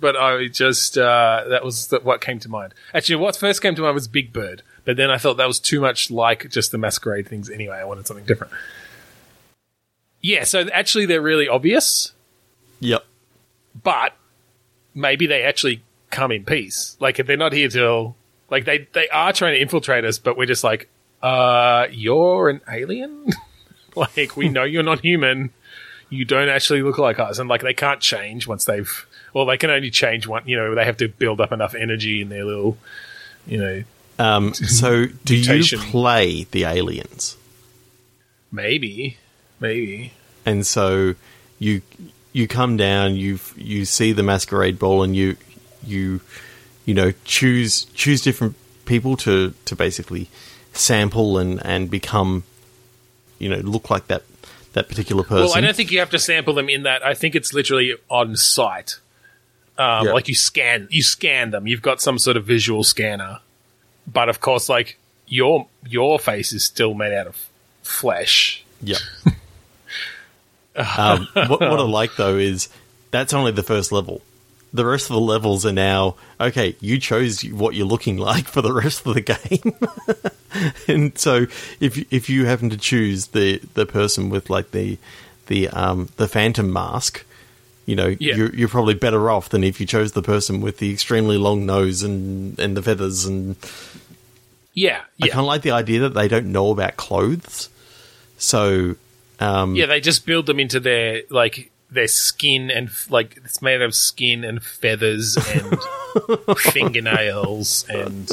but 0.00 0.16
I 0.16 0.46
just 0.48 0.96
uh, 0.98 1.44
that 1.48 1.64
was 1.64 1.88
the, 1.88 2.00
what 2.00 2.20
came 2.20 2.38
to 2.40 2.48
mind. 2.48 2.74
Actually, 2.94 3.16
what 3.16 3.36
first 3.36 3.60
came 3.62 3.74
to 3.74 3.82
mind 3.82 3.94
was 3.94 4.06
Big 4.08 4.32
Bird, 4.32 4.62
but 4.84 4.96
then 4.96 5.10
I 5.10 5.18
thought 5.18 5.34
that 5.38 5.46
was 5.48 5.58
too 5.58 5.80
much 5.80 6.10
like 6.10 6.48
just 6.50 6.70
the 6.72 6.78
masquerade 6.78 7.26
things. 7.28 7.50
Anyway, 7.50 7.76
I 7.76 7.84
wanted 7.84 8.06
something 8.06 8.24
different. 8.26 8.52
Yeah, 10.20 10.44
so 10.44 10.68
actually 10.72 11.06
they're 11.06 11.20
really 11.22 11.48
obvious, 11.48 12.12
Yep. 12.80 13.04
but 13.82 14.14
maybe 14.94 15.26
they 15.26 15.42
actually 15.44 15.82
come 16.10 16.32
in 16.32 16.44
peace. 16.44 16.96
Like 17.00 17.16
they're 17.24 17.36
not 17.36 17.52
here 17.52 17.68
till 17.68 18.16
like 18.50 18.64
they 18.64 18.88
they 18.92 19.08
are 19.10 19.32
trying 19.32 19.54
to 19.54 19.60
infiltrate 19.60 20.04
us, 20.04 20.18
but 20.18 20.36
we're 20.36 20.46
just 20.46 20.64
like, 20.64 20.88
uh, 21.22 21.86
you're 21.90 22.48
an 22.48 22.60
alien. 22.70 23.26
like 23.96 24.36
we 24.36 24.48
know 24.48 24.64
you're 24.64 24.82
not 24.82 25.00
human. 25.00 25.50
You 26.10 26.24
don't 26.24 26.48
actually 26.48 26.82
look 26.82 26.98
like 26.98 27.18
us, 27.18 27.38
and 27.38 27.48
like 27.48 27.62
they 27.62 27.74
can't 27.74 28.00
change 28.00 28.46
once 28.46 28.64
they've. 28.64 29.06
Well, 29.34 29.44
they 29.46 29.58
can 29.58 29.70
only 29.70 29.90
change 29.90 30.26
one. 30.26 30.42
You 30.46 30.56
know, 30.56 30.74
they 30.74 30.84
have 30.84 30.96
to 30.98 31.08
build 31.08 31.40
up 31.40 31.52
enough 31.52 31.74
energy 31.74 32.22
in 32.22 32.28
their 32.30 32.44
little. 32.44 32.78
You 33.46 33.58
know, 33.58 33.82
Um, 34.18 34.54
so, 34.54 35.06
do 35.24 35.36
you 35.36 35.78
play 35.78 36.44
the 36.50 36.64
aliens? 36.64 37.36
maybe, 38.50 39.18
maybe. 39.60 40.12
And 40.46 40.66
so 40.66 41.14
you 41.58 41.82
you 42.32 42.48
come 42.48 42.76
down, 42.76 43.16
you 43.16 43.38
you 43.56 43.84
see 43.84 44.12
the 44.12 44.22
masquerade 44.22 44.78
ball, 44.78 45.02
and 45.02 45.14
you 45.14 45.36
you 45.84 46.20
you 46.86 46.94
know 46.94 47.12
choose 47.24 47.84
choose 47.94 48.22
different 48.22 48.56
people 48.86 49.16
to 49.18 49.52
to 49.66 49.76
basically 49.76 50.28
sample 50.72 51.38
and 51.38 51.64
and 51.64 51.90
become 51.90 52.44
you 53.38 53.48
know 53.48 53.58
look 53.58 53.90
like 53.90 54.06
that 54.08 54.22
that 54.72 54.88
particular 54.88 55.22
person. 55.22 55.46
Well, 55.46 55.54
I 55.54 55.60
don't 55.60 55.74
think 55.74 55.90
you 55.90 55.98
have 56.00 56.10
to 56.10 56.18
sample 56.18 56.54
them 56.54 56.68
in 56.68 56.82
that. 56.84 57.04
I 57.04 57.14
think 57.14 57.34
it's 57.34 57.52
literally 57.52 57.94
on 58.08 58.36
site. 58.36 58.98
Um, 59.76 60.06
Yeah. 60.06 60.12
Like 60.12 60.28
you 60.28 60.34
scan, 60.34 60.88
you 60.90 61.02
scan 61.02 61.50
them. 61.50 61.66
You've 61.66 61.82
got 61.82 62.00
some 62.00 62.18
sort 62.18 62.36
of 62.36 62.44
visual 62.44 62.84
scanner, 62.84 63.40
but 64.06 64.28
of 64.28 64.40
course, 64.40 64.68
like 64.68 64.98
your 65.26 65.66
your 65.86 66.18
face 66.18 66.52
is 66.52 66.64
still 66.64 66.94
made 66.94 67.12
out 67.14 67.26
of 67.26 67.46
flesh. 67.82 68.64
Yeah. 68.82 68.96
um, 70.76 71.28
what, 71.34 71.60
what 71.60 71.62
I 71.62 71.82
like 71.82 72.16
though 72.16 72.36
is 72.36 72.68
that's 73.10 73.32
only 73.32 73.52
the 73.52 73.62
first 73.62 73.92
level. 73.92 74.22
The 74.72 74.84
rest 74.84 75.08
of 75.08 75.14
the 75.14 75.20
levels 75.20 75.64
are 75.64 75.72
now 75.72 76.16
okay. 76.40 76.76
You 76.80 76.98
chose 76.98 77.42
what 77.42 77.74
you're 77.74 77.86
looking 77.86 78.16
like 78.30 78.46
for 78.46 78.60
the 78.62 78.72
rest 78.72 79.06
of 79.06 79.14
the 79.14 79.20
game, 79.22 79.74
and 80.88 81.16
so 81.18 81.46
if 81.80 81.96
you- 81.96 82.06
if 82.10 82.28
you 82.28 82.44
happen 82.46 82.68
to 82.70 82.76
choose 82.76 83.28
the 83.28 83.60
the 83.74 83.86
person 83.86 84.28
with 84.30 84.50
like 84.50 84.70
the 84.72 84.98
the 85.46 85.68
um 85.68 86.08
the 86.16 86.28
phantom 86.28 86.70
mask, 86.72 87.24
you 87.86 87.96
know 87.96 88.14
Yeah. 88.20 88.36
you're, 88.36 88.54
you're 88.54 88.68
probably 88.68 88.94
better 88.94 89.30
off 89.30 89.48
than 89.48 89.64
if 89.64 89.80
you 89.80 89.86
chose 89.86 90.12
the 90.12 90.22
person 90.22 90.60
with 90.60 90.78
the 90.78 90.92
extremely 90.92 91.38
long 91.38 91.64
nose 91.64 92.02
and 92.02 92.58
and 92.58 92.76
the 92.76 92.82
feathers 92.82 93.24
and 93.24 93.56
Yeah, 94.74 95.00
I 95.22 95.28
kind 95.28 95.40
of 95.40 95.46
like 95.46 95.62
the 95.62 95.70
idea 95.72 96.00
that 96.00 96.14
they 96.14 96.28
don't 96.28 96.52
know 96.52 96.70
about 96.70 96.96
clothes. 96.96 97.68
So, 98.36 98.94
um, 99.40 99.74
yeah. 99.74 99.86
They 99.86 100.00
just 100.00 100.24
build 100.26 100.46
them 100.46 100.60
into 100.60 100.78
their 100.78 101.22
like 101.30 101.70
their 101.90 102.08
skin 102.08 102.70
and 102.70 102.90
like 103.08 103.38
it's 103.44 103.62
made 103.62 103.80
of 103.80 103.94
skin 103.94 104.44
and 104.44 104.62
feathers 104.62 105.36
and 105.36 105.78
fingernails 106.58 107.86
and 107.88 108.30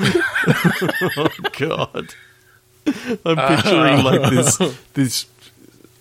oh 0.00 1.28
God, 1.58 2.14
I'm 3.24 3.36
picturing 3.36 4.04
like 4.04 4.30
this 4.30 4.56
this 4.94 5.26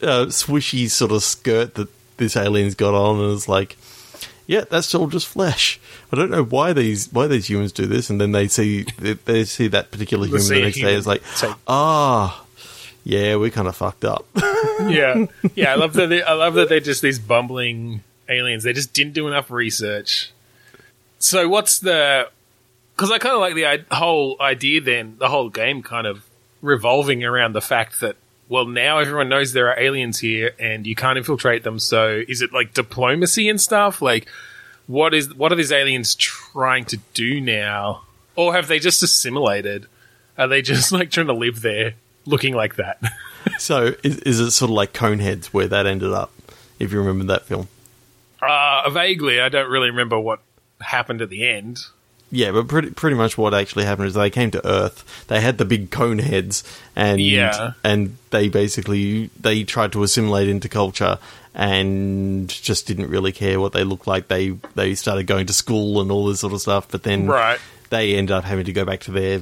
uh, 0.01 0.25
swishy 0.27 0.89
sort 0.89 1.11
of 1.11 1.23
skirt 1.23 1.75
that 1.75 1.89
this 2.17 2.35
alien's 2.35 2.75
got 2.75 2.93
on, 2.93 3.19
and 3.19 3.33
it's 3.33 3.47
like, 3.47 3.77
yeah, 4.47 4.63
that's 4.69 4.93
all 4.95 5.07
just 5.07 5.27
flesh. 5.27 5.79
I 6.11 6.15
don't 6.15 6.31
know 6.31 6.43
why 6.43 6.73
these 6.73 7.11
why 7.11 7.27
these 7.27 7.49
humans 7.49 7.71
do 7.71 7.85
this, 7.85 8.09
and 8.09 8.19
then 8.19 8.31
they 8.31 8.47
see 8.47 8.83
they, 8.99 9.13
they 9.13 9.45
see 9.45 9.67
that 9.69 9.91
particular 9.91 10.25
human 10.25 10.47
the 10.47 10.61
next 10.61 10.75
day. 10.75 10.81
human 10.81 10.97
It's 10.97 11.07
like, 11.07 11.23
ah, 11.67 12.42
yeah, 13.03 13.35
we 13.35 13.51
kind 13.51 13.67
of 13.67 13.75
fucked 13.75 14.05
up. 14.05 14.25
yeah, 14.35 15.25
yeah. 15.55 15.71
I 15.71 15.75
love 15.75 15.93
that. 15.93 16.07
They, 16.09 16.21
I 16.23 16.33
love 16.33 16.53
that 16.55 16.69
they're 16.69 16.79
just 16.79 17.01
these 17.01 17.19
bumbling 17.19 18.03
aliens. 18.29 18.63
They 18.63 18.73
just 18.73 18.93
didn't 18.93 19.13
do 19.13 19.27
enough 19.27 19.51
research. 19.51 20.31
So 21.19 21.47
what's 21.49 21.79
the? 21.79 22.29
Because 22.95 23.11
I 23.11 23.17
kind 23.17 23.33
of 23.35 23.41
like 23.41 23.55
the 23.55 23.65
i- 23.65 23.95
whole 23.95 24.37
idea. 24.39 24.81
Then 24.81 25.15
the 25.19 25.29
whole 25.29 25.49
game 25.49 25.81
kind 25.83 26.07
of 26.07 26.23
revolving 26.61 27.23
around 27.23 27.53
the 27.53 27.61
fact 27.61 27.99
that 28.01 28.15
well, 28.49 28.65
now 28.65 28.99
everyone 28.99 29.29
knows 29.29 29.53
there 29.53 29.69
are 29.69 29.79
aliens 29.79 30.19
here, 30.19 30.51
and 30.59 30.85
you 30.85 30.95
can't 30.95 31.17
infiltrate 31.17 31.63
them. 31.63 31.79
So 31.79 32.21
is 32.27 32.41
it 32.41 32.53
like 32.53 32.73
diplomacy 32.73 33.49
and 33.49 33.59
stuff? 33.59 34.01
Like, 34.01 34.27
what 34.87 35.13
is 35.13 35.33
what 35.33 35.51
are 35.51 35.55
these 35.55 35.71
aliens 35.71 36.15
trying 36.15 36.85
to 36.85 36.97
do 37.13 37.39
now? 37.41 38.03
Or 38.35 38.53
have 38.53 38.67
they 38.67 38.79
just 38.79 39.03
assimilated? 39.03 39.87
Are 40.37 40.47
they 40.47 40.61
just 40.61 40.91
like 40.91 41.11
trying 41.11 41.27
to 41.27 41.33
live 41.33 41.61
there, 41.61 41.93
looking 42.25 42.55
like 42.55 42.75
that? 42.75 42.99
so, 43.57 43.93
is, 44.03 44.17
is 44.19 44.39
it 44.39 44.51
sort 44.51 44.69
of 44.69 44.75
like 44.75 44.93
Coneheads 44.93 45.47
where 45.47 45.67
that 45.67 45.85
ended 45.85 46.11
up? 46.11 46.31
If 46.79 46.91
you 46.91 46.99
remember 46.99 47.25
that 47.25 47.43
film. 47.43 47.67
Uh, 48.41 48.89
vaguely, 48.89 49.39
I 49.39 49.49
don't 49.49 49.69
really 49.69 49.89
remember 49.89 50.19
what 50.19 50.39
happened 50.81 51.21
at 51.21 51.29
the 51.29 51.47
end. 51.47 51.79
Yeah, 52.29 52.51
but 52.51 52.67
pretty 52.67 52.89
pretty 52.89 53.15
much 53.15 53.37
what 53.37 53.53
actually 53.53 53.85
happened 53.85 54.07
is 54.07 54.15
they 54.15 54.31
came 54.31 54.49
to 54.51 54.67
Earth. 54.67 55.25
They 55.27 55.39
had 55.39 55.59
the 55.59 55.65
big 55.65 55.91
cone 55.91 56.17
heads, 56.17 56.63
and 56.95 57.21
Yeah. 57.21 57.73
and 57.83 58.17
they 58.31 58.49
basically 58.49 59.29
they 59.39 59.63
tried 59.63 59.91
to 59.91 60.01
assimilate 60.03 60.49
into 60.49 60.67
culture 60.67 61.19
and 61.53 62.49
just 62.49 62.87
didn't 62.87 63.09
really 63.09 63.31
care 63.31 63.59
what 63.59 63.71
they 63.71 63.83
looked 63.83 64.07
like. 64.07 64.27
They 64.29 64.49
they 64.75 64.95
started 64.95 65.27
going 65.27 65.45
to 65.45 65.53
school 65.53 66.01
and 66.01 66.11
all 66.11 66.25
this 66.25 66.39
sort 66.39 66.53
of 66.53 66.61
stuff, 66.61 66.87
but 66.89 67.03
then 67.03 67.27
Right. 67.27 67.59
they 67.91 68.15
ended 68.15 68.31
up 68.35 68.43
having 68.45 68.65
to 68.65 68.73
go 68.73 68.83
back 68.83 69.01
to 69.01 69.11
their 69.11 69.41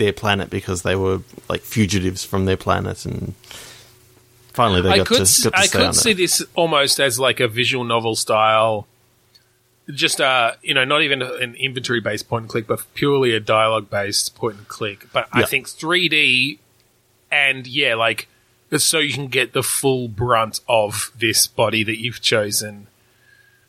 their 0.00 0.12
planet 0.12 0.50
because 0.50 0.82
they 0.82 0.96
were 0.96 1.20
like 1.48 1.60
fugitives 1.60 2.24
from 2.24 2.46
their 2.46 2.56
planet, 2.56 3.06
and 3.06 3.34
finally 4.52 4.82
they 4.82 4.88
I 4.88 4.96
got 4.98 5.06
could 5.06 5.26
to, 5.26 5.42
got 5.44 5.52
to 5.52 5.58
I 5.58 5.66
could 5.68 5.94
see 5.94 6.10
Earth. 6.10 6.16
this 6.16 6.44
almost 6.56 6.98
as 6.98 7.20
like 7.20 7.38
a 7.38 7.46
visual 7.46 7.84
novel 7.84 8.16
style. 8.16 8.88
Just 9.88 10.20
uh, 10.20 10.52
you 10.62 10.74
know, 10.74 10.84
not 10.84 11.02
even 11.02 11.22
an 11.22 11.54
inventory 11.54 12.00
based 12.00 12.28
point 12.28 12.42
and 12.42 12.50
click, 12.50 12.66
but 12.66 12.82
purely 12.94 13.34
a 13.34 13.40
dialogue 13.40 13.90
based 13.90 14.34
point 14.34 14.56
and 14.56 14.68
click. 14.68 15.06
But 15.12 15.28
I 15.32 15.44
think 15.44 15.68
3D 15.68 16.58
and 17.30 17.66
yeah, 17.66 17.94
like 17.94 18.28
so 18.76 18.98
you 18.98 19.12
can 19.12 19.28
get 19.28 19.52
the 19.52 19.62
full 19.62 20.08
brunt 20.08 20.60
of 20.68 21.10
this 21.18 21.46
body 21.46 21.82
that 21.84 22.00
you've 22.00 22.20
chosen. 22.20 22.86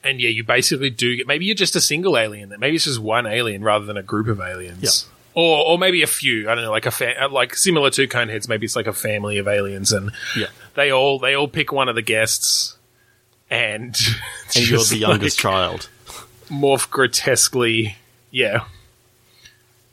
And 0.03 0.19
yeah, 0.19 0.29
you 0.29 0.43
basically 0.43 0.89
do 0.89 1.15
get 1.15 1.27
maybe 1.27 1.45
you're 1.45 1.55
just 1.55 1.75
a 1.75 1.82
single 1.82 2.17
alien. 2.17 2.49
Then 2.49 2.59
maybe 2.59 2.75
it's 2.75 2.86
just 2.86 2.99
one 2.99 3.25
alien 3.25 3.63
rather 3.63 3.86
than 3.86 3.97
a 3.97 4.03
group 4.03 4.27
of 4.27 4.39
aliens. 4.39 5.07
Or, 5.34 5.65
or 5.65 5.77
maybe 5.77 6.01
a 6.03 6.07
few. 6.07 6.49
I 6.49 6.55
don't 6.55 6.63
know, 6.65 6.71
like 6.71 6.86
a 6.86 6.91
fa- 6.91 7.29
like 7.32 7.55
similar 7.55 7.89
to 7.91 8.07
Coneheads. 8.07 8.49
Maybe 8.49 8.65
it's 8.65 8.75
like 8.75 8.88
a 8.88 8.93
family 8.93 9.38
of 9.38 9.47
aliens, 9.47 9.91
and 9.93 10.11
Yeah. 10.36 10.47
they 10.75 10.91
all 10.91 11.19
they 11.19 11.36
all 11.36 11.47
pick 11.47 11.71
one 11.71 11.88
of 11.88 11.95
the 11.95 12.01
guests, 12.01 12.75
and 13.49 13.95
And 14.55 14.69
you're 14.69 14.84
the 14.84 14.97
youngest 14.97 15.41
like, 15.43 15.53
child. 15.53 15.89
morph 16.49 16.89
grotesquely, 16.89 17.95
yeah, 18.29 18.65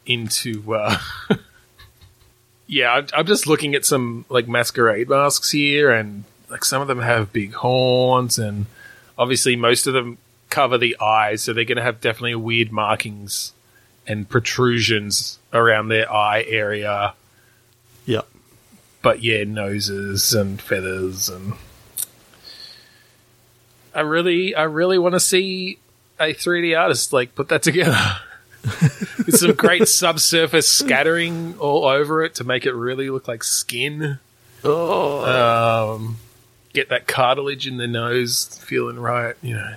into. 0.07 0.75
uh 0.75 0.99
Yeah, 2.71 2.93
I'm, 2.93 3.07
I'm 3.17 3.27
just 3.27 3.47
looking 3.47 3.75
at 3.75 3.85
some 3.87 4.25
like 4.29 4.47
masquerade 4.47 5.09
masks 5.09 5.53
here, 5.53 5.91
and 5.91 6.25
like 6.51 6.65
some 6.65 6.83
of 6.83 6.89
them 6.89 7.01
have 7.01 7.33
big 7.33 7.55
horns, 7.55 8.39
and 8.39 8.67
obviously 9.17 9.57
most 9.57 9.87
of 9.87 9.95
them 9.95 10.19
cover 10.51 10.77
the 10.79 10.97
eyes, 11.01 11.43
so 11.43 11.53
they're 11.53 11.65
going 11.65 11.77
to 11.77 11.83
have 11.83 12.01
definitely 12.01 12.35
weird 12.35 12.71
markings 12.73 13.53
and 14.09 14.29
protrusions 14.29 15.39
around 15.53 15.89
their 15.89 16.11
eye 16.11 16.43
area. 16.49 17.15
Yep. 18.07 18.27
But 19.03 19.23
yeah, 19.23 19.45
noses 19.45 20.33
and 20.33 20.61
feathers, 20.61 21.29
and 21.29 21.53
I 23.95 24.01
really, 24.01 24.55
I 24.55 24.65
really 24.65 24.99
want 24.99 25.13
to 25.13 25.21
see 25.21 25.79
a 26.19 26.35
3D 26.35 26.79
artist 26.79 27.13
like 27.13 27.35
put 27.35 27.49
that 27.51 27.63
together. 27.63 27.97
With 28.65 29.37
some 29.37 29.53
great 29.53 29.87
subsurface 29.87 30.69
scattering 30.69 31.57
all 31.59 31.85
over 31.85 32.25
it 32.25 32.35
to 32.37 32.45
make 32.45 32.67
it 32.67 32.73
really 32.73 33.09
look 33.09 33.29
like 33.29 33.45
skin. 33.45 34.19
Oh. 34.65 35.95
Um, 35.95 36.17
get 36.73 36.89
that 36.89 37.07
cartilage 37.07 37.69
in 37.69 37.77
the 37.77 37.87
nose 37.87 38.59
feeling 38.65 38.99
right, 38.99 39.37
you 39.43 39.55
know. 39.55 39.77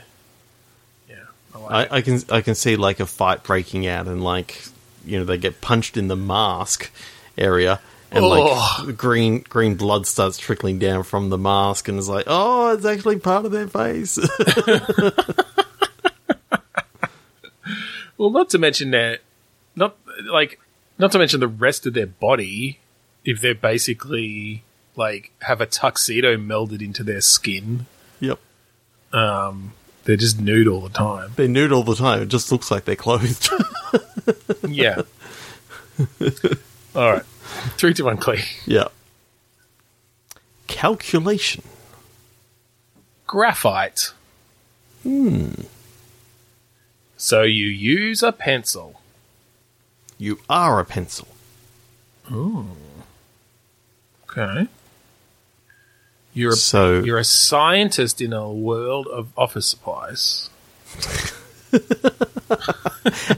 Yeah, 1.54 1.60
I 1.60 1.60
like 1.60 1.91
I, 1.91 1.95
I 1.97 2.02
can 2.02 2.20
I 2.30 2.41
can 2.41 2.56
see 2.56 2.76
like 2.76 2.99
a 2.99 3.06
fight 3.06 3.43
breaking 3.43 3.88
out 3.88 4.08
and 4.08 4.24
like 4.24 4.64
you 5.06 5.18
know 5.20 5.26
they 5.26 5.38
get 5.38 5.62
punched 5.62 5.97
in 5.97 6.08
the 6.08 6.16
mask 6.16 6.91
area 7.38 7.80
and 8.12 8.24
Oh. 8.26 8.84
like 8.86 8.97
green 8.97 9.39
green 9.47 9.76
blood 9.76 10.06
starts 10.06 10.38
trickling 10.38 10.80
down 10.80 11.04
from 11.04 11.30
the 11.30 11.38
mask, 11.38 11.88
and 11.88 11.97
it's 11.97 12.10
like, 12.10 12.26
oh, 12.28 12.74
it's 12.74 12.86
actually 12.86 13.20
part 13.20 13.45
of 13.45 13.52
their 13.52 13.68
face. 13.68 14.20
Well, 18.18 18.30
not 18.30 18.52
to 18.52 18.60
mention 18.60 18.91
their, 18.91 19.18
not 19.76 19.95
like, 20.32 20.60
not 20.99 21.12
to 21.14 21.18
mention 21.18 21.39
the 21.39 21.47
rest 21.47 21.88
of 21.88 21.93
their 21.95 22.06
body. 22.06 22.78
If 23.26 23.41
they're 23.41 23.56
basically 23.56 24.64
like 24.95 25.32
have 25.41 25.60
a 25.60 25.66
tuxedo 25.66 26.38
melded 26.38 26.84
into 26.84 27.04
their 27.04 27.22
skin, 27.22 27.88
yep, 28.20 28.38
um, 29.12 29.74
they're 30.04 30.16
just 30.18 30.39
nude 30.39 30.68
all 30.68 30.82
the 30.82 30.89
time. 30.89 31.32
they're 31.36 31.47
nude 31.47 31.72
all 31.72 31.84
the 31.84 31.95
time. 31.95 32.22
It 32.24 32.28
just 32.30 32.52
looks 32.52 32.70
like 32.72 32.86
they're 32.86 32.95
clothed. 32.95 33.49
Yeah. 34.68 35.02
all 36.95 37.12
right, 37.12 37.24
three, 37.78 37.93
two, 37.93 38.06
one, 38.06 38.18
click. 38.18 38.45
yeah. 38.66 38.88
Calculation. 40.68 41.64
Graphite. 43.28 44.14
Hmm. 45.04 45.52
So 47.18 47.41
you 47.43 47.68
use 47.68 48.24
a 48.24 48.32
pencil. 48.32 49.02
You 50.18 50.39
are 50.49 50.80
a 50.80 50.86
pencil. 50.86 51.28
Okay. 54.30 54.68
You're 56.34 56.53
a, 56.53 56.55
So- 56.55 57.03
you're 57.03 57.17
a 57.17 57.23
scientist 57.23 58.21
in 58.21 58.34
a 58.34 58.51
world 58.51 59.07
of 59.07 59.29
office 59.38 59.67
supplies. 59.67 60.49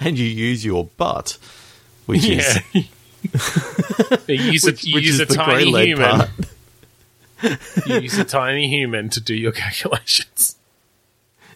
and 0.02 0.18
you 0.18 0.26
use 0.26 0.66
your 0.66 0.86
butt, 0.98 1.38
which 2.06 2.26
is 2.26 2.60
you 2.74 2.84
use 4.28 4.64
which, 4.64 4.84
a, 4.84 4.88
you 4.88 4.96
which 4.96 5.06
use 5.06 5.20
is 5.20 5.20
a 5.22 5.26
tiny 5.26 5.72
human. 5.86 6.28
You 7.86 8.00
use 8.00 8.18
a 8.18 8.24
tiny 8.24 8.70
human 8.70 9.10
to 9.10 9.20
do 9.20 9.36
your 9.36 9.52
calculations. 9.52 10.56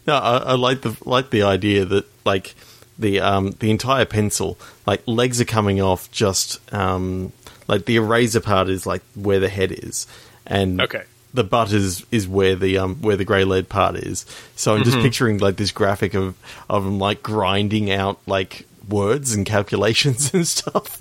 No, 0.06 0.16
I, 0.16 0.38
I 0.40 0.54
like 0.56 0.82
the 0.82 0.98
like 1.06 1.30
the 1.30 1.44
idea 1.44 1.86
that 1.86 2.06
like 2.26 2.56
the 3.00 3.22
um 3.22 3.52
the 3.60 3.72
entire 3.72 4.04
pencil 4.04 4.58
like 4.86 5.02
legs 5.06 5.40
are 5.40 5.46
coming 5.46 5.80
off 5.82 6.12
just 6.12 6.60
um 6.74 7.32
like 7.70 7.86
the 7.86 7.96
eraser 7.96 8.42
part 8.42 8.68
is 8.68 8.86
like 8.86 9.02
where 9.16 9.40
the 9.40 9.48
head 9.48 9.72
is 9.72 10.08
and 10.46 10.82
Okay. 10.82 11.04
The 11.38 11.46
butt 11.46 11.72
is 11.72 12.06
is 12.12 12.28
where 12.28 12.56
the 12.56 12.78
um 12.78 12.96
where 13.02 13.16
the 13.16 13.24
grey 13.24 13.46
lead 13.46 13.70
part 13.70 13.96
is. 13.96 14.26
So 14.58 14.74
I'm 14.74 14.82
Mm-hmm. 14.82 14.90
just 14.92 15.02
picturing 15.04 15.38
like 15.38 15.56
this 15.56 15.72
graphic 15.72 16.14
of 16.14 16.36
of 16.70 16.84
them 16.84 17.00
like 17.00 17.24
grinding 17.24 17.90
out 17.90 18.20
like 18.28 18.68
words 18.90 19.34
and 19.34 19.46
calculations 19.46 20.34
and 20.34 20.46
stuff. 20.48 21.00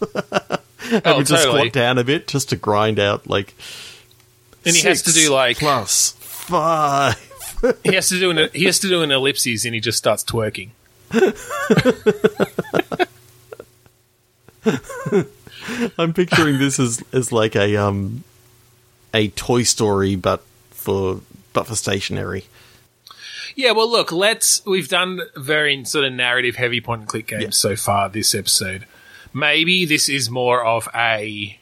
Having 0.78 1.02
Oh, 1.04 1.22
to 1.22 1.24
totally. 1.24 1.40
squat 1.60 1.72
down 1.72 1.98
a 1.98 2.04
bit 2.04 2.28
just 2.28 2.50
to 2.50 2.56
grind 2.56 3.00
out 3.00 3.26
like 3.28 3.54
And 4.64 4.76
he 4.76 4.86
has 4.86 5.02
to 5.02 5.12
do 5.12 5.30
like 5.32 5.58
plus 5.58 6.12
five. 6.20 7.18
he 7.82 7.94
has 7.94 8.08
to 8.10 8.20
do 8.20 8.30
an 8.30 8.48
he 8.52 8.64
has 8.66 8.78
to 8.80 8.88
do 8.88 9.02
an 9.02 9.10
ellipses 9.10 9.64
and 9.64 9.74
he 9.74 9.80
just 9.80 9.98
starts 9.98 10.22
twerking. 10.22 10.70
I'm 15.98 16.12
picturing 16.12 16.58
this 16.58 16.78
as 16.78 17.02
as 17.12 17.32
like 17.32 17.56
a 17.56 17.76
um 17.76 18.24
a 19.16 19.28
Toy 19.28 19.62
Story, 19.62 20.14
but 20.14 20.44
for 20.70 21.20
but 21.52 21.66
for 21.66 21.74
stationery. 21.74 22.44
Yeah, 23.56 23.72
well, 23.72 23.90
look, 23.90 24.12
let's. 24.12 24.64
We've 24.66 24.88
done 24.88 25.20
very 25.34 25.82
sort 25.84 26.04
of 26.04 26.12
narrative 26.12 26.56
heavy 26.56 26.80
point 26.82 27.00
and 27.00 27.08
click 27.08 27.26
games 27.28 27.42
Yeah. 27.42 27.50
so 27.50 27.74
far 27.76 28.08
this 28.10 28.34
episode. 28.34 28.86
Maybe 29.32 29.86
this 29.86 30.08
is 30.08 30.30
more 30.30 30.64
of 30.64 30.88
a 30.94 31.58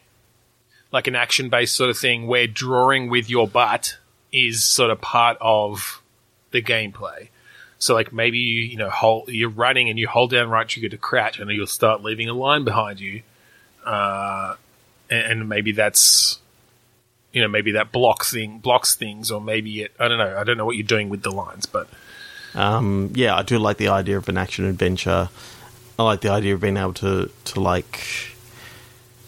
like 0.92 1.06
an 1.06 1.14
action 1.14 1.48
based 1.48 1.76
sort 1.76 1.90
of 1.90 1.96
thing 1.98 2.26
where 2.26 2.46
drawing 2.46 3.08
with 3.08 3.30
your 3.30 3.46
butt 3.48 3.96
is 4.32 4.64
sort 4.64 4.90
of 4.90 5.00
part 5.00 5.36
of 5.40 6.02
the 6.50 6.60
gameplay. 6.62 7.28
So, 7.78 7.94
like 7.94 8.12
maybe 8.12 8.38
you 8.38 8.60
you 8.62 8.76
know 8.76 8.90
hold, 8.90 9.28
you're 9.28 9.48
running 9.48 9.88
and 9.88 9.98
you 9.98 10.08
hold 10.08 10.30
down 10.30 10.48
right 10.50 10.66
trigger 10.68 10.88
to 10.88 10.96
crouch, 10.96 11.38
and 11.38 11.48
you'll 11.50 11.66
start 11.66 12.02
leaving 12.02 12.28
a 12.28 12.34
line 12.34 12.64
behind 12.64 12.98
you, 12.98 13.22
uh, 13.84 14.54
and, 15.10 15.40
and 15.40 15.48
maybe 15.48 15.72
that's 15.72 16.38
you 17.34 17.42
know 17.42 17.48
maybe 17.48 17.72
that 17.72 17.92
block 17.92 18.24
thing 18.24 18.58
blocks 18.60 18.94
things, 18.94 19.30
or 19.30 19.40
maybe 19.40 19.82
it 19.82 19.92
I 20.00 20.08
don't 20.08 20.18
know 20.18 20.36
I 20.38 20.44
don't 20.44 20.56
know 20.56 20.64
what 20.64 20.76
you're 20.76 20.86
doing 20.86 21.10
with 21.10 21.22
the 21.22 21.30
lines, 21.30 21.66
but 21.66 21.88
Um, 22.54 23.10
yeah, 23.14 23.34
I 23.36 23.42
do 23.42 23.58
like 23.58 23.76
the 23.78 23.88
idea 23.88 24.16
of 24.16 24.28
an 24.28 24.38
action 24.38 24.64
adventure. 24.64 25.28
I 25.98 26.02
like 26.02 26.20
the 26.22 26.30
idea 26.30 26.54
of 26.54 26.60
being 26.60 26.76
able 26.76 26.94
to 26.94 27.30
to 27.46 27.60
like 27.60 28.00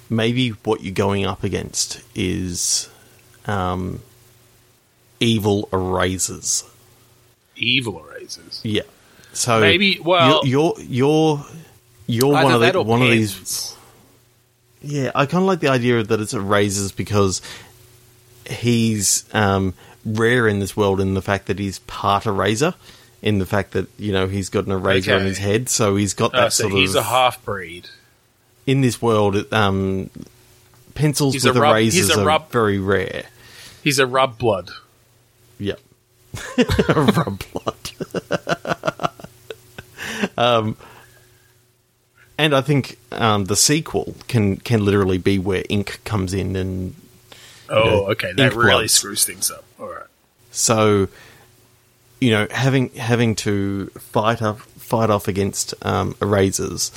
maybe 0.09 0.51
what 0.51 0.83
you're 0.83 0.95
going 0.95 1.27
up 1.27 1.43
against 1.45 2.01
is 2.15 2.89
um, 3.47 4.01
evil 5.21 5.69
erasers. 5.73 6.65
evil 7.57 8.05
erasers. 8.07 8.61
Yeah. 8.65 8.83
So 9.33 9.61
Maybe- 9.61 9.99
well- 10.01 10.47
you're 10.47 10.75
you're 10.79 10.85
you're, 10.89 11.47
you're 12.07 12.33
one 12.33 12.53
of 12.53 12.61
the, 12.61 12.83
one 12.83 13.03
of 13.03 13.11
these. 13.11 13.75
Yeah, 14.83 15.11
I 15.15 15.27
kind 15.27 15.43
of 15.43 15.49
like 15.49 15.61
the 15.61 15.69
idea 15.69 16.03
that 16.03 16.21
it's 16.21 16.33
erasers 16.35 16.93
because 16.93 17.41
he's 18.51 19.25
um, 19.35 19.75
rare 20.05 20.47
in 20.49 20.61
this 20.61 20.77
world 20.77 21.01
in 21.01 21.15
the 21.15 21.23
fact 21.23 21.47
that 21.47 21.59
he's 21.59 21.79
part 21.81 22.27
eraser, 22.27 22.75
in 23.23 23.39
the 23.39 23.47
fact 23.47 23.73
that 23.73 23.89
you 23.99 24.13
know 24.13 24.27
he's 24.27 24.49
got 24.49 24.67
an 24.67 24.73
eraser 24.73 25.15
on 25.15 25.25
his 25.25 25.39
head, 25.39 25.69
so 25.69 25.97
he's 25.97 26.15
got 26.15 26.33
that 26.33 26.47
Oh, 26.47 26.49
so 26.51 26.63
sort 26.69 26.75
he's 26.75 26.95
of 26.95 27.01
a 27.01 27.09
half 27.09 27.45
breed. 27.45 27.89
in 28.67 28.81
this 28.81 29.01
world. 29.03 29.53
Um, 29.53 30.11
pencils 30.95 31.35
He's 31.35 31.45
a 31.45 31.51
with 31.53 31.59
rub- 31.59 31.73
erasers 31.73 31.95
he's 32.09 32.17
a 32.17 32.21
are 32.21 32.25
rub- 32.27 32.51
very 32.51 32.79
rare. 32.79 33.25
He's 33.85 33.99
a 33.99 34.07
rub 34.07 34.39
blood. 34.39 34.71
Yep. 35.59 35.81
Rub 36.89 37.43
blood. 37.53 39.11
um, 40.37 40.77
and 42.39 42.55
I 42.55 42.61
think 42.61 42.99
um, 43.13 43.47
the 43.47 43.57
sequel 43.57 44.15
can 44.29 44.57
can 44.59 44.85
literally 44.85 45.19
be 45.19 45.39
where 45.39 45.65
ink 45.71 46.01
comes 46.05 46.35
in, 46.35 46.57
and 46.57 46.95
Oh, 47.69 47.85
Yeah. 47.85 48.11
okay. 48.13 48.33
That 48.33 48.55
really 48.55 48.71
bloods. 48.83 48.93
screws 48.93 49.25
things 49.25 49.51
up. 49.51 49.65
All 49.81 49.89
right. 49.89 50.07
so 50.51 51.09
you 52.21 52.31
know 52.31 52.47
having 52.51 52.89
having 52.95 53.35
to 53.35 53.87
fight 53.99 54.41
up 54.41 54.59
fight 54.61 55.11
off 55.11 55.29
against 55.29 55.75
um, 55.83 56.15
erasers. 56.23 56.91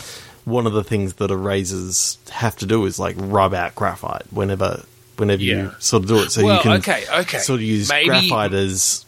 One 0.46 0.66
of 0.66 0.74
the 0.74 0.84
things 0.84 1.16
that 1.16 1.30
erasers 1.30 2.18
have 2.32 2.56
to 2.58 2.66
do 2.66 2.86
is 2.86 2.98
like 3.00 3.16
rub 3.20 3.54
out 3.54 3.76
graphite 3.76 4.24
whenever 4.32 4.84
whenever 5.18 5.44
you 5.44 5.72
sort 5.80 6.04
of 6.04 6.10
do 6.10 6.20
it. 6.24 6.32
So 6.32 6.44
Well, 6.44 6.56
you 6.58 6.62
can 6.64 6.72
okay, 6.80 7.04
okay. 7.22 7.40
sort 7.40 7.60
of 7.60 7.64
use 7.64 7.90
Maybe- 7.90 8.08
graphite 8.10 8.54
as 8.54 9.06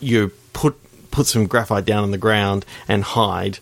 you 0.00 0.30
put 0.52 0.76
put 1.10 1.26
some 1.26 1.46
graphite 1.46 1.84
down 1.84 2.04
on 2.04 2.10
the 2.10 2.18
ground 2.18 2.64
and 2.88 3.02
hide, 3.02 3.58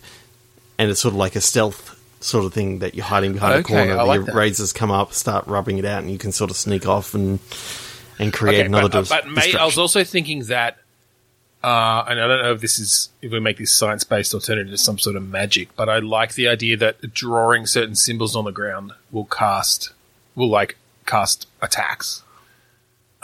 and 0.77 0.89
it's 0.91 1.01
sort 1.01 1.13
of 1.13 1.17
like 1.17 1.35
a 1.35 1.41
stealth 1.41 1.90
sort 2.23 2.45
of 2.45 2.53
thing 2.53 2.79
that 2.79 2.95
you're 2.95 3.05
hiding 3.05 3.33
behind 3.33 3.53
Okay, 3.65 3.73
a 3.73 3.77
corner. 3.85 3.93
I 3.93 4.03
the 4.15 4.21
like 4.21 4.27
erasers 4.29 4.73
come 4.73 4.91
up, 4.91 5.13
start 5.13 5.47
rubbing 5.47 5.77
it 5.77 5.85
out, 5.85 6.01
and 6.01 6.11
you 6.11 6.17
can 6.17 6.31
sort 6.31 6.51
of 6.51 6.57
sneak 6.57 6.85
off 6.87 7.13
and 7.13 7.39
and 8.19 8.31
create 8.31 8.59
Okay, 8.59 8.65
another. 8.67 8.89
but, 8.89 8.95
uh, 8.95 8.99
dis- 9.01 9.09
but 9.09 9.27
mate, 9.29 9.55
I 9.55 9.65
was 9.65 9.77
also 9.79 10.03
thinking 10.03 10.43
that, 10.45 10.77
uh, 11.63 12.03
and 12.07 12.19
I 12.21 12.27
don't 12.27 12.43
know 12.43 12.51
if 12.53 12.61
this 12.61 12.77
is 12.79 13.09
if 13.21 13.31
we 13.31 13.39
make 13.39 13.57
this 13.57 13.73
science 13.75 14.03
based 14.03 14.33
alternative 14.33 14.69
to 14.71 14.77
some 14.77 14.99
sort 14.99 15.15
of 15.15 15.27
magic, 15.27 15.69
but 15.75 15.89
I 15.89 15.99
like 15.99 16.35
the 16.35 16.47
idea 16.47 16.77
that 16.77 17.13
drawing 17.13 17.65
certain 17.65 17.95
symbols 17.95 18.35
on 18.35 18.45
the 18.45 18.51
ground 18.51 18.93
will 19.11 19.25
cast, 19.25 19.91
will 20.35 20.49
like 20.49 20.77
cast 21.05 21.47
attacks. 21.61 22.23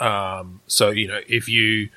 Um, 0.00 0.60
so 0.66 0.90
you 0.90 1.08
know 1.08 1.20
if 1.28 1.48
you 1.48 1.88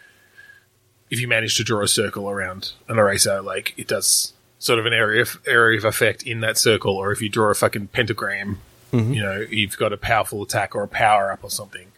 if 1.10 1.20
you 1.20 1.28
manage 1.28 1.58
to 1.58 1.64
draw 1.64 1.84
a 1.84 1.88
circle 1.88 2.30
around 2.30 2.72
an 2.88 2.97
eraser, 2.97 3.41
like 3.41 3.74
it 3.78 3.88
does 3.88 4.34
sort 4.62 4.80
of 4.80 4.86
an 4.86 4.93
area 4.93 5.24
of, 5.24 5.39
area 5.45 5.78
of 5.78 5.86
effect 5.86 6.24
in 6.24 6.39
that 6.41 6.57
circle, 6.57 6.95
or 6.95 7.12
if 7.12 7.22
you 7.22 7.30
draw 7.30 7.49
a 7.49 7.55
fucking 7.55 7.88
pentagram, 7.88 8.59
mm-hmm. 8.93 9.14
you 9.14 9.22
know 9.22 9.45
you've 9.49 9.78
got 9.78 9.91
a 9.91 9.97
powerful 9.97 10.43
attack 10.43 10.76
or 10.76 10.84
a 10.84 10.88
power 10.88 11.32
up 11.32 11.43
or 11.43 11.49
something 11.49 11.91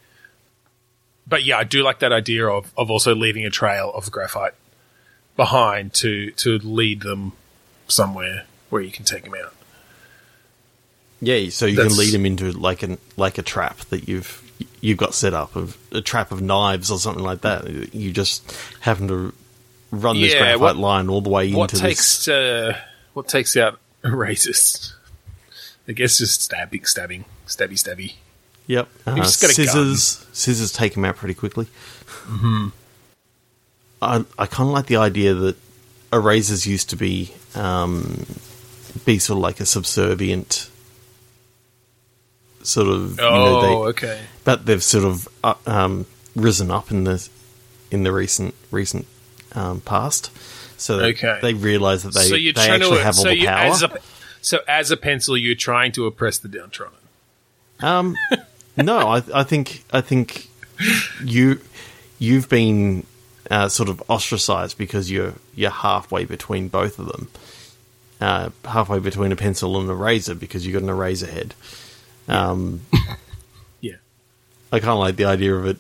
but 1.28 1.44
yeah, 1.44 1.58
I 1.58 1.64
do 1.64 1.84
like 1.84 2.00
that 2.00 2.12
idea 2.12 2.48
of, 2.48 2.72
of 2.78 2.92
also 2.92 3.16
leaving 3.16 3.46
a 3.46 3.50
trail 3.50 3.92
of 3.94 4.12
graphite 4.12 4.54
behind 5.36 5.94
to 5.96 6.32
to 6.32 6.60
lead 6.60 7.02
them 7.02 7.34
somewhere 7.88 8.46
where 8.70 8.82
you 8.82 8.92
can 8.92 9.06
take 9.06 9.24
them 9.24 9.34
out. 9.36 9.54
yeah. 11.22 11.50
So 11.50 11.66
you 11.66 11.76
That's- 11.76 11.94
can 11.94 12.00
lead 12.00 12.14
them 12.14 12.26
into 12.26 12.52
like 12.52 12.84
an 12.84 12.98
like 13.18 13.38
a 13.38 13.42
trap 13.42 13.78
that 13.90 14.08
you've 14.08 14.42
you've 14.82 14.98
got 14.98 15.14
set 15.14 15.34
up 15.34 15.56
of 15.56 15.78
a 15.92 16.02
trap 16.02 16.32
of 16.32 16.42
knives 16.42 16.92
or 16.92 17.00
something 17.00 17.24
like 17.24 17.42
that. 17.42 17.94
You 17.94 18.12
just 18.12 18.56
happen 18.82 19.08
to 19.08 19.34
run 19.94 20.20
this 20.20 20.34
Yeah, 20.34 20.40
graphite 20.40 20.60
what- 20.60 20.78
line 20.78 21.10
all 21.10 21.22
the 21.22 21.30
way 21.30 21.52
What 21.54 21.72
into 21.74 21.82
takes 21.84 22.26
this. 22.26 22.28
uh, 22.28 22.78
what 23.14 23.28
takes 23.28 23.56
out 23.56 23.80
erasers? 24.04 24.94
I 25.88 25.92
guess 25.92 26.18
just 26.18 26.42
stabbing, 26.42 26.86
stabbing, 26.86 27.26
stabby, 27.48 27.74
stabby. 27.74 28.14
Yep. 28.68 28.88
Uh, 29.06 29.16
just 29.18 29.42
got 29.42 29.52
a 29.52 29.54
scissors. 29.54 30.26
Scissors 30.32 30.72
take 30.72 30.96
him 30.96 31.04
out 31.06 31.18
pretty 31.18 31.34
quickly. 31.34 31.66
Mm-hmm. 32.26 32.68
I 34.02 34.26
I 34.40 34.46
kind 34.46 34.68
of 34.70 34.74
like 34.74 34.86
the 34.88 34.96
idea 34.98 35.34
that 35.34 35.58
erasers 36.14 36.66
used 36.66 36.90
to 36.92 36.96
be 36.96 37.34
um, 37.56 38.26
be 39.06 39.20
sort 39.20 39.38
of 39.38 39.42
like 39.44 39.60
a 39.60 39.66
subservient 39.66 40.70
sort 42.62 42.88
of 42.88 43.18
you 43.20 43.24
Oh, 43.26 43.36
know 43.36 43.62
they, 43.62 43.76
okay. 43.90 44.22
but 44.46 44.66
they've 44.66 44.84
sort 44.84 45.04
of 45.04 45.28
uh, 45.44 45.56
um, 45.68 46.06
risen 46.36 46.72
up 46.72 46.92
in 46.92 47.04
the 47.04 47.28
in 47.92 48.04
the 48.04 48.12
recent 48.14 48.54
recent 48.72 49.06
um, 49.56 49.82
past. 49.82 50.32
So 50.78 50.98
that 50.98 51.06
Okay. 51.16 51.40
they 51.42 51.54
realise 51.54 52.04
that 52.04 52.14
they 52.14 52.22
so 52.22 52.36
they 52.36 52.50
actually 52.50 52.98
to 52.98 53.04
have 53.04 53.18
all 53.18 53.24
the 53.26 53.46
power. 53.46 53.72
as 53.72 53.84
a 53.84 54.00
so 54.42 54.60
as 54.68 54.92
a 54.92 54.98
pencil, 54.98 55.38
you're 55.38 55.56
trying 55.56 55.92
to 55.94 56.06
oppress 56.08 56.38
the 56.40 56.48
downtrodden. 56.50 56.98
Um, 57.80 58.16
no, 58.78 59.08
I, 59.10 59.22
I 59.34 59.44
think 59.44 59.84
I 59.94 60.02
think 60.02 60.50
you 61.24 61.60
you've 62.20 62.50
been 62.50 63.06
uh, 63.50 63.70
sort 63.70 63.90
of 63.90 64.02
ostracized 64.10 64.78
because 64.78 65.10
you're 65.12 65.34
you're 65.56 65.70
halfway 65.72 66.26
between 66.26 66.68
both 66.68 67.00
of 67.00 67.06
them, 67.08 67.30
uh, 68.20 68.50
halfway 68.66 69.00
between 69.00 69.32
a 69.32 69.36
pencil 69.36 69.80
and 69.80 69.90
a 69.90 69.94
razor 69.94 70.36
because 70.36 70.66
you've 70.66 70.74
got 70.74 70.84
an 70.84 70.90
eraser 70.90 71.28
head. 71.28 71.54
Um, 72.28 72.82
Yeah. 73.82 73.96
I 74.72 74.80
kind 74.80 74.92
of 74.92 75.00
like 75.00 75.18
the 75.18 75.26
idea 75.26 75.54
of 75.56 75.66
it 75.66 75.78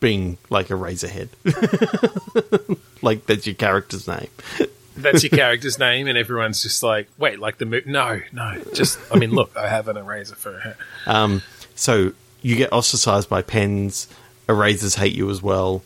being 0.00 0.38
like 0.48 0.70
a 0.70 0.76
razor 0.76 1.08
head, 1.08 1.28
like 3.02 3.26
that's 3.26 3.46
your 3.46 3.54
character's 3.54 4.08
name. 4.08 4.28
That's 4.96 5.22
your 5.22 5.30
character's 5.30 5.78
name, 5.78 6.08
and 6.08 6.18
everyone's 6.18 6.62
just 6.62 6.82
like, 6.82 7.08
"Wait, 7.16 7.38
like 7.38 7.56
the 7.56 7.64
mo- 7.64 7.80
no, 7.86 8.20
no." 8.32 8.62
Just, 8.74 8.98
I 9.10 9.18
mean, 9.18 9.30
look, 9.30 9.56
I 9.56 9.66
have 9.66 9.88
an 9.88 9.96
eraser 9.96 10.34
for 10.34 10.58
hair. 10.58 10.76
Um, 11.06 11.40
so 11.74 12.12
you 12.42 12.56
get 12.56 12.70
ostracized 12.70 13.28
by 13.28 13.40
pens. 13.40 14.08
Erasers 14.46 14.96
hate 14.96 15.14
you 15.14 15.30
as 15.30 15.42
well. 15.42 15.82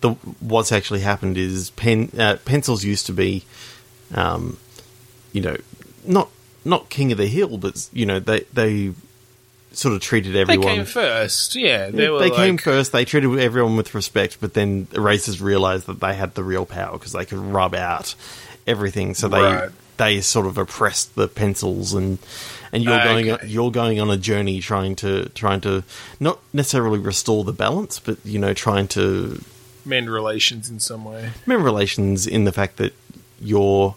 The 0.00 0.12
what's 0.40 0.72
actually 0.72 1.00
happened 1.00 1.36
is 1.36 1.70
pen 1.70 2.10
uh, 2.16 2.36
pencils 2.44 2.84
used 2.84 3.04
to 3.06 3.12
be, 3.12 3.44
um, 4.14 4.56
you 5.32 5.42
know, 5.42 5.56
not 6.06 6.30
not 6.64 6.88
king 6.88 7.12
of 7.12 7.18
the 7.18 7.26
hill, 7.26 7.58
but 7.58 7.88
you 7.92 8.06
know 8.06 8.20
they 8.20 8.40
they 8.52 8.94
sort 9.78 9.94
of 9.94 10.00
treated 10.00 10.34
everyone. 10.34 10.66
They 10.66 10.74
came 10.76 10.84
first, 10.84 11.54
yeah. 11.54 11.90
They, 11.90 12.08
they 12.18 12.30
came 12.30 12.54
like- 12.56 12.62
first. 12.64 12.90
They 12.92 13.04
treated 13.04 13.38
everyone 13.38 13.76
with 13.76 13.94
respect, 13.94 14.38
but 14.40 14.54
then 14.54 14.88
erasers 14.92 15.40
realized 15.40 15.86
that 15.86 16.00
they 16.00 16.14
had 16.14 16.34
the 16.34 16.42
real 16.42 16.66
power 16.66 16.92
because 16.98 17.12
they 17.12 17.24
could 17.24 17.38
rub 17.38 17.74
out 17.74 18.14
everything. 18.66 19.14
So 19.14 19.28
they 19.28 19.40
Right. 19.40 19.70
they 19.96 20.20
sort 20.20 20.46
of 20.46 20.58
oppressed 20.58 21.14
the 21.14 21.28
pencils, 21.28 21.94
and 21.94 22.18
and 22.72 22.82
you're 22.82 22.92
ah, 22.92 23.04
Okay. 23.08 23.22
going 23.24 23.38
you're 23.50 23.70
going 23.70 24.00
on 24.00 24.10
a 24.10 24.16
journey 24.16 24.60
trying 24.60 24.96
to 24.96 25.28
trying 25.30 25.60
to 25.62 25.84
not 26.18 26.40
necessarily 26.52 26.98
restore 26.98 27.44
the 27.44 27.52
balance, 27.52 27.98
but 28.00 28.18
you 28.24 28.38
know 28.40 28.52
trying 28.52 28.88
to 28.88 29.40
mend 29.84 30.10
relations 30.10 30.68
in 30.68 30.80
some 30.80 31.04
way. 31.04 31.30
mend 31.46 31.64
relations 31.64 32.26
in 32.26 32.44
the 32.44 32.52
fact 32.52 32.76
that 32.78 32.92
you're 33.40 33.94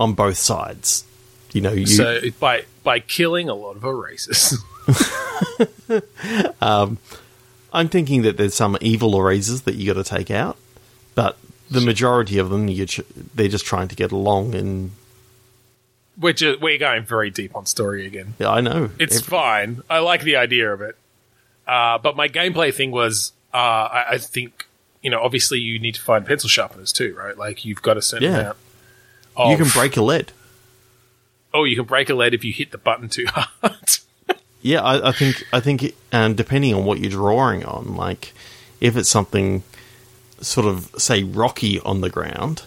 on 0.00 0.14
both 0.14 0.38
sides. 0.38 1.04
You 1.52 1.60
know, 1.60 1.72
you 1.72 1.86
so 1.86 2.20
by 2.40 2.64
by 2.82 3.00
killing 3.00 3.48
a 3.48 3.54
lot 3.54 3.76
of 3.76 3.84
erasers. 3.84 4.54
I'm 6.60 7.88
thinking 7.88 8.22
that 8.22 8.36
there's 8.36 8.54
some 8.54 8.76
evil 8.80 9.18
erasers 9.20 9.62
that 9.62 9.74
you 9.74 9.92
got 9.92 10.02
to 10.02 10.08
take 10.08 10.30
out, 10.30 10.56
but 11.14 11.36
the 11.70 11.80
majority 11.80 12.38
of 12.38 12.50
them, 12.50 12.68
you 12.68 12.86
ch- 12.86 13.02
they're 13.34 13.48
just 13.48 13.66
trying 13.66 13.88
to 13.88 13.94
get 13.96 14.10
along. 14.10 14.54
And 14.54 14.92
we're 16.18 16.32
just, 16.32 16.60
we're 16.60 16.78
going 16.78 17.04
very 17.04 17.30
deep 17.30 17.54
on 17.54 17.66
story 17.66 18.06
again. 18.06 18.34
yeah, 18.38 18.50
I 18.50 18.60
know 18.62 18.90
It's 18.98 19.18
Ev- 19.18 19.24
fine. 19.26 19.82
I 19.90 19.98
like 19.98 20.22
the 20.22 20.36
idea 20.36 20.72
of 20.72 20.80
it. 20.80 20.96
Uh, 21.66 21.98
but 21.98 22.16
my 22.16 22.28
gameplay 22.28 22.72
thing 22.72 22.90
was, 22.90 23.32
uh, 23.52 23.56
I, 23.56 24.04
I 24.12 24.18
think, 24.18 24.66
you 25.02 25.10
know, 25.10 25.20
obviously 25.20 25.60
you 25.60 25.78
need 25.78 25.94
to 25.96 26.00
find 26.00 26.24
pencil 26.24 26.48
sharpeners 26.48 26.92
too, 26.92 27.14
right? 27.14 27.36
Like 27.36 27.64
you've 27.66 27.82
got 27.82 27.96
a 27.98 28.02
certain 28.02 28.32
Yeah. 28.32 28.38
amount. 28.40 28.56
Of, 29.36 29.50
you 29.50 29.56
can 29.58 29.68
break 29.72 29.96
a 29.98 30.02
lead. 30.02 30.32
Oh, 31.54 31.64
you 31.64 31.76
can 31.76 31.84
break 31.84 32.08
a 32.10 32.14
lead 32.14 32.34
if 32.34 32.42
you 32.44 32.52
hit 32.52 32.70
the 32.72 32.78
button 32.78 33.08
too 33.08 33.26
hard. 33.28 33.98
Yeah, 34.62 34.82
I, 34.82 35.08
I 35.10 35.12
think 35.12 35.44
I 35.52 35.60
think 35.60 35.94
um, 36.12 36.34
depending 36.34 36.74
on 36.74 36.84
what 36.84 36.98
you're 37.00 37.10
drawing 37.10 37.64
on, 37.64 37.94
like 37.96 38.32
if 38.80 38.96
it's 38.96 39.08
something 39.08 39.62
sort 40.40 40.66
of 40.66 40.90
say 40.98 41.22
rocky 41.24 41.80
on 41.80 42.00
the 42.00 42.10
ground, 42.10 42.62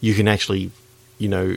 you 0.00 0.14
can 0.14 0.28
actually, 0.28 0.70
you 1.18 1.28
know, 1.28 1.56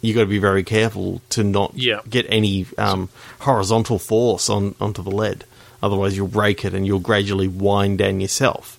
you 0.00 0.14
got 0.14 0.20
to 0.20 0.26
be 0.26 0.38
very 0.38 0.62
careful 0.64 1.20
to 1.30 1.44
not 1.44 1.72
Yeah. 1.74 2.00
get 2.08 2.24
any 2.28 2.66
um, 2.78 3.08
horizontal 3.40 3.98
force 3.98 4.48
on 4.48 4.74
onto 4.80 5.02
the 5.02 5.10
lead. 5.10 5.44
Otherwise, 5.82 6.16
you'll 6.16 6.28
break 6.28 6.64
it 6.64 6.74
and 6.74 6.86
you'll 6.86 6.98
gradually 7.00 7.48
wind 7.48 7.98
down 7.98 8.20
yourself. 8.20 8.76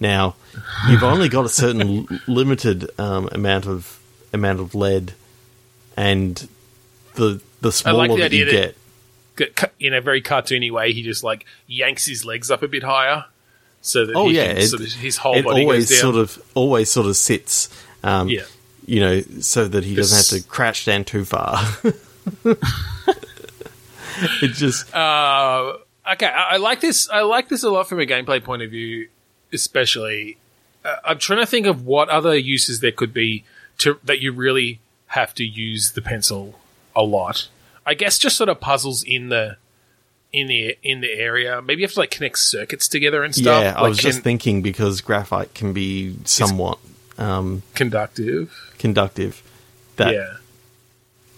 Now, 0.00 0.34
you've 0.88 1.02
only 1.04 1.28
got 1.28 1.44
a 1.44 1.48
certain 1.48 2.06
l- 2.10 2.18
limited 2.26 2.88
um, 2.98 3.28
amount 3.32 3.66
of 3.66 3.98
amount 4.32 4.60
of 4.60 4.74
lead, 4.74 5.12
and 5.96 6.48
the 7.14 7.40
the 7.60 7.70
smaller 7.72 8.08
the 8.08 8.16
that 8.16 8.32
you 8.32 8.44
that- 8.46 8.50
get, 8.50 8.76
In 9.80 9.94
a 9.94 10.00
very 10.00 10.22
cartoony 10.22 10.70
way, 10.70 10.92
he 10.92 11.02
just 11.02 11.24
like 11.24 11.44
yanks 11.66 12.06
his 12.06 12.24
legs 12.24 12.50
up 12.50 12.62
a 12.62 12.68
bit 12.68 12.82
higher, 12.84 13.24
so 13.80 14.06
that 14.06 14.14
Oh 14.14 14.28
he 14.28 14.36
yeah, 14.36 14.46
can, 14.48 14.56
it, 14.58 14.66
sort 14.68 14.82
of, 14.82 14.92
his 14.92 15.16
whole 15.16 15.34
it 15.36 15.44
body 15.44 15.62
always 15.62 15.88
goes 15.88 16.00
down. 16.00 16.12
sort 16.12 16.16
of 16.22 16.42
always 16.54 16.90
sort 16.90 17.06
of 17.06 17.16
sits. 17.16 17.68
Um, 18.02 18.28
Yeah. 18.28 18.42
you 18.86 19.00
know, 19.00 19.20
so 19.40 19.66
that 19.66 19.82
he 19.84 19.94
doesn't 19.94 20.16
have 20.16 20.42
to 20.42 20.48
crash 20.48 20.84
down 20.84 21.04
too 21.04 21.24
far. 21.24 21.58
it 24.42 24.52
just 24.52 24.94
Uh, 24.94 25.74
okay, 26.12 26.26
I, 26.26 26.54
I 26.54 26.56
like 26.58 26.80
this. 26.80 27.08
I 27.10 27.22
like 27.22 27.48
this 27.48 27.62
a 27.62 27.70
lot 27.70 27.88
from 27.88 28.00
a 28.00 28.06
gameplay 28.06 28.42
point 28.42 28.62
of 28.62 28.70
view, 28.70 29.08
especially. 29.52 30.36
Uh, 30.84 30.96
I'm 31.04 31.18
trying 31.18 31.40
to 31.40 31.46
think 31.46 31.66
of 31.66 31.84
what 31.86 32.08
other 32.08 32.36
uses 32.36 32.80
there 32.80 32.92
could 32.92 33.12
be 33.14 33.44
to 33.78 33.98
that 34.04 34.20
you 34.20 34.32
really 34.32 34.80
have 35.08 35.34
to 35.34 35.44
use 35.44 35.92
the 35.92 36.02
pencil 36.02 36.58
a 36.94 37.02
lot. 37.02 37.48
I 37.86 37.94
guess 37.94 38.18
just 38.18 38.36
sort 38.36 38.48
of 38.48 38.60
puzzles 38.60 39.02
in 39.02 39.28
the 39.28 39.56
in 40.32 40.48
the 40.48 40.76
in 40.82 41.00
the 41.00 41.12
area. 41.12 41.62
Maybe 41.62 41.80
you 41.80 41.86
have 41.86 41.94
to 41.94 42.00
like 42.00 42.10
connect 42.10 42.38
circuits 42.38 42.88
together 42.88 43.22
and 43.22 43.34
stuff. 43.34 43.62
yeah. 43.62 43.74
I 43.76 43.82
like 43.82 43.90
was 43.90 43.98
just 43.98 44.20
thinking 44.22 44.62
because 44.62 45.00
graphite 45.00 45.54
can 45.54 45.72
be 45.72 46.16
somewhat 46.24 46.78
um, 47.18 47.62
conductive. 47.74 48.74
conductive. 48.78 49.42
That 49.96 50.14
yeah. 50.14 50.36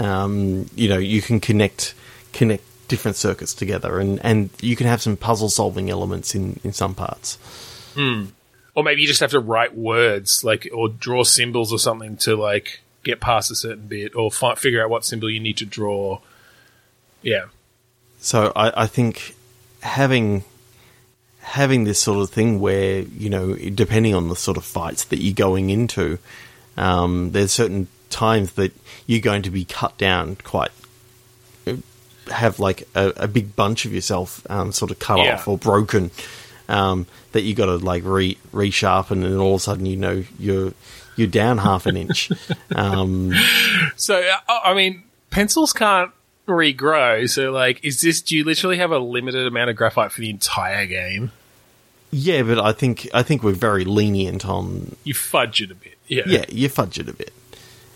um, 0.01 0.69
you 0.75 0.89
know 0.89 0.99
you 0.99 1.21
can 1.21 1.41
connect 1.41 1.95
connect 2.33 2.65
different 2.89 3.17
circuits 3.17 3.53
together, 3.53 4.01
and 4.01 4.19
and 4.25 4.51
you 4.61 4.77
can 4.77 4.87
have 4.87 5.03
some 5.03 5.17
puzzle 5.17 5.51
solving 5.51 5.91
elements 5.91 6.35
in 6.35 6.59
in 6.65 6.73
some 6.73 6.95
parts. 6.95 7.37
Hmm. 7.95 8.27
Or 8.75 8.83
maybe 8.83 9.01
you 9.01 9.07
just 9.07 9.21
have 9.21 9.31
to 9.31 9.41
write 9.41 9.75
words, 9.75 10.45
like, 10.45 10.69
or 10.71 10.91
draw 10.91 11.25
symbols 11.25 11.73
or 11.73 11.79
something 11.79 12.19
to 12.19 12.37
like 12.37 12.81
get 13.05 13.21
past 13.21 13.51
a 13.51 13.55
certain 13.55 13.87
bit, 13.87 14.15
or 14.15 14.31
fi- 14.31 14.55
figure 14.55 14.83
out 14.83 14.91
what 14.91 15.05
symbol 15.05 15.31
you 15.31 15.41
need 15.41 15.57
to 15.59 15.67
draw. 15.67 16.21
Yeah, 17.27 17.47
So 18.21 18.53
I, 18.55 18.85
I 18.85 18.87
think 18.87 19.35
having 19.83 20.45
having 21.41 21.85
this 21.85 22.01
sort 22.01 22.19
of 22.23 22.31
thing 22.31 22.61
where 22.61 23.01
you 23.01 23.29
know, 23.31 23.55
depending 23.55 24.15
on 24.15 24.29
the 24.29 24.37
sort 24.37 24.57
of 24.57 24.65
fights 24.65 25.05
that 25.07 25.19
you're 25.19 25.35
going 25.35 25.71
into, 25.71 26.19
um, 26.77 27.33
there's 27.33 27.53
certain 27.53 27.89
times 28.11 28.53
that 28.53 28.73
you're 29.07 29.21
going 29.21 29.43
to 29.43 29.51
be 29.51 29.65
cut 29.65 29.97
down 29.99 30.37
quite. 30.45 30.71
Have 32.29 32.59
like 32.59 32.89
a, 32.97 33.13
a 33.17 33.29
big 33.29 33.55
bunch 33.55 33.85
of 33.87 33.93
yourself 33.93 34.45
um, 34.51 34.73
sort 34.73 34.91
of 34.91 34.99
cut 34.99 35.19
Yeah. 35.19 35.35
off 35.35 35.47
or 35.47 35.57
broken 35.57 36.11
um, 36.69 37.07
that 37.31 37.43
you 37.43 37.55
got 37.55 37.67
to 37.67 37.77
like 37.77 38.03
re 38.05 38.37
resharpen, 38.53 39.25
and 39.25 39.39
all 39.39 39.55
of 39.55 39.61
a 39.61 39.63
sudden 39.63 39.87
you 39.87 39.97
know 39.97 40.25
you're 40.39 40.73
you're 41.17 41.29
down 41.29 41.59
half 41.59 41.87
an 41.87 41.97
inch. 41.97 42.31
um, 42.75 43.33
So 43.97 44.21
I 44.49 44.75
mean, 44.75 45.05
pencils 45.31 45.73
can't 45.73 46.11
regrow. 46.47 47.29
So 47.29 47.51
like, 47.51 47.85
is 47.85 48.01
this? 48.01 48.23
Do 48.23 48.37
you 48.37 48.45
literally 48.45 48.79
have 48.79 48.93
a 48.93 48.99
limited 48.99 49.47
amount 49.47 49.71
of 49.71 49.77
graphite 49.77 50.13
for 50.13 50.21
the 50.21 50.31
entire 50.31 50.87
game? 50.87 51.33
yeah, 52.11 52.43
but 52.43 52.59
I 52.59 52.73
think 52.73 53.09
I 53.13 53.23
think 53.23 53.43
we're 53.43 53.53
very 53.53 53.85
lenient 53.85 54.47
on 54.47 54.97
You 55.05 55.15
fudge 55.15 55.61
it 55.61 55.71
a 55.71 55.75
bit. 55.75 55.99
Yeah. 56.07 56.23
yeah, 56.27 56.45
you 56.49 56.69
fudge 56.69 56.99
it 56.99 57.09
a 57.09 57.13
bit 57.13 57.33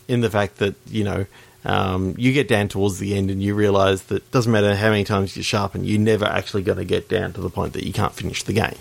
in 0.09 0.20
the 0.20 0.30
fact 0.30 0.57
that 0.57 0.74
you 0.88 1.05
know 1.05 1.26
um, 1.64 2.14
you 2.18 2.32
get 2.32 2.48
down 2.48 2.68
towards 2.68 2.98
the 2.98 3.14
end 3.14 3.30
and 3.30 3.42
you 3.42 3.55
realise 3.55 4.03
that 4.03 4.30
doesn't 4.32 4.51
matter 4.51 4.74
how 4.74 4.90
many 4.90 5.05
times 5.05 5.36
you 5.36 5.42
sharpen, 5.42 5.84
you're 5.84 6.01
never 6.01 6.24
actually 6.24 6.62
going 6.62 6.78
to 6.78 6.84
get 6.84 7.09
down 7.09 7.32
to 7.34 7.40
the 7.40 7.51
point 7.51 7.72
that 7.74 7.84
you 7.84 7.92
can't 7.92 8.14
finish 8.14 8.42
the 8.42 8.53
game. 8.53 8.76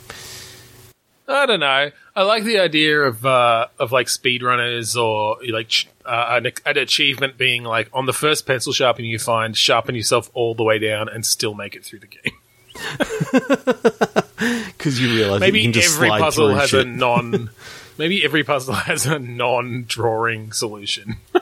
I 1.30 1.46
don't 1.46 1.60
know. 1.60 1.92
I 2.16 2.24
like 2.24 2.44
the 2.44 2.58
idea 2.60 3.02
of 3.02 3.26
uh, 3.26 3.68
of 3.78 3.92
like 3.92 4.08
speedrunners 4.08 5.00
or 5.02 5.38
like 5.52 5.68
ch- 5.70 5.88
uh, 6.06 6.40
an, 6.44 6.52
an 6.66 6.78
achievement 6.78 7.38
being 7.38 7.64
like 7.64 7.88
on 7.94 8.06
the 8.08 8.14
first 8.14 8.48
pencil 8.48 8.74
sharpening 8.74 9.12
you 9.12 9.20
find, 9.20 9.56
sharpen 9.56 9.94
yourself 9.96 10.30
all 10.34 10.56
the 10.56 10.64
way 10.64 10.80
down 10.80 11.08
and 11.08 11.26
still 11.26 11.54
make 11.54 11.76
it 11.76 11.86
through 11.86 12.00
the 12.00 12.08
game. 12.08 12.34
Because 14.40 15.02
you 15.02 15.10
realise 15.14 15.42
that 15.42 15.48
Maybe 15.48 15.60
you 15.60 15.66
can 15.66 15.74
just 15.74 15.96
every 15.98 16.08
puzzle 16.10 16.56
has 16.56 16.70
shit. 16.70 16.88
a 16.88 16.90
non. 16.90 17.50
maybe 17.98 18.24
every 18.24 18.46
puzzle 18.46 18.74
has 18.74 19.06
a 19.06 19.20
non-drawing 19.20 20.52
solution. 20.54 21.18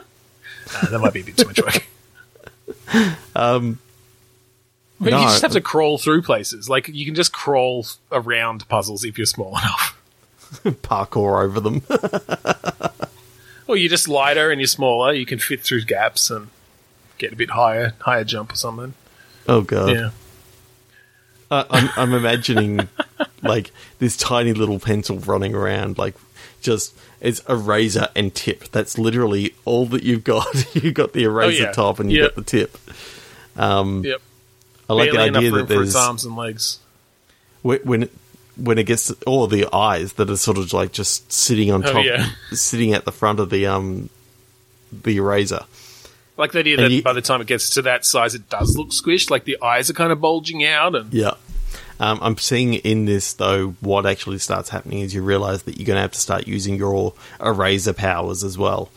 Uh, 0.70 0.84
that 0.90 0.98
might 0.98 1.14
be 1.14 1.20
a 1.20 1.24
bit 1.24 1.34
too 1.34 1.46
much 1.46 1.60
work. 1.62 1.86
um, 3.34 3.78
Maybe 5.00 5.12
No, 5.12 5.18
you 5.22 5.26
just 5.28 5.42
have 5.42 5.52
to 5.52 5.60
crawl 5.60 5.96
through 5.98 6.22
places. 6.22 6.68
Like 6.68 6.88
you 6.88 7.04
can 7.06 7.14
just 7.14 7.32
crawl 7.32 7.86
around 8.10 8.68
puzzles 8.68 9.04
if 9.04 9.16
you're 9.18 9.26
small 9.26 9.50
enough. 9.58 9.94
parkour 10.82 11.42
over 11.44 11.60
them. 11.60 11.82
Or 13.66 13.76
you're 13.76 13.90
just 13.90 14.08
lighter 14.08 14.50
and 14.50 14.58
you're 14.62 14.66
smaller. 14.66 15.12
You 15.12 15.26
can 15.26 15.38
fit 15.38 15.60
through 15.60 15.84
gaps 15.84 16.30
and 16.30 16.48
get 17.18 17.34
a 17.34 17.36
bit 17.36 17.50
higher, 17.50 17.92
higher 18.00 18.24
jump 18.24 18.50
or 18.50 18.56
something. 18.56 18.94
Oh 19.46 19.60
god. 19.60 19.90
Yeah. 19.94 20.10
I 21.50 21.66
I'm, 21.68 21.90
I'm 21.96 22.14
imagining 22.14 22.88
like 23.42 23.70
this 23.98 24.16
tiny 24.16 24.54
little 24.54 24.78
pencil 24.78 25.18
running 25.18 25.54
around, 25.54 25.98
like 25.98 26.14
just 26.62 26.96
it's 27.20 27.40
eraser 27.46 28.08
and 28.16 28.34
tip. 28.34 28.70
That's 28.70 28.96
literally 28.96 29.54
all 29.66 29.84
that 29.88 30.02
you've 30.02 30.24
got. 30.24 30.74
you've 30.74 30.94
got 30.94 31.12
the 31.12 31.24
eraser 31.24 31.64
Oh, 31.64 31.66
yeah. 31.66 31.72
top 31.72 32.00
and 32.00 32.10
you've 32.10 32.22
Yep. 32.22 32.36
got 32.36 32.46
the 32.46 32.50
tip. 32.50 32.78
Um, 33.56 34.02
Yep. 34.02 34.22
I 34.88 34.94
like 34.94 35.10
the 35.12 35.18
idea 35.18 35.50
that 35.52 35.68
there's 35.68 35.94
arms 35.94 36.24
and 36.24 36.36
legs. 36.36 36.78
when 37.62 37.78
when 37.80 38.02
it, 38.04 38.12
when 38.56 38.78
it 38.78 38.84
gets 38.84 39.12
or 39.26 39.46
the 39.48 39.66
eyes 39.72 40.14
that 40.14 40.28
are 40.30 40.36
sort 40.36 40.58
of 40.58 40.72
like 40.72 40.92
just 40.92 41.30
sitting 41.32 41.70
on 41.70 41.84
Oh, 41.86 41.92
top, 41.92 42.04
yeah. 42.04 42.28
sitting 42.52 42.92
at 42.94 43.04
the 43.04 43.12
front 43.12 43.38
of 43.40 43.50
the 43.50 43.66
um 43.66 44.08
the 44.90 45.16
eraser. 45.16 45.60
Like 46.36 46.52
the 46.52 46.60
idea 46.60 46.76
And 46.76 46.84
that 46.86 46.90
you- 46.92 47.02
by 47.02 47.12
the 47.12 47.20
time 47.22 47.40
it 47.40 47.46
gets 47.46 47.70
to 47.70 47.82
that 47.82 48.04
size, 48.06 48.34
it 48.34 48.48
does 48.48 48.76
look 48.76 48.88
squished. 48.90 49.30
Like 49.30 49.44
the 49.44 49.60
eyes 49.62 49.90
are 49.90 49.94
kind 49.94 50.12
of 50.12 50.20
bulging 50.20 50.64
out, 50.64 50.94
and 50.94 51.12
Yeah. 51.12 51.32
Um, 52.00 52.20
I'm 52.22 52.38
seeing 52.38 52.74
in 52.74 53.06
this 53.06 53.32
though 53.32 53.70
what 53.80 54.06
actually 54.06 54.38
starts 54.38 54.68
happening 54.70 55.00
is 55.00 55.12
you 55.14 55.20
realize 55.22 55.64
that 55.64 55.76
you're 55.78 55.86
going 55.86 55.96
to 55.96 56.00
have 56.02 56.12
to 56.12 56.20
start 56.20 56.46
using 56.46 56.76
your 56.76 57.12
eraser 57.40 57.92
powers 57.92 58.44
as 58.44 58.56
well. 58.56 58.88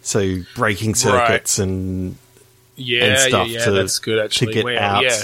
So 0.00 0.38
breaking 0.56 0.94
circuits 0.94 1.58
and 1.58 2.16
yeah, 2.78 3.04
and 3.04 3.12
yeah, 3.12 3.28
stuff 3.28 3.48
yeah, 3.48 3.64
to- 3.66 3.70
that's 3.72 3.98
good 3.98 4.18
actually. 4.24 4.46
to 4.48 4.52
get 4.54 4.64
Wow, 4.64 4.78
out. 4.96 5.02
Yeah, 5.04 5.22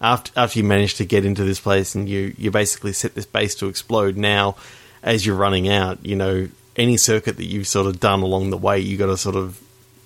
after 0.00 0.32
after 0.36 0.58
you 0.58 0.64
manage 0.64 0.94
to 0.96 1.04
get 1.04 1.24
into 1.24 1.44
this 1.44 1.60
place 1.60 1.94
and 1.94 2.08
you 2.08 2.34
you 2.38 2.50
basically 2.50 2.92
set 2.92 3.14
this 3.14 3.26
base 3.26 3.54
to 3.56 3.66
explode. 3.68 4.16
Now, 4.16 4.56
as 5.02 5.24
you're 5.26 5.36
running 5.36 5.68
out, 5.68 6.04
you 6.04 6.16
know 6.16 6.48
any 6.76 6.96
circuit 6.96 7.36
that 7.36 7.46
you've 7.46 7.66
sort 7.66 7.86
of 7.86 7.98
done 8.00 8.22
along 8.22 8.50
the 8.50 8.56
way, 8.56 8.78
you 8.80 8.96
got 8.96 9.06
to 9.06 9.16
sort 9.16 9.36
of 9.36 9.60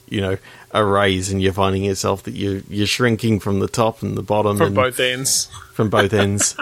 you 0.08 0.20
know 0.20 0.36
erase, 0.74 1.30
and 1.30 1.42
you're 1.42 1.52
finding 1.52 1.84
yourself 1.84 2.22
that 2.24 2.32
you 2.34 2.62
you're 2.68 2.86
shrinking 2.86 3.38
from 3.40 3.60
the 3.60 3.68
top 3.68 4.02
and 4.02 4.16
the 4.16 4.22
bottom 4.22 4.56
from 4.56 4.74
both 4.74 4.98
ends. 5.00 5.48
from 5.74 5.90
both 5.90 6.12
ends. 6.14 6.56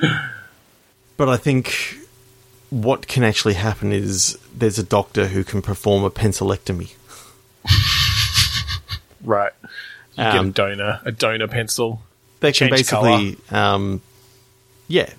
but 1.16 1.28
I 1.28 1.36
think 1.36 1.96
what 2.70 3.06
can 3.06 3.22
actually 3.24 3.54
happen 3.54 3.92
is 3.92 4.38
there's 4.56 4.78
a 4.78 4.82
doctor 4.84 5.26
who 5.28 5.44
can 5.44 5.62
perform 5.62 6.04
a 6.04 6.10
pencilectomy. 6.10 6.92
Right. 9.24 9.52
You 10.16 10.24
get 10.24 10.34
a 10.34 10.38
Um, 10.40 10.52
donor, 10.52 11.00
a 11.04 11.12
donor 11.12 11.48
pencil. 11.48 12.02
They 12.40 12.52
can 12.52 12.70
basically, 12.70 13.38
um, 13.50 14.02
yeah, 14.88 15.10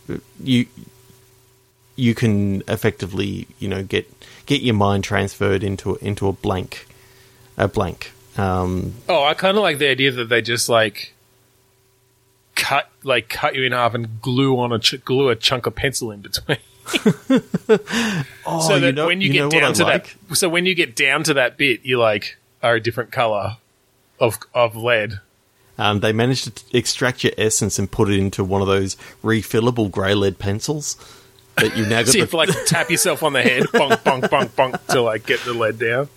you 0.44 0.68
you 1.96 2.14
can 2.16 2.64
effectively, 2.68 3.48
you 3.60 3.68
know, 3.68 3.84
get 3.84 4.12
get 4.46 4.62
your 4.62 4.76
mind 4.76 5.04
transferred 5.04 5.64
into 5.64 5.96
into 5.98 6.28
a 6.28 6.34
blank, 6.34 6.86
a 7.58 7.68
blank. 7.68 8.12
Um, 8.38 8.96
Oh, 9.08 9.24
I 9.24 9.34
kind 9.36 9.58
of 9.58 9.64
like 9.64 9.78
the 9.78 9.88
idea 9.90 10.12
that 10.12 10.28
they 10.30 10.42
just 10.42 10.68
like 10.70 11.14
cut, 12.56 12.90
like 13.04 13.30
cut 13.30 13.56
you 13.56 13.64
in 13.64 13.72
half 13.72 13.94
and 13.94 14.22
glue 14.22 14.60
on 14.60 14.72
a 14.74 14.80
ch- 14.80 15.04
glue 15.06 15.30
a 15.30 15.36
chunk 15.36 15.66
of 15.66 15.76
pencil 15.76 16.12
in 16.12 16.22
between. 16.22 16.58
oh, 18.46 18.68
so 18.68 18.80
that 18.80 18.88
you 18.88 18.92
know, 18.92 19.08
when 19.08 19.22
you, 19.22 19.28
you 19.32 19.50
get 19.50 19.52
down 19.52 19.74
to 19.74 19.84
like? 19.84 20.18
that, 20.30 20.36
so 20.36 20.50
when 20.50 20.66
you 20.66 20.76
get 20.76 20.96
down 20.96 21.24
to 21.24 21.34
that 21.36 21.58
bit, 21.58 21.86
you 21.86 21.98
like 22.00 22.38
are 22.62 22.76
a 22.76 22.82
different 22.82 23.12
color 23.12 23.58
of 24.20 24.38
of 24.54 24.76
lead. 24.76 25.20
Um, 25.78 26.02
they 26.02 26.14
managed 26.14 26.44
to 26.44 26.52
t- 26.52 26.78
extract 26.78 27.24
your 27.24 27.34
essence 27.38 27.80
and 27.80 27.90
put 27.90 28.10
it 28.10 28.20
into 28.20 28.44
one 28.44 28.62
of 28.62 28.68
those 28.68 28.96
refillable 29.24 29.90
grey 29.90 30.14
lead 30.14 30.38
pencils 30.38 30.96
that 31.58 31.76
you 31.76 31.84
now 31.86 32.02
got. 32.04 32.08
So 32.10 32.18
you 32.20 32.26
the, 32.26 32.30
to 32.32 32.38
like 32.38 32.50
tap 32.68 32.92
yourself 32.92 33.24
on 33.24 33.34
the 33.34 33.42
head, 33.42 33.64
bonk, 33.74 34.04
bonk, 34.04 34.30
bonk, 34.30 34.50
bonk, 34.50 34.88
to 34.94 35.02
like 35.02 35.26
get 35.26 35.40
the 35.42 35.54
lead 35.54 35.80
down. 35.80 36.10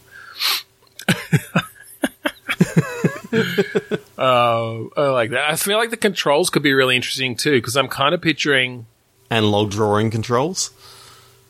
Oh, 4.18 4.90
I 4.96 5.08
like 5.08 5.30
that. 5.30 5.50
I 5.50 5.56
feel 5.56 5.78
like 5.78 5.90
the 5.90 5.96
controls 5.96 6.50
could 6.50 6.62
be 6.62 6.72
really 6.72 6.96
interesting 6.96 7.36
too, 7.36 7.52
because 7.52 7.76
I'm 7.76 7.88
kind 7.88 8.14
of 8.14 8.20
picturing, 8.20 8.86
analog 9.30 9.70
drawing 9.70 10.10
controls. 10.10 10.70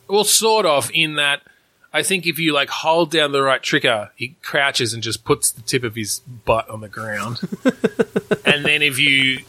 well, 0.07 0.23
sort 0.23 0.65
of, 0.65 0.89
in 0.93 1.15
that 1.15 1.41
I 1.93 2.03
think 2.03 2.25
if 2.25 2.37
you 2.37 2.53
like 2.53 2.69
hold 2.69 3.11
down 3.11 3.31
the 3.31 3.41
right 3.41 3.61
trigger, 3.61 4.11
he 4.15 4.35
crouches 4.41 4.93
and 4.93 5.01
just 5.01 5.23
puts 5.23 5.51
the 5.51 5.61
tip 5.61 5.83
of 5.83 5.95
his 5.95 6.19
butt 6.19 6.69
on 6.69 6.81
the 6.81 6.89
ground, 6.89 7.39
and 8.45 8.65
then 8.65 8.81
if 8.81 8.99
you 8.99 9.39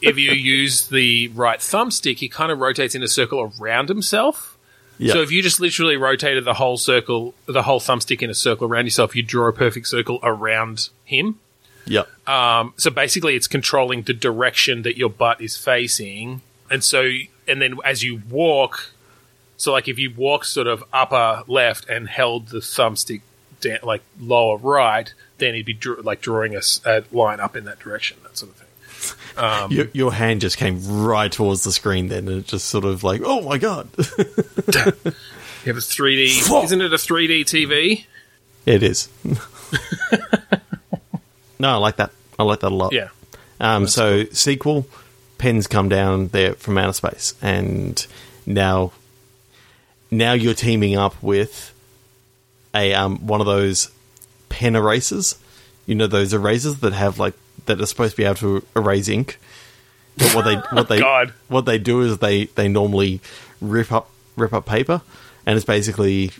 if 0.00 0.18
you 0.18 0.32
use 0.32 0.88
the 0.88 1.28
right 1.28 1.58
thumbstick, 1.58 2.18
he 2.18 2.28
kind 2.28 2.52
of 2.52 2.58
rotates 2.58 2.94
in 2.94 3.02
a 3.02 3.08
circle 3.08 3.52
around 3.60 3.88
himself. 3.88 4.56
Yeah. 4.98 5.12
So 5.12 5.22
if 5.22 5.30
you 5.30 5.42
just 5.42 5.60
literally 5.60 5.96
rotated 5.96 6.44
the 6.44 6.54
whole 6.54 6.76
circle, 6.76 7.34
the 7.46 7.62
whole 7.62 7.80
thumbstick 7.80 8.20
in 8.20 8.30
a 8.30 8.34
circle 8.34 8.66
around 8.66 8.86
yourself, 8.86 9.14
you 9.14 9.22
draw 9.22 9.48
a 9.48 9.52
perfect 9.52 9.86
circle 9.86 10.18
around 10.22 10.88
him. 11.04 11.38
Yeah. 11.86 12.02
Um, 12.26 12.74
so 12.76 12.90
basically, 12.90 13.34
it's 13.34 13.46
controlling 13.46 14.02
the 14.02 14.12
direction 14.12 14.82
that 14.82 14.96
your 14.96 15.08
butt 15.08 15.40
is 15.40 15.56
facing, 15.56 16.42
and 16.70 16.84
so 16.84 17.10
and 17.46 17.62
then 17.62 17.76
as 17.84 18.02
you 18.02 18.22
walk, 18.28 18.92
so 19.58 19.72
like 19.72 19.88
if 19.88 19.98
you 19.98 20.10
walk 20.10 20.46
sort 20.46 20.66
of 20.66 20.82
upper 20.92 21.42
left 21.46 21.86
and 21.90 22.08
held 22.08 22.48
the 22.48 22.58
thumbstick 22.58 23.20
down, 23.60 23.80
like 23.82 24.00
lower 24.18 24.56
right, 24.56 25.12
then 25.36 25.52
he'd 25.54 25.66
be 25.66 25.74
dr- 25.74 26.02
like 26.04 26.22
drawing 26.22 26.56
a 26.56 26.62
line 27.12 27.40
up 27.40 27.54
in 27.56 27.64
that 27.64 27.78
direction, 27.78 28.16
that 28.22 28.38
sort 28.38 28.52
of 28.52 28.56
thing. 28.56 28.64
Um, 29.36 29.70
your, 29.70 29.88
your 29.92 30.12
hand 30.12 30.40
just 30.40 30.56
came 30.56 30.80
right 31.02 31.30
towards 31.30 31.62
the 31.64 31.72
screen 31.72 32.08
then, 32.08 32.26
and 32.28 32.38
it 32.38 32.46
just 32.46 32.68
sort 32.68 32.86
of 32.86 33.04
like, 33.04 33.20
oh 33.22 33.42
my 33.42 33.58
god. 33.58 33.90
You 35.64 35.74
have 35.74 35.82
a 35.82 35.84
3D, 35.84 36.64
isn't 36.64 36.80
it 36.80 36.92
a 36.92 36.96
3D 36.96 37.40
TV? 37.40 38.06
it 38.64 38.82
is. 38.82 39.08
no, 41.58 41.70
I 41.70 41.76
like 41.76 41.96
that. 41.96 42.12
I 42.38 42.44
like 42.44 42.60
that 42.60 42.70
a 42.70 42.74
lot. 42.74 42.92
Yeah. 42.92 43.08
Um, 43.60 43.88
so 43.88 44.24
sequel, 44.26 44.86
pens 45.36 45.66
come 45.66 45.88
down 45.88 46.28
there 46.28 46.54
from 46.54 46.78
outer 46.78 46.92
space, 46.92 47.34
and 47.42 48.06
now, 48.46 48.92
now 50.10 50.32
you're 50.32 50.54
teaming 50.54 50.96
up 50.96 51.22
with 51.22 51.74
a 52.74 52.94
um, 52.94 53.26
one 53.26 53.40
of 53.40 53.46
those 53.46 53.90
pen 54.48 54.76
erasers. 54.76 55.38
You 55.86 55.94
know 55.94 56.06
those 56.06 56.32
erasers 56.32 56.80
that 56.80 56.92
have 56.92 57.18
like 57.18 57.34
that 57.66 57.80
are 57.80 57.86
supposed 57.86 58.12
to 58.12 58.16
be 58.16 58.24
able 58.24 58.36
to 58.36 58.66
erase 58.76 59.08
ink. 59.08 59.38
But 60.16 60.34
what 60.34 60.44
they 60.44 60.54
what 60.72 60.88
they 60.88 61.00
God. 61.00 61.32
what 61.48 61.64
they 61.64 61.78
do 61.78 62.02
is 62.02 62.18
they 62.18 62.46
they 62.46 62.68
normally 62.68 63.20
rip 63.60 63.92
up 63.92 64.10
rip 64.36 64.52
up 64.52 64.66
paper, 64.66 65.02
and 65.46 65.56
it's 65.56 65.66
basically, 65.66 66.32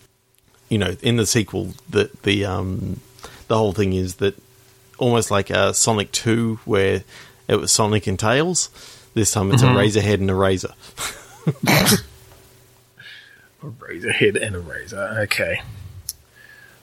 you 0.69 0.79
know, 0.79 0.97
in 1.03 1.17
the 1.17 1.27
sequel 1.27 1.75
the 1.89 2.11
the 2.23 2.45
um 2.45 3.01
the 3.49 3.57
whole 3.57 3.73
thing 3.73 3.93
is 3.93 4.17
that 4.17 4.35
almost 4.99 5.31
like 5.31 5.51
uh, 5.51 5.73
Sonic 5.73 6.13
Two, 6.13 6.61
where 6.65 7.05
it 7.47 7.57
was 7.57 7.73
Sonic 7.73 8.07
and 8.07 8.19
Tails. 8.19 8.71
This 9.15 9.33
time 9.33 9.51
it's 9.51 9.63
a 9.63 9.75
razor 9.75 10.01
head 10.01 10.21
and 10.21 10.31
a 10.31 10.35
razor. 10.35 10.75
A 13.63 13.69
razor 13.69 14.13
head 14.13 14.37
and 14.37 14.55
a 14.55 14.61
razor. 14.61 15.19
Okay. 15.23 15.61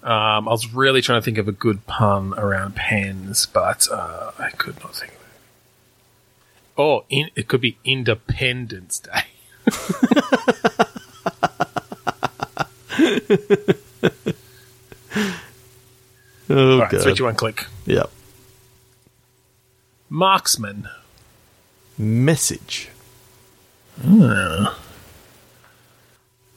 Um, 0.03 0.47
I 0.47 0.51
was 0.51 0.73
really 0.73 1.01
trying 1.01 1.21
to 1.21 1.25
think 1.25 1.37
of 1.37 1.47
a 1.47 1.51
good 1.51 1.87
pun 1.87 2.33
around 2.37 2.75
pens, 2.75 3.45
but 3.47 3.87
uh, 3.91 4.31
I 4.37 4.49
could 4.51 4.79
not 4.81 4.95
think 4.95 5.13
of 5.13 5.19
it. 5.19 5.25
Oh, 6.77 7.05
in, 7.09 7.29
it 7.35 7.47
could 7.47 7.61
be 7.61 7.77
Independence 7.83 8.99
Day. 8.99 9.23
Oh 16.47 16.73
All 16.73 16.79
right, 16.79 16.91
god! 16.91 17.01
switch 17.01 17.19
you 17.19 17.25
one 17.25 17.35
click. 17.35 17.65
Yep. 17.85 18.09
Marksman. 20.09 20.87
Message. 21.97 22.89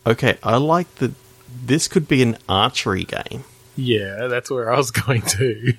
Okay, 0.09 0.39
I 0.43 0.57
like 0.57 0.93
that. 0.97 1.13
This 1.65 1.89
could 1.89 2.09
be 2.09 2.23
an 2.23 2.37
archery 2.49 3.05
game, 3.05 3.45
Yeah, 3.77 4.27
that's 4.29 4.51
where 4.51 4.73
I 4.73 4.77
was 4.77 4.91
going 5.07 5.23
to. 5.23 5.75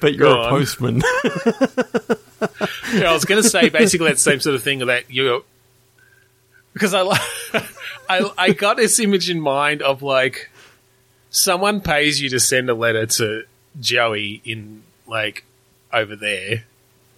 but 0.00 0.14
you're 0.14 0.28
Go 0.28 0.42
a 0.42 0.48
postman. 0.48 1.02
Yeah, 2.94 3.10
I 3.10 3.12
was 3.12 3.24
going 3.24 3.42
to 3.42 3.48
say 3.48 3.68
basically 3.68 4.08
that 4.08 4.18
same 4.18 4.40
sort 4.40 4.54
of 4.56 4.62
thing 4.62 4.80
that 4.86 5.10
you 5.10 5.44
because 6.72 6.94
I 6.94 7.02
like 7.02 7.20
I 8.08 8.30
I 8.38 8.52
got 8.52 8.76
this 8.78 8.98
image 8.98 9.28
in 9.30 9.40
mind 9.40 9.82
of 9.82 10.02
like 10.02 10.50
someone 11.30 11.80
pays 11.82 12.20
you 12.20 12.28
to 12.30 12.40
send 12.40 12.68
a 12.70 12.74
letter 12.74 13.06
to 13.06 13.44
Joey 13.78 14.40
in 14.44 14.82
like 15.06 15.44
over 15.92 16.16
there, 16.16 16.64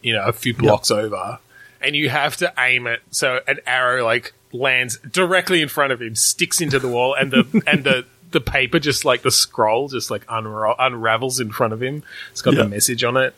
you 0.02 0.12
know, 0.12 0.24
a 0.24 0.32
few 0.32 0.52
blocks 0.52 0.90
over, 0.90 1.38
and 1.80 1.94
you 1.94 2.08
have 2.10 2.36
to 2.38 2.52
aim 2.58 2.86
it 2.86 3.00
so 3.10 3.40
an 3.46 3.60
arrow 3.66 4.04
like 4.04 4.32
lands 4.52 4.98
directly 4.98 5.62
in 5.62 5.68
front 5.68 5.92
of 5.92 6.00
him, 6.02 6.14
sticks 6.14 6.60
into 6.60 6.78
the 6.78 6.88
wall, 6.88 7.14
and 7.14 7.30
the 7.30 7.62
and 7.66 7.84
the 7.84 8.04
the 8.30 8.40
paper 8.40 8.78
just 8.78 9.04
like 9.04 9.22
the 9.22 9.30
scroll 9.30 9.88
just 9.88 10.10
like 10.10 10.24
unra- 10.26 10.74
unravels 10.78 11.38
in 11.40 11.50
front 11.50 11.72
of 11.72 11.82
him. 11.82 12.02
It's 12.30 12.40
got 12.42 12.54
Yeah. 12.54 12.62
the 12.62 12.68
message 12.70 13.04
on 13.04 13.16
it. 13.16 13.34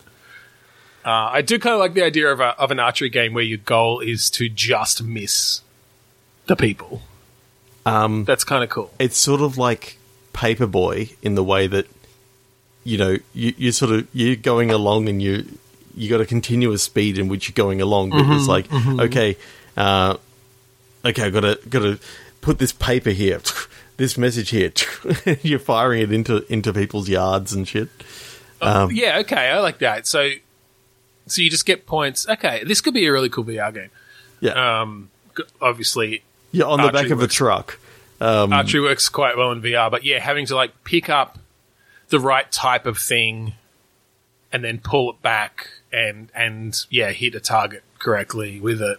Uh, 1.05 1.11
I 1.33 1.43
do 1.43 1.59
kind 1.59 1.75
of 1.75 1.81
like 1.81 1.93
the 1.95 2.03
idea 2.03 2.29
of, 2.33 2.41
a, 2.41 2.59
of 2.59 2.71
an 2.71 2.79
archery 2.81 3.11
game 3.11 3.35
where 3.35 3.45
your 3.45 3.59
goal 3.59 4.01
is 4.01 4.31
to 4.31 4.49
just 4.49 5.03
miss 5.03 5.61
the 6.47 6.57
people. 6.57 7.03
um, 7.85 8.25
That's 8.25 8.45
kind 8.45 8.65
of 8.65 8.71
cool. 8.71 8.91
it's 8.99 9.19
sort 9.19 9.41
of 9.43 9.59
like 9.59 9.99
Paperboy 10.33 11.15
in 11.23 11.35
the 11.35 11.45
way 11.45 11.67
that 11.67 11.87
you 12.85 12.99
know 12.99 13.17
you 13.35 13.55
you 13.57 13.73
sort 13.73 13.93
of 13.93 14.07
you're 14.13 14.37
going 14.37 14.71
along 14.71 15.09
and 15.09 15.21
you 15.23 15.47
you 15.97 16.09
got 16.11 16.21
a 16.21 16.27
continuous 16.27 16.83
speed 16.83 17.19
in 17.19 17.29
which 17.29 17.49
you're 17.49 17.55
going 17.55 17.81
along. 17.81 18.11
But 18.11 18.25
it's 18.35 18.49
like 18.49 18.73
okay, 18.73 19.37
uh, 19.77 20.17
okay, 21.05 21.25
I 21.25 21.31
gotta 21.31 21.59
gotta 21.69 21.99
put 22.41 22.59
this 22.59 22.73
paper 22.73 23.11
here, 23.11 23.41
this 23.97 24.17
message 24.19 24.51
here. 24.51 24.73
you're 25.43 25.59
firing 25.59 26.03
it 26.03 26.13
into 26.13 26.45
into 26.53 26.73
people's 26.73 27.09
yards 27.09 27.53
and 27.53 27.67
shit. 27.67 27.89
Um, 28.61 28.91
yeah, 28.93 29.19
okay, 29.19 29.51
I 29.51 29.59
like 29.61 29.79
that. 29.79 30.07
So, 30.07 30.31
so 31.27 31.43
you 31.43 31.51
just 31.51 31.67
get 31.67 31.87
points. 31.87 32.27
Okay, 32.29 32.65
this 32.65 32.81
could 32.81 32.95
be 32.95 33.05
a 33.07 33.13
really 33.13 33.29
cool 33.29 33.45
VR 33.45 33.75
game. 33.75 33.91
yeah, 34.41 34.81
Um, 34.81 35.11
obviously, 35.61 36.23
you're 36.53 36.69
on 36.69 36.81
the 36.81 36.91
back 36.93 37.11
of 37.11 37.21
a 37.21 37.27
truck. 37.27 37.79
Um, 38.21 38.53
archery 38.53 38.81
works 38.81 39.09
quite 39.09 39.37
well 39.37 39.51
in 39.53 39.61
VR, 39.61 39.91
but 39.91 40.05
yeah, 40.05 40.19
having 40.19 40.47
to 40.47 40.55
like 40.55 40.85
pick 40.85 41.11
up 41.11 41.39
the 42.09 42.21
right 42.21 42.51
type 42.51 42.87
of 42.87 42.97
thing 42.97 43.55
and 44.53 44.63
then 44.65 44.79
pull 44.79 45.11
it 45.11 45.21
back 45.21 45.71
and 45.93 46.31
and 46.35 46.87
yeah, 46.89 47.11
hit 47.11 47.35
a 47.35 47.41
target 47.41 47.83
correctly 47.99 48.61
with 48.61 48.81
it. 48.81 48.99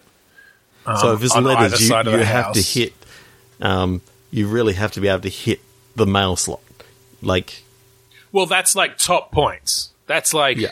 So 0.86 1.10
um, 1.10 1.16
if 1.16 1.24
it's 1.24 1.36
letters, 1.36 1.90
you, 1.90 1.96
you 1.96 2.18
have 2.20 2.54
to 2.54 2.62
hit. 2.62 2.94
Um, 3.62 4.02
you 4.32 4.48
really 4.48 4.74
have 4.74 4.92
to 4.94 5.02
be 5.02 5.08
able 5.08 5.22
to 5.22 5.30
hit 5.30 5.60
the 5.96 6.06
mail 6.06 6.36
slot. 6.36 6.62
Like 7.22 7.64
Well, 8.32 8.46
that's 8.46 8.76
like 8.76 8.98
top 8.98 9.32
points. 9.32 9.92
That's 10.08 10.34
like 10.34 10.58
Yeah. 10.58 10.72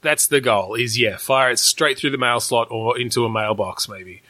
that's 0.00 0.26
the 0.26 0.40
goal. 0.40 0.74
Is 0.74 0.98
yeah, 0.98 1.16
fire 1.18 1.50
it 1.50 1.58
straight 1.58 1.98
through 1.98 2.10
the 2.10 2.18
mail 2.18 2.40
slot 2.40 2.68
or 2.70 2.98
into 2.98 3.24
a 3.24 3.28
mailbox 3.30 3.88
maybe. 3.88 4.22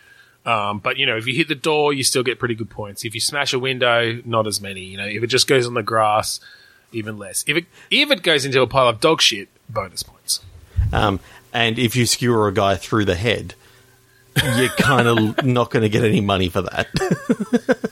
Um, 0.45 0.79
but 0.79 0.97
you 0.97 1.07
know, 1.07 1.17
if 1.17 1.27
you 1.27 1.35
hit 1.35 1.49
the 1.49 1.55
door, 1.55 1.93
you 1.93 2.03
still 2.03 2.23
get 2.23 2.39
pretty 2.39 2.55
good 2.55 2.71
points. 2.71 3.05
If 3.05 3.15
you 3.15 3.21
smash 3.21 3.53
a 3.53 3.59
window, 3.59 4.21
not 4.25 4.47
as 4.47 4.61
many. 4.61 4.81
You 4.81 4.97
know, 4.97 5.07
if 5.07 5.23
it 5.23 5.27
just 5.29 5.47
goes 5.47 5.67
on 5.67 5.75
the 5.75 5.83
grass, 5.83 6.41
even 6.93 7.19
less. 7.19 7.45
If 7.47 7.57
it 7.57 7.67
if 7.91 8.11
it 8.11 8.23
goes 8.23 8.45
into 8.45 8.61
a 8.63 8.67
pile 8.67 8.89
of 8.89 9.01
dog 9.01 9.21
shit, 9.21 9.49
bonus 9.69 10.03
points. 10.03 10.41
Um, 10.93 11.21
and 11.53 11.79
if 11.79 11.95
you 11.97 12.07
skewer 12.07 12.49
a 12.49 12.53
guy 12.53 12.77
through 12.77 13.05
the 13.05 13.15
head, 13.15 13.55
you're 14.57 14.69
kind 14.71 15.09
of 15.09 15.45
not 15.45 15.71
going 15.71 15.83
to 15.83 15.89
get 15.89 16.05
any 16.05 16.21
money 16.21 16.49
for 16.49 16.63
that. 16.63 16.89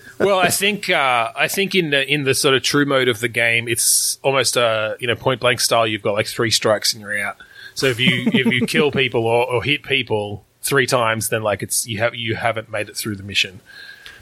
well, 0.19 0.39
I 0.39 0.49
think 0.49 0.91
uh, 0.91 1.33
I 1.37 1.49
think 1.49 1.75
in 1.75 1.91
the 1.91 2.07
in 2.07 2.25
the 2.25 2.35
sort 2.35 2.55
of 2.55 2.63
true 2.63 2.87
mode 2.87 3.09
of 3.09 3.21
the 3.21 3.29
game, 3.29 3.69
it's 3.69 4.19
almost 4.23 4.57
a 4.57 4.97
you 5.01 5.07
know 5.07 5.17
point 5.17 5.41
blank 5.41 5.61
style. 5.61 5.87
You've 5.87 6.03
got 6.03 6.13
like 6.13 6.27
three 6.27 6.51
strikes 6.51 6.93
and 6.93 7.01
you're 7.01 7.19
out. 7.19 7.37
So 7.75 7.87
if 7.87 8.01
you 8.01 8.25
if 8.33 8.47
you 8.47 8.67
kill 8.67 8.91
people 8.91 9.27
or, 9.27 9.51
or 9.51 9.63
hit 9.63 9.83
people 9.83 10.45
three 10.63 10.87
times, 10.87 11.29
then 11.29 11.43
like 11.43 11.63
it's 11.63 11.87
you 11.87 11.99
have 11.99 12.15
you 12.15 12.35
haven't 12.35 12.71
made 12.71 12.89
it 12.89 12.97
through 12.97 13.17
the 13.17 13.23
mission. 13.23 13.61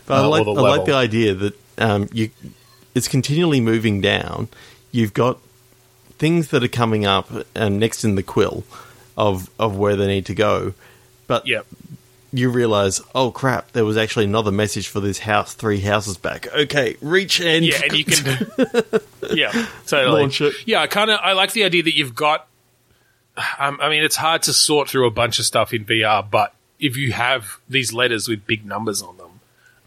But 0.06 0.14
I 0.14 0.18
Uh, 0.18 0.26
or 0.26 0.28
like, 0.28 0.44
the 0.44 0.52
I 0.52 0.76
like 0.76 0.84
the 0.84 0.94
idea 0.94 1.34
that 1.34 1.58
um, 1.78 2.08
you 2.12 2.30
it's 2.94 3.08
continually 3.08 3.60
moving 3.60 4.00
down. 4.00 4.48
You've 4.92 5.14
got 5.14 5.38
things 6.18 6.48
that 6.48 6.62
are 6.62 6.68
coming 6.68 7.04
up 7.04 7.30
um, 7.56 7.78
next 7.78 8.04
in 8.04 8.14
the 8.14 8.22
quill 8.22 8.64
of 9.16 9.50
of 9.58 9.76
where 9.76 9.96
they 9.96 10.06
need 10.06 10.26
to 10.26 10.34
go, 10.34 10.74
but 11.26 11.46
Yep. 11.46 11.66
You 12.38 12.50
realize, 12.50 13.00
oh 13.14 13.30
crap, 13.30 13.72
there 13.72 13.84
was 13.84 13.96
actually 13.96 14.24
another 14.24 14.50
message 14.50 14.88
for 14.88 15.00
this 15.00 15.20
house 15.20 15.54
three 15.54 15.80
houses 15.80 16.16
back. 16.16 16.52
Okay, 16.52 16.96
reach 17.00 17.40
and 17.40 17.64
Yeah, 17.64 17.80
and 17.84 17.92
you 17.92 18.04
can. 18.04 18.46
yeah, 19.36 19.66
totally. 19.86 20.22
Launch 20.22 20.40
it. 20.40 20.54
Yeah, 20.66 20.80
I 20.80 20.86
kind 20.86 21.10
of 21.10 21.20
I 21.22 21.32
like 21.32 21.52
the 21.52 21.64
idea 21.64 21.82
that 21.84 21.96
you've 21.96 22.14
got. 22.14 22.48
Um, 23.58 23.78
I 23.80 23.88
mean, 23.88 24.02
it's 24.02 24.16
hard 24.16 24.42
to 24.44 24.52
sort 24.52 24.88
through 24.88 25.06
a 25.06 25.10
bunch 25.10 25.38
of 25.38 25.44
stuff 25.44 25.72
in 25.72 25.84
VR, 25.84 26.28
but 26.28 26.54
if 26.78 26.96
you 26.96 27.12
have 27.12 27.58
these 27.68 27.92
letters 27.92 28.28
with 28.28 28.46
big 28.46 28.64
numbers 28.64 29.02
on 29.02 29.16
them 29.16 29.40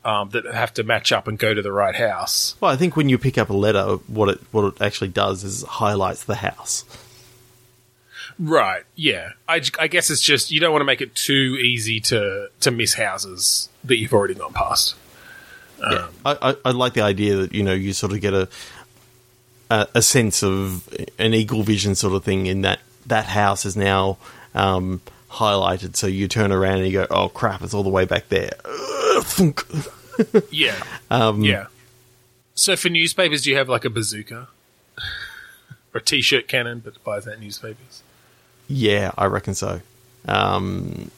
um, 0.04 0.30
that 0.30 0.46
have 0.46 0.74
to 0.76 0.84
match 0.84 1.12
up 1.12 1.28
and 1.28 1.38
go 1.38 1.54
to 1.54 1.62
the 1.62 1.72
right 1.72 1.96
house, 1.96 2.56
Well, 2.60 2.72
I 2.72 2.76
think 2.78 2.96
when 2.96 3.10
you 3.10 3.18
pick 3.18 3.38
up 3.38 3.50
a 3.50 3.54
letter, 3.54 3.96
what 4.08 4.30
it 4.30 4.40
what 4.52 4.74
it 4.74 4.82
actually 4.82 5.10
does 5.10 5.44
is 5.44 5.64
highlights 5.64 6.24
the 6.24 6.36
house. 6.36 6.86
Right? 8.40 8.84
Yeah, 8.96 9.32
I, 9.48 9.62
I 9.80 9.88
guess 9.88 10.10
it's 10.10 10.22
just 10.22 10.52
you 10.52 10.60
don't 10.60 10.72
want 10.72 10.82
to 10.82 10.86
make 10.86 11.02
it 11.02 11.16
too 11.16 11.58
easy 11.62 12.00
to 12.02 12.50
to 12.62 12.72
miss 12.72 12.94
houses 12.96 13.70
that 13.84 13.98
you've 13.98 14.14
already 14.14 14.34
gone 14.36 14.54
past. 14.54 14.96
yeah. 15.80 16.08
I, 16.26 16.38
I, 16.52 16.56
I 16.66 16.72
like 16.72 16.94
the 16.94 17.02
idea 17.02 17.36
that 17.38 17.54
you 17.54 17.64
know 17.64 17.74
you 17.74 17.94
sort 17.94 18.12
of 18.14 18.22
get 18.22 18.34
a, 18.34 18.48
a 19.70 19.88
a 19.96 20.02
sense 20.02 20.44
of 20.44 20.88
an 21.20 21.34
eagle 21.34 21.64
vision 21.64 21.96
sort 21.96 22.14
of 22.14 22.24
thing 22.24 22.46
in 22.48 22.62
that 22.62 22.80
that 23.06 23.26
house 23.26 23.66
is 23.66 23.78
now 23.78 24.18
um, 24.56 25.02
highlighted, 25.32 25.96
so 25.96 26.08
you 26.08 26.28
turn 26.28 26.52
around 26.52 26.80
and 26.80 26.88
you 26.88 26.94
go, 26.94 27.08
"Oh 27.10 27.30
crap, 27.30 27.62
it's 27.62 27.74
all 27.74 27.84
the 27.84 27.90
way 27.90 28.06
back 28.06 28.30
there." 28.30 28.52
Yeah, 30.50 30.76
Um, 31.12 31.44
yeah. 31.44 31.68
So 32.56 32.76
for 32.76 32.90
newspapers, 32.90 33.44
do 33.44 33.52
you 33.52 33.58
have 33.58 33.70
like 33.70 33.86
a 33.86 33.90
bazooka 33.90 34.48
or 35.94 35.98
a 36.00 36.02
t-shirt 36.02 36.48
cannon, 36.48 36.80
but 36.84 36.98
fires 36.98 37.28
out 37.28 37.40
newspapers? 37.40 38.02
Yeah, 38.68 39.12
I 39.18 39.26
reckon 39.26 39.56
so. 39.56 39.82
Um, 40.28 41.12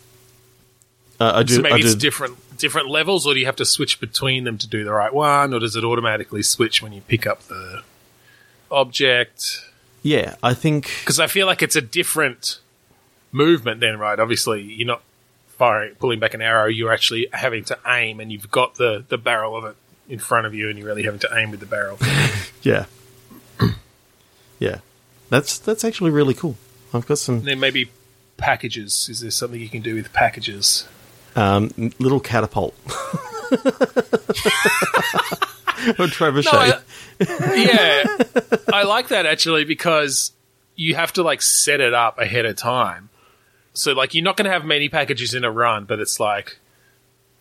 uh, 1.19 1.31
I 1.35 1.43
do. 1.43 1.55
So 1.55 1.61
maybe 1.61 1.75
I 1.75 1.77
it's 1.77 1.95
different 1.95 2.37
different 2.57 2.89
levels, 2.89 3.25
or 3.25 3.33
do 3.33 3.39
you 3.39 3.45
have 3.45 3.55
to 3.57 3.65
switch 3.65 3.99
between 3.99 4.43
them 4.43 4.57
to 4.57 4.67
do 4.67 4.83
the 4.83 4.91
right 4.91 5.13
one, 5.13 5.53
or 5.53 5.59
does 5.59 5.75
it 5.75 5.83
automatically 5.83 6.43
switch 6.43 6.81
when 6.81 6.93
you 6.93 7.01
pick 7.01 7.25
up 7.25 7.43
the 7.43 7.83
object? 8.71 9.65
yeah, 10.03 10.35
I 10.41 10.53
think 10.53 10.91
Because 11.01 11.19
I 11.19 11.27
feel 11.27 11.45
like 11.47 11.61
it's 11.61 11.75
a 11.75 11.81
different 11.81 12.59
movement 13.31 13.79
then, 13.81 13.99
right? 13.99 14.19
Obviously, 14.19 14.61
you're 14.61 14.87
not 14.87 15.01
firing, 15.47 15.95
pulling 15.95 16.19
back 16.19 16.33
an 16.33 16.41
arrow. 16.41 16.67
You're 16.67 16.93
actually 16.93 17.27
having 17.33 17.63
to 17.65 17.77
aim, 17.85 18.19
and 18.19 18.31
you've 18.31 18.51
got 18.51 18.75
the 18.75 19.03
the 19.07 19.17
barrel 19.17 19.55
of 19.55 19.65
it 19.65 19.75
in 20.07 20.19
front 20.19 20.47
of 20.47 20.53
you, 20.53 20.69
and 20.69 20.77
you're 20.77 20.87
really 20.87 21.03
having 21.03 21.19
to 21.19 21.29
aim 21.33 21.51
with 21.51 21.59
the 21.59 21.65
barrel. 21.65 21.97
yeah, 22.61 22.85
yeah. 24.59 24.79
That's 25.29 25.59
that's 25.59 25.83
actually 25.83 26.11
really 26.11 26.33
cool. 26.33 26.55
I've 26.93 27.05
got 27.07 27.17
some 27.17 27.41
then 27.41 27.59
maybe 27.59 27.91
packages. 28.37 29.07
Is 29.09 29.21
there 29.21 29.31
something 29.31 29.59
you 29.59 29.69
can 29.69 29.81
do 29.81 29.95
with 29.95 30.11
packages? 30.13 30.87
um, 31.35 31.71
little 31.99 32.19
catapult. 32.19 32.75
or 35.97 36.07
trebuchet. 36.07 36.51
No, 36.51 36.59
I, 36.59 36.79
yeah, 37.55 38.05
I 38.73 38.83
like 38.83 39.09
that 39.09 39.25
actually 39.25 39.65
because 39.65 40.31
you 40.75 40.95
have 40.95 41.13
to 41.13 41.23
like 41.23 41.41
set 41.41 41.81
it 41.81 41.93
up 41.93 42.19
ahead 42.19 42.45
of 42.45 42.55
time. 42.55 43.09
So 43.73 43.93
like 43.93 44.13
you're 44.13 44.23
not 44.23 44.37
going 44.37 44.45
to 44.45 44.51
have 44.51 44.65
many 44.65 44.89
packages 44.89 45.33
in 45.33 45.43
a 45.43 45.51
run, 45.51 45.85
but 45.85 45.99
it's 45.99 46.19
like 46.19 46.59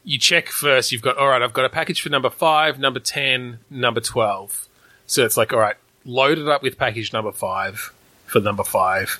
you 0.05 0.19
check 0.19 0.49
first. 0.49 0.93
You've 0.93 1.03
got 1.03 1.17
all 1.19 1.29
right. 1.29 1.43
I've 1.43 1.53
got 1.53 1.65
a 1.65 1.71
package 1.71 2.01
for 2.01 2.09
number 2.09 2.31
five, 2.31 2.79
number 2.79 3.01
ten, 3.01 3.59
number 3.71 4.01
twelve. 4.01 4.69
So 5.07 5.25
it's 5.25 5.37
like 5.37 5.53
all 5.53 5.59
right, 5.59 5.77
load 6.05 6.39
it 6.39 6.49
up 6.49 6.63
with 6.63 6.79
package 6.79 7.13
number 7.13 7.33
five 7.33 7.93
for 8.27 8.41
number 8.41 8.65
five. 8.65 9.19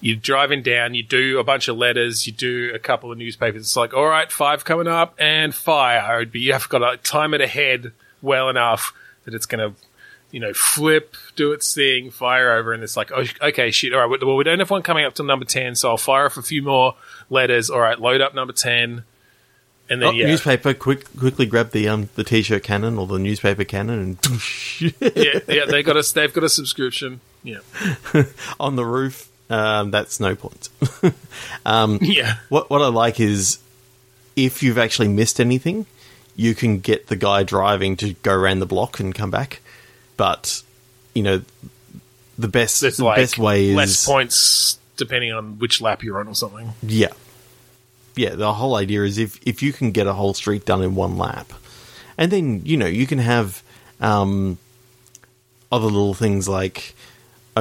You're 0.00 0.16
driving 0.16 0.62
down. 0.62 0.94
You 0.94 1.02
do 1.02 1.38
a 1.38 1.44
bunch 1.44 1.68
of 1.68 1.76
letters. 1.76 2.26
You 2.26 2.32
do 2.32 2.70
a 2.74 2.78
couple 2.78 3.10
of 3.10 3.18
newspapers. 3.18 3.62
It's 3.62 3.76
like 3.76 3.94
all 3.94 4.06
right, 4.06 4.30
five 4.30 4.64
coming 4.64 4.86
up 4.86 5.14
and 5.18 5.54
fire. 5.54 6.24
But 6.24 6.40
you 6.40 6.52
have 6.52 6.68
got 6.68 6.78
to 6.78 6.96
time 6.98 7.34
it 7.34 7.40
ahead 7.40 7.92
well 8.22 8.48
enough 8.48 8.92
that 9.24 9.34
it's 9.34 9.46
going 9.46 9.70
to 9.70 9.76
you 10.30 10.40
know, 10.40 10.52
flip, 10.52 11.16
do 11.36 11.52
its 11.52 11.72
thing, 11.74 12.10
fire 12.10 12.52
over, 12.52 12.72
and 12.72 12.82
it's 12.82 12.96
like, 12.96 13.10
oh, 13.12 13.24
okay, 13.40 13.70
shit, 13.70 13.94
all 13.94 14.06
right, 14.06 14.22
well, 14.22 14.36
we 14.36 14.44
don't 14.44 14.58
have 14.58 14.70
one 14.70 14.82
coming 14.82 15.04
up 15.04 15.14
till 15.14 15.24
number 15.24 15.44
10, 15.44 15.74
so 15.74 15.90
I'll 15.90 15.96
fire 15.96 16.26
off 16.26 16.36
a 16.36 16.42
few 16.42 16.62
more 16.62 16.96
letters. 17.30 17.70
All 17.70 17.80
right, 17.80 17.98
load 17.98 18.20
up 18.20 18.34
number 18.34 18.52
10. 18.52 19.04
And 19.90 20.02
then, 20.02 20.08
Oh, 20.08 20.12
yeah. 20.12 20.26
Newspaper, 20.26 20.74
quick, 20.74 21.16
quickly 21.16 21.46
grab 21.46 21.70
the 21.70 21.88
um 21.88 22.10
the 22.14 22.22
t-shirt 22.22 22.62
cannon 22.62 22.98
or 22.98 23.06
the 23.06 23.18
newspaper 23.18 23.64
cannon 23.64 24.18
and 24.22 24.80
yeah, 25.00 25.40
yeah, 25.48 25.64
they 25.64 25.82
got 25.82 25.96
a, 25.96 26.12
they've 26.14 26.34
got 26.34 26.44
a 26.44 26.48
subscription. 26.50 27.22
Yeah. 27.42 27.60
on 28.60 28.76
the 28.76 28.84
roof. 28.84 29.27
Um, 29.50 29.90
that's 29.90 30.20
no 30.20 30.34
point. 30.34 30.68
um, 31.66 31.98
Yeah. 32.02 32.36
what 32.48 32.68
what 32.70 32.82
I 32.82 32.88
like 32.88 33.18
is 33.20 33.58
if 34.36 34.62
you've 34.62 34.78
actually 34.78 35.08
missed 35.08 35.40
anything, 35.40 35.86
you 36.36 36.54
can 36.54 36.80
get 36.80 37.06
the 37.08 37.16
guy 37.16 37.42
driving 37.42 37.96
to 37.96 38.12
go 38.22 38.32
around 38.32 38.60
the 38.60 38.66
block 38.66 39.00
and 39.00 39.14
come 39.14 39.30
back. 39.30 39.60
But 40.16 40.62
you 41.14 41.22
know, 41.22 41.42
the 42.38 42.48
best 42.48 42.82
It's 42.82 42.98
the 42.98 43.04
like 43.04 43.16
best 43.16 43.38
way 43.38 43.70
is 43.70 43.76
less 43.76 44.04
points 44.06 44.78
depending 44.96 45.32
on 45.32 45.58
which 45.58 45.80
lap 45.80 46.02
you're 46.02 46.20
on 46.20 46.28
or 46.28 46.34
something. 46.34 46.72
Yeah. 46.82 47.08
Yeah, 48.16 48.34
the 48.34 48.52
whole 48.52 48.74
idea 48.74 49.02
is 49.04 49.16
if, 49.16 49.38
if 49.46 49.62
you 49.62 49.72
can 49.72 49.92
get 49.92 50.08
a 50.08 50.12
whole 50.12 50.34
street 50.34 50.64
done 50.64 50.82
in 50.82 50.96
one 50.96 51.16
lap, 51.16 51.52
and 52.18 52.32
then, 52.32 52.62
you 52.64 52.76
know, 52.76 52.86
you 52.86 53.06
can 53.06 53.18
have 53.18 53.62
um, 54.00 54.58
other 55.70 55.86
little 55.86 56.14
things 56.14 56.48
like, 56.48 56.96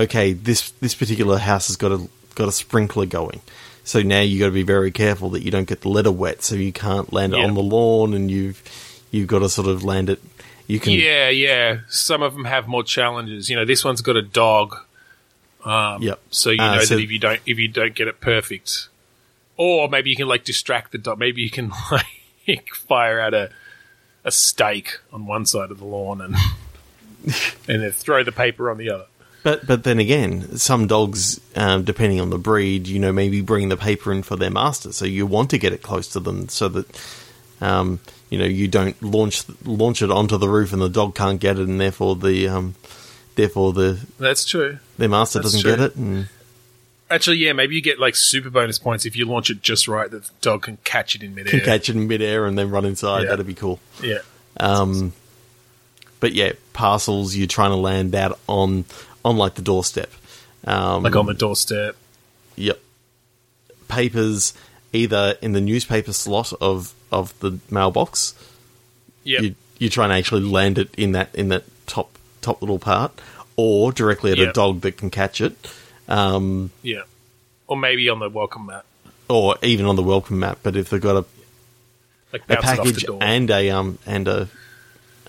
okay, 0.01 0.33
this 0.33 0.71
this 0.71 0.95
particular 0.95 1.37
house 1.37 1.67
has 1.67 1.75
got 1.75 1.91
a 1.91 2.07
got 2.35 2.47
a 2.47 2.51
sprinkler 2.51 3.05
going. 3.05 3.41
So 3.83 4.01
now 4.01 4.19
you 4.21 4.37
got 4.39 4.47
to 4.47 4.51
be 4.51 4.63
very 4.63 4.91
careful 4.91 5.29
that 5.31 5.43
you 5.43 5.51
don't 5.51 5.67
get 5.67 5.81
the 5.81 5.89
letter 5.89 6.11
wet, 6.11 6.43
so 6.43 6.55
you 6.55 6.73
can't 6.73 7.13
land 7.13 7.33
it 7.33 7.37
Yeah. 7.39 7.45
on 7.45 7.53
the 7.53 7.63
lawn, 7.63 8.13
and 8.13 8.29
you've 8.29 8.61
you've 9.11 9.27
got 9.27 9.39
to 9.39 9.49
sort 9.49 9.67
of 9.67 9.83
land 9.83 10.09
it. 10.09 10.21
You 10.67 10.79
can, 10.81 10.91
Yeah, 10.93 11.29
yeah. 11.29 11.77
Some 11.87 12.21
of 12.21 12.33
them 12.33 12.43
have 12.43 12.67
more 12.67 12.83
challenges. 12.83 13.49
You 13.49 13.55
know, 13.55 13.63
this 13.63 13.85
one's 13.85 14.01
got 14.01 14.17
a 14.17 14.21
dog. 14.21 14.75
Um, 15.63 16.01
Yep. 16.03 16.19
So 16.29 16.49
you 16.51 16.61
Uh, 16.61 16.75
know 16.75 16.81
so- 16.83 16.95
that 16.95 17.01
if 17.03 17.11
you 17.11 17.19
don't 17.19 17.39
if 17.45 17.57
you 17.57 17.67
don't 17.69 17.95
get 17.95 18.07
it 18.09 18.19
perfect, 18.19 18.89
or 19.55 19.87
maybe 19.87 20.09
you 20.09 20.15
can 20.17 20.27
like 20.27 20.43
distract 20.43 20.91
the 20.91 20.97
dog. 20.97 21.17
Maybe 21.19 21.41
you 21.41 21.49
can 21.49 21.71
like 21.91 22.73
fire 22.73 23.19
out 23.19 23.33
a 23.33 23.49
a 24.25 24.31
steak 24.31 24.99
on 25.13 25.25
one 25.25 25.45
side 25.45 25.71
of 25.71 25.79
the 25.79 25.85
lawn 25.85 26.19
and 26.19 26.35
and 27.69 27.81
then 27.83 27.91
throw 27.91 28.23
the 28.23 28.31
paper 28.33 28.69
on 28.69 28.77
the 28.77 28.89
other. 28.89 29.05
But 29.43 29.65
but 29.65 29.83
then 29.83 29.99
again, 29.99 30.57
some 30.57 30.87
dogs, 30.87 31.39
um, 31.55 31.83
depending 31.83 32.19
on 32.19 32.29
the 32.29 32.37
breed, 32.37 32.87
you 32.87 32.99
know, 32.99 33.11
maybe 33.11 33.41
bring 33.41 33.69
the 33.69 33.77
paper 33.77 34.11
in 34.11 34.23
for 34.23 34.35
their 34.35 34.49
master, 34.51 34.91
so 34.91 35.05
you 35.05 35.25
want 35.25 35.49
to 35.51 35.57
get 35.57 35.73
it 35.73 35.81
close 35.81 36.07
to 36.09 36.19
them 36.19 36.49
so 36.49 36.67
that 36.69 37.01
um, 37.61 37.99
you 38.29 38.37
know 38.39 38.45
you 38.45 38.67
don't 38.67 39.01
launch 39.01 39.43
launch 39.63 40.01
it 40.01 40.11
onto 40.11 40.37
the 40.37 40.49
roof 40.49 40.73
and 40.73 40.81
the 40.81 40.89
dog 40.89 41.15
can't 41.15 41.39
get 41.39 41.57
it, 41.59 41.67
and 41.67 41.79
therefore 41.79 42.15
the 42.15 42.47
um, 42.47 42.75
therefore 43.35 43.73
the 43.73 43.99
That's 44.19 44.43
true. 44.43 44.79
their 44.97 45.09
master 45.09 45.39
That's 45.39 45.53
doesn't 45.53 45.61
true. 45.61 45.71
get 45.71 45.79
it. 45.79 45.95
And 45.95 46.29
Actually, 47.09 47.37
yeah, 47.37 47.53
maybe 47.53 47.73
you 47.73 47.81
get 47.81 47.99
like 47.99 48.15
super 48.17 48.49
bonus 48.49 48.77
points 48.77 49.05
if 49.05 49.15
you 49.15 49.23
launch 49.25 49.49
it 49.49 49.61
just 49.61 49.87
right 49.87 50.11
that 50.11 50.25
the 50.25 50.31
dog 50.41 50.63
can 50.63 50.77
catch 50.83 51.15
it 51.15 51.23
in 51.23 51.33
midair. 51.33 51.51
can 51.51 51.61
catch 51.61 51.87
it 51.87 51.95
in 51.95 52.05
midair 52.07 52.45
and 52.45 52.57
then 52.57 52.69
run 52.69 52.83
inside. 52.83 53.23
Yeah. 53.23 53.29
That'd 53.29 53.47
be 53.47 53.53
cool. 53.53 53.79
Yeah. 54.03 54.17
Um, 54.59 55.13
but 56.19 56.33
yeah, 56.33 56.51
parcels 56.73 57.33
you're 57.33 57.47
trying 57.47 57.71
to 57.71 57.77
land 57.77 58.13
out 58.13 58.37
on 58.47 58.83
on 59.27 59.37
like 59.37 59.55
the 59.55 59.61
doorstep. 59.61 60.11
Um, 60.65 61.03
Like 61.03 61.15
on 61.15 61.25
the 61.27 61.33
doorstep. 61.33 61.95
Yep. 62.55 62.79
Papers 63.87 64.53
either 64.93 65.37
in 65.41 65.53
the 65.53 65.61
newspaper 65.61 66.13
slot 66.13 66.53
of 66.59 66.93
of 67.11 67.37
the 67.39 67.59
mailbox. 67.69 68.33
Yeah. 69.23 69.41
You 69.41 69.55
you 69.79 69.89
try 69.89 70.05
and 70.05 70.13
actually 70.13 70.41
land 70.41 70.77
it 70.77 70.93
in 70.95 71.11
that 71.13 71.29
in 71.35 71.49
that 71.49 71.63
top 71.85 72.17
top 72.41 72.61
little 72.61 72.79
part, 72.79 73.11
or 73.55 73.91
directly 73.91 74.31
at 74.31 74.37
Yeah. 74.37 74.49
a 74.49 74.53
dog 74.53 74.81
that 74.81 74.97
can 74.97 75.09
catch 75.09 75.41
it, 75.41 75.55
um, 76.07 76.71
Yeah. 76.81 77.03
Or 77.67 77.77
maybe 77.77 78.09
on 78.09 78.19
the 78.19 78.29
welcome 78.29 78.65
mat. 78.67 78.85
or 79.29 79.57
even 79.61 79.85
on 79.85 79.95
the 79.97 80.03
welcome 80.03 80.39
mat, 80.39 80.57
But 80.63 80.75
if 80.77 80.89
they've 80.89 81.01
got 81.01 81.17
a, 81.17 81.25
Like 82.31 82.43
a 82.49 82.55
bounce 82.55 82.65
it 82.65 82.79
off 82.79 82.85
the 82.85 82.91
package 82.93 83.05
and 83.21 83.51
a 83.51 83.69
um 83.71 83.99
and 84.05 84.27
a 84.27 84.47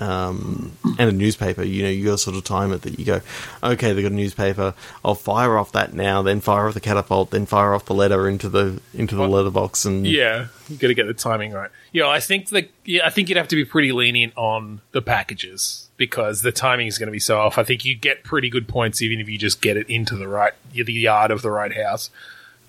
um 0.01 0.73
and 0.99 1.11
a 1.11 1.13
newspaper, 1.13 1.63
you 1.63 1.83
know, 1.83 1.89
you 1.89 2.05
got 2.05 2.13
to 2.13 2.19
sort 2.19 2.37
of 2.37 2.45
time 2.45 2.73
it 2.73 2.83
that 2.83 2.99
you 2.99 3.05
go, 3.05 3.21
okay, 3.63 3.93
they've 3.93 4.05
got 4.05 4.13
a 4.13 4.15
newspaper. 4.15 4.75
I'll 5.05 5.15
fire 5.15 5.57
off 5.59 5.73
that 5.73 5.93
now, 5.93 6.23
then 6.23 6.41
fire 6.41 6.69
off 6.69 6.75
the 6.75 6.81
catapult, 6.81 7.31
then 7.31 7.47
fire 7.47 7.75
off 7.75 7.85
the 7.87 7.95
letter 7.95 8.29
into 8.29 8.49
the 8.49 8.81
into 8.95 9.15
the 9.15 9.23
Well, 9.23 9.31
letterbox, 9.31 9.85
and 9.85 10.07
Yeah, 10.07 10.47
you 10.69 10.77
got 10.77 10.89
to 10.89 10.95
get 10.95 11.07
the 11.07 11.15
timing 11.15 11.53
right. 11.53 11.71
Yeah, 11.93 12.09
I 12.09 12.21
think 12.21 12.49
the 12.49 12.69
yeah, 12.85 13.07
I 13.07 13.11
think 13.11 13.29
you'd 13.29 13.39
have 13.39 13.49
to 13.49 13.57
be 13.57 13.65
pretty 13.65 13.93
lenient 13.93 14.33
on 14.37 14.81
the 14.93 15.03
packages 15.03 15.89
because 15.97 16.43
the 16.43 16.53
timing 16.53 16.87
is 16.87 16.97
going 16.99 17.09
to 17.09 17.13
be 17.13 17.19
so 17.19 17.39
off. 17.39 17.59
I 17.59 17.65
think 17.65 17.85
you 17.85 17.95
get 17.97 18.23
pretty 18.23 18.49
good 18.51 18.69
points 18.69 19.03
even 19.03 19.21
if 19.21 19.29
you 19.29 19.37
just 19.37 19.61
get 19.61 19.77
it 19.77 19.89
into 19.91 20.17
the 20.17 20.29
right 20.29 20.53
the 20.73 20.93
yard 20.93 21.31
of 21.31 21.43
the 21.43 21.51
right 21.51 21.75
house. 21.75 22.11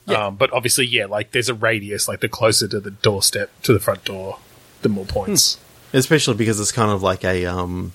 Um, 0.07 0.38
but 0.38 0.51
obviously, 0.51 0.88
yeah, 0.88 1.05
like 1.05 1.32
there's 1.32 1.49
a 1.49 1.53
radius. 1.53 2.07
Like 2.07 2.21
the 2.21 2.30
closer 2.30 2.67
to 2.67 2.80
the 2.80 2.89
doorstep 2.89 3.51
to 3.61 3.73
the 3.73 3.80
front 3.80 4.05
door, 4.05 4.39
the 4.82 4.89
more 4.89 5.05
points. 5.05 5.59
Especially 5.93 6.35
because 6.35 6.59
it's 6.59 6.71
kind 6.71 6.91
of 6.91 7.01
like 7.01 7.23
a 7.23 7.45
um 7.45 7.93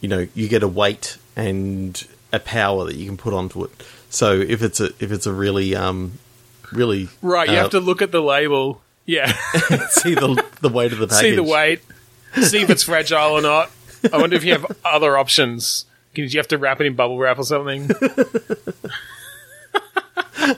you 0.00 0.08
know 0.08 0.26
you 0.34 0.48
get 0.48 0.62
a 0.62 0.68
weight 0.68 1.18
and 1.36 2.06
a 2.32 2.40
power 2.40 2.84
that 2.84 2.96
you 2.96 3.06
can 3.06 3.16
put 3.16 3.32
onto 3.32 3.64
it 3.64 3.70
so 4.10 4.32
if 4.40 4.62
it's 4.62 4.80
a 4.80 4.86
if 4.98 5.12
it's 5.12 5.26
a 5.26 5.32
really 5.32 5.74
um 5.74 6.18
really 6.72 7.08
Right, 7.22 7.48
you 7.48 7.56
uh, 7.56 7.62
have 7.62 7.70
to 7.72 7.80
look 7.80 8.02
at 8.02 8.12
the 8.12 8.20
label. 8.20 8.80
Yeah, 9.04 9.26
see 9.90 10.14
the 10.14 10.42
the 10.60 10.68
weight 10.68 10.92
of 10.92 10.98
the 10.98 11.06
package 11.06 11.22
see 11.22 11.36
the 11.36 11.42
weight, 11.42 11.80
see 12.42 12.62
if 12.62 12.70
it's 12.70 12.82
fragile 12.82 13.32
or 13.32 13.42
not. 13.42 13.70
I 14.12 14.18
wonder 14.18 14.36
if 14.36 14.44
you 14.44 14.52
have 14.52 14.66
other 14.84 15.16
options. 15.16 15.84
Can 16.14 16.24
you 16.24 16.38
have 16.38 16.48
to 16.48 16.58
wrap 16.58 16.80
it 16.80 16.86
in 16.86 16.94
bubble 16.94 17.18
wrap 17.18 17.38
or 17.38 17.44
something? 17.44 17.90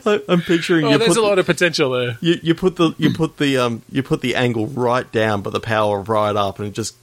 I'm 0.27 0.41
picturing 0.41 0.85
Oh, 0.85 0.89
you 0.91 0.97
there's 0.97 1.15
put 1.15 1.17
a 1.17 1.21
lot 1.27 1.39
of 1.39 1.45
potential 1.45 1.91
there. 1.91 2.17
you, 2.21 2.39
you 2.41 2.55
put 2.55 2.75
the 2.75 2.93
you 2.97 3.11
put 3.13 3.37
the 3.37 3.57
um 3.57 3.81
you 3.91 4.03
put 4.03 4.21
the 4.21 4.35
angle 4.35 4.67
right 4.67 5.09
down 5.11 5.41
but 5.41 5.51
the 5.51 5.59
power 5.59 6.01
right 6.01 6.35
up 6.35 6.59
and 6.59 6.67
it 6.67 6.71
just 6.71 6.95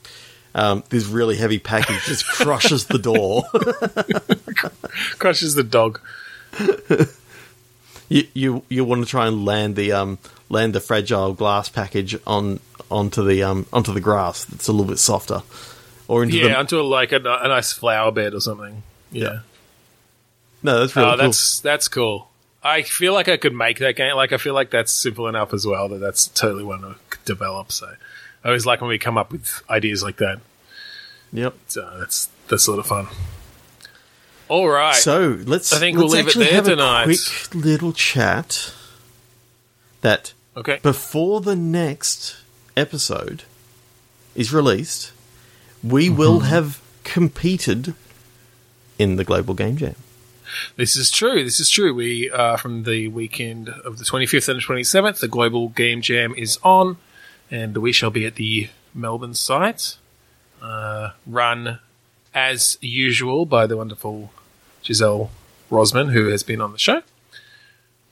um, 0.54 0.82
this 0.88 1.04
really 1.06 1.36
heavy 1.36 1.58
package 1.58 2.02
just 2.06 2.24
crushes 2.28 2.86
the 2.86 2.98
door. 2.98 3.42
Crushes 5.18 5.54
the 5.54 5.62
dog. 5.62 6.00
you, 8.08 8.24
you 8.32 8.62
you 8.70 8.84
want 8.84 9.04
to 9.04 9.10
try 9.10 9.26
and 9.26 9.44
land 9.44 9.76
the 9.76 9.92
um 9.92 10.18
land 10.48 10.74
the 10.74 10.80
fragile 10.80 11.34
glass 11.34 11.68
package 11.68 12.16
on 12.26 12.60
onto 12.90 13.22
the 13.26 13.42
um 13.42 13.66
onto 13.72 13.92
the 13.92 14.00
grass 14.00 14.44
that's 14.46 14.68
a 14.68 14.72
little 14.72 14.86
bit 14.86 14.98
softer, 14.98 15.42
or 16.08 16.22
into 16.22 16.36
Yeah, 16.38 16.48
the 16.48 16.56
onto 16.58 16.80
a, 16.80 16.82
like 16.82 17.12
a, 17.12 17.16
a 17.16 17.48
nice 17.48 17.72
flower 17.72 18.10
bed 18.12 18.32
or 18.32 18.40
something. 18.40 18.82
Yeah. 19.12 19.40
no 20.62 20.80
that's 20.80 20.96
really 20.96 21.08
oh, 21.08 21.10
cool. 21.16 21.18
that's 21.18 21.60
that's 21.60 21.88
cool. 21.88 22.30
I 22.66 22.82
feel 22.82 23.12
like 23.12 23.28
I 23.28 23.36
could 23.36 23.54
make 23.54 23.78
that 23.78 23.96
game. 23.96 24.14
Like 24.16 24.32
I 24.32 24.36
feel 24.38 24.54
like 24.54 24.70
that's 24.70 24.92
simple 24.92 25.28
enough 25.28 25.54
as 25.54 25.66
well 25.66 25.88
that 25.90 25.98
that's 25.98 26.26
totally 26.26 26.64
one 26.64 26.80
to 26.82 26.96
develop. 27.24 27.70
So 27.72 27.86
I 28.44 28.48
always 28.48 28.66
like 28.66 28.80
when 28.80 28.88
we 28.88 28.98
come 28.98 29.16
up 29.16 29.32
with 29.32 29.62
ideas 29.70 30.02
like 30.02 30.16
that. 30.16 30.40
Yep. 31.32 31.54
So 31.68 31.96
that's 31.98 32.28
that's 32.48 32.66
a 32.66 32.70
lot 32.72 32.78
of 32.80 32.86
fun. 32.86 33.06
All 34.48 34.68
right. 34.68 34.94
So 34.94 35.38
let's. 35.44 35.72
I 35.72 35.78
think 35.78 35.96
let's 35.98 36.04
we'll 36.04 36.12
leave 36.12 36.26
it 36.26 36.28
actually 36.28 36.44
there 36.46 36.54
have 36.54 36.64
tonight. 36.64 37.02
A 37.02 37.04
quick 37.06 37.54
little 37.64 37.92
chat. 37.92 38.72
That 40.02 40.34
okay. 40.56 40.78
before 40.82 41.40
the 41.40 41.56
next 41.56 42.36
episode 42.76 43.42
is 44.36 44.52
released, 44.52 45.10
we 45.82 46.06
Mm-hmm. 46.08 46.16
will 46.16 46.40
have 46.40 46.80
competed 47.02 47.94
in 48.98 49.16
the 49.16 49.24
Global 49.24 49.54
Game 49.54 49.76
Jam. 49.76 49.96
This 50.76 50.96
is 50.96 51.10
true. 51.10 51.44
This 51.44 51.60
is 51.60 51.70
true. 51.70 51.94
We 51.94 52.30
uh, 52.30 52.56
from 52.56 52.84
the 52.84 53.08
weekend 53.08 53.68
of 53.68 53.98
the 53.98 54.04
25th 54.04 54.48
and 54.48 54.60
27th, 54.60 55.20
the 55.20 55.28
Global 55.28 55.68
Game 55.68 56.02
Jam 56.02 56.34
is 56.36 56.58
on, 56.62 56.96
and 57.50 57.76
we 57.78 57.92
shall 57.92 58.10
be 58.10 58.26
at 58.26 58.36
the 58.36 58.68
Melbourne 58.94 59.34
site, 59.34 59.96
uh, 60.62 61.10
run 61.26 61.80
as 62.34 62.78
usual 62.80 63.46
by 63.46 63.66
the 63.66 63.76
wonderful 63.76 64.30
Giselle 64.84 65.30
Rosman, 65.70 66.12
who 66.12 66.28
has 66.28 66.42
been 66.42 66.60
on 66.60 66.72
the 66.72 66.78
show, 66.78 67.02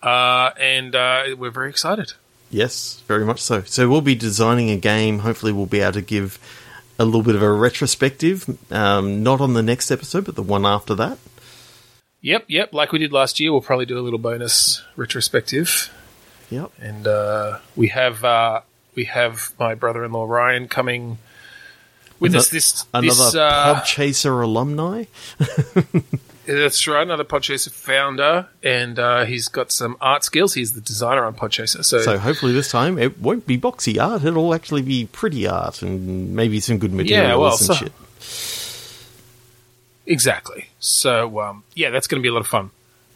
uh, 0.03 0.51
and 0.59 0.95
uh, 0.95 1.37
we're 1.39 1.51
very 1.51 1.71
excited. 1.71 2.13
Yes, 2.51 3.03
very 3.09 3.25
much 3.25 3.41
so. 3.41 3.63
So 3.63 3.89
we'll 3.89 4.01
be 4.01 4.15
designing 4.15 4.71
a 4.71 4.77
game. 4.77 5.21
Hopefully, 5.21 5.53
we'll 5.53 5.67
be 5.67 5.81
able 5.81 5.93
to 5.95 6.03
give 6.03 6.39
a 6.99 7.05
little 7.05 7.23
bit 7.23 7.35
of 7.35 7.43
a 7.43 7.51
retrospective, 7.53 8.59
um, 8.73 9.23
not 9.23 9.41
on 9.41 9.55
the 9.55 9.63
next 9.63 9.91
episode, 9.91 10.25
but 10.25 10.37
the 10.37 10.43
one 10.43 10.65
after 10.65 10.95
that. 10.95 11.19
Yep, 12.25 12.47
yep. 12.49 12.73
Like 12.73 12.91
we 12.91 12.99
did 12.99 13.13
last 13.13 13.39
year, 13.39 13.53
we'll 13.53 13.61
probably 13.61 13.85
do 13.85 13.99
a 13.99 14.01
little 14.01 14.19
bonus 14.19 14.83
retrospective. 14.97 15.93
Yep. 16.49 16.73
and 16.81 17.07
uh, 17.07 17.59
we 17.77 17.89
have 17.89 18.25
uh, 18.25 18.63
we 18.95 19.05
have 19.05 19.53
my 19.59 19.75
brother-in-law 19.75 20.25
Ryan 20.25 20.69
coming 20.69 21.19
with 22.21 22.35
us 22.35 22.49
this 22.49 22.87
Another 22.95 23.09
this 23.09 23.35
uh, 23.35 23.75
Podchaser 23.75 24.43
alumni. 24.43 25.05
that's 26.47 26.87
right 26.87 27.03
another 27.03 27.25
Podchaser 27.25 27.71
founder 27.71 28.49
and 28.63 28.99
uh, 28.99 29.25
he's 29.25 29.49
got 29.49 29.73
some 29.73 29.97
art 30.01 30.25
skills 30.25 30.55
he's 30.55 30.73
the 30.75 30.81
designer 30.81 31.25
on 31.25 31.35
Podchaser 31.35 31.85
so, 31.85 32.01
So 32.01 32.19
hopefully 32.19 32.53
this 32.53 32.71
time 32.71 32.99
it 32.99 33.19
won't 33.19 33.47
be 33.47 33.59
boxy 33.59 34.03
art. 34.03 34.25
It'll 34.25 34.55
actually 34.55 34.83
be 34.83 35.07
pretty 35.07 35.47
art 35.47 35.83
and 35.83 36.35
maybe 36.35 36.61
some 36.61 36.79
good 36.79 36.93
materials 36.93 37.39
well, 37.41 37.51
and 37.51 37.61
so- 37.61 37.75
shit. 37.75 37.93
Exactly 40.07 40.69
so 40.79 41.41
um, 41.41 41.65
yeah 41.75 41.91
that's 41.91 42.07
going 42.07 42.21
to 42.21 42.23
be 42.23 42.29
a 42.29 42.33
lot 42.33 42.41
of 42.41 42.47
fun 42.47 42.71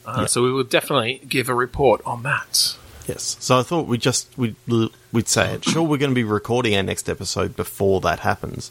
uh, 0.07 0.27
so 0.27 0.43
we 0.43 0.51
will 0.51 0.65
definitely 0.65 1.21
give 1.29 1.49
a 1.49 1.55
report 1.55 2.01
on 2.05 2.23
that 2.23 2.77
Yes. 3.07 3.39
So 3.41 3.59
I 3.59 3.63
thought 3.63 3.87
we'd 3.87 4.03
just 4.03 4.37
we'd 4.37 4.55
we'd 5.13 5.29
say 5.29 5.55
it. 5.55 5.65
Sure, 5.65 5.83
we're 5.83 5.97
going 5.97 6.11
to 6.11 6.15
be 6.15 6.25
recording 6.25 6.77
our 6.77 6.83
next 6.83 7.09
episode 7.09 7.57
before 7.57 8.03
that 8.03 8.19
happens, 8.19 8.71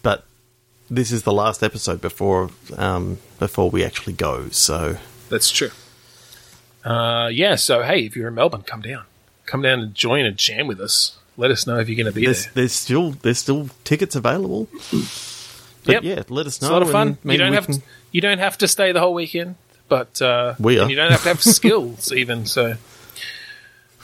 but 0.00 0.24
this 0.88 1.10
is 1.10 1.24
the 1.24 1.32
last 1.32 1.60
episode 1.60 2.00
before 2.00 2.50
um, 2.76 3.18
before 3.40 3.70
we 3.70 3.84
actually 3.84 4.12
go. 4.12 4.48
So 4.50 4.98
that's 5.28 5.50
true 5.50 5.70
uh, 6.84 7.28
yeah 7.32 7.54
so 7.54 7.82
hey 7.82 8.00
if 8.00 8.16
you're 8.16 8.28
in 8.28 8.34
Melbourne 8.34 8.62
come 8.62 8.82
down 8.82 9.04
come 9.46 9.62
down 9.62 9.80
and 9.80 9.94
join 9.94 10.24
a 10.24 10.32
jam 10.32 10.66
with 10.66 10.80
us 10.80 11.18
let 11.36 11.50
us 11.50 11.66
know 11.66 11.78
if 11.78 11.88
you're 11.88 11.96
going 11.96 12.06
to 12.06 12.12
be 12.12 12.24
there's 12.24 12.44
there 12.44 12.52
there's 12.54 12.72
still 12.72 13.10
there's 13.10 13.38
still 13.38 13.68
tickets 13.84 14.14
available. 14.14 14.68
But 15.84 15.92
Yep. 15.92 16.02
yeah, 16.04 16.22
let 16.28 16.46
us 16.46 16.60
know. 16.62 16.66
It's 16.66 16.70
a 16.70 16.72
lot 16.72 16.82
of 16.82 16.90
fun. 16.90 17.18
You 17.24 17.36
don't 17.38 17.52
have 17.52 17.66
can- 17.66 17.74
to, 17.76 17.82
you 18.12 18.20
don't 18.20 18.38
have 18.38 18.56
to 18.58 18.68
stay 18.68 18.92
the 18.92 19.00
whole 19.00 19.14
weekend, 19.14 19.56
but 19.88 20.20
uh, 20.22 20.54
We 20.58 20.78
are. 20.78 20.88
you 20.88 20.96
don't 20.96 21.10
have 21.10 21.22
to 21.22 21.28
have 21.28 21.42
skills 21.58 22.12
even. 22.12 22.46
So 22.46 22.74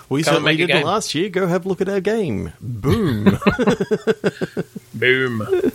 We 0.08 0.22
come 0.22 0.34
certainly 0.34 0.56
did 0.56 0.84
last 0.84 1.14
year. 1.14 1.28
Go 1.30 1.46
have 1.46 1.64
a 1.64 1.68
look 1.68 1.80
at 1.80 1.88
our 1.88 2.00
game. 2.00 2.52
Boom. 2.60 3.38
boom. 4.94 5.72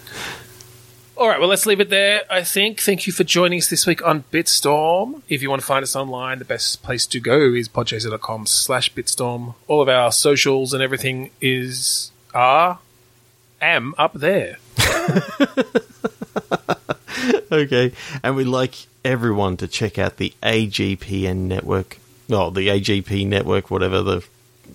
All 1.17 1.29
right, 1.29 1.39
well, 1.39 1.47
let's 1.47 1.65
leave 1.65 1.79
it 1.79 1.89
there. 1.89 2.23
I 2.29 2.43
think. 2.43 2.81
Thank 2.81 3.07
you 3.07 3.13
for 3.13 3.23
joining 3.23 3.57
us 3.59 3.69
this 3.69 3.87
week 3.87 4.05
on 4.05 4.25
Bitstorm. 4.33 5.21
If 5.29 5.41
you 5.41 5.49
want 5.49 5.61
to 5.61 5.65
find 5.65 5.81
us 5.81 5.95
online, 5.95 6.39
the 6.39 6.45
best 6.45 6.83
place 6.83 7.05
to 7.07 7.21
go 7.21 7.53
is 7.53 7.69
podchaser.com 7.69 8.45
slash 8.47 8.93
bitstorm. 8.93 9.55
All 9.67 9.81
of 9.81 9.87
our 9.87 10.11
socials 10.11 10.73
and 10.73 10.83
everything 10.83 11.31
is 11.39 12.11
are 12.33 12.79
am 13.61 13.95
up 13.97 14.13
there. 14.13 14.57
okay, 17.51 17.91
and 18.23 18.35
we'd 18.35 18.45
like 18.45 18.75
everyone 19.03 19.57
to 19.57 19.67
check 19.67 19.97
out 19.97 20.17
the 20.17 20.33
AGPN 20.41 21.37
network. 21.37 21.97
Oh, 22.29 22.49
the 22.49 22.67
AGP 22.67 23.27
network, 23.27 23.69
whatever 23.69 24.01
the 24.01 24.25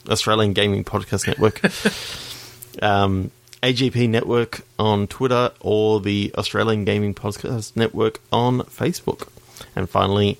Australian 0.08 0.52
Gaming 0.52 0.84
Podcast 0.84 1.26
Network. 1.26 1.62
um, 2.82 3.30
AGP 3.62 4.08
Network 4.08 4.62
on 4.78 5.06
Twitter 5.06 5.52
or 5.60 6.00
the 6.00 6.32
Australian 6.38 6.84
Gaming 6.84 7.14
Podcast 7.14 7.76
Network 7.76 8.20
on 8.32 8.60
Facebook. 8.60 9.28
And 9.76 9.88
finally, 9.88 10.38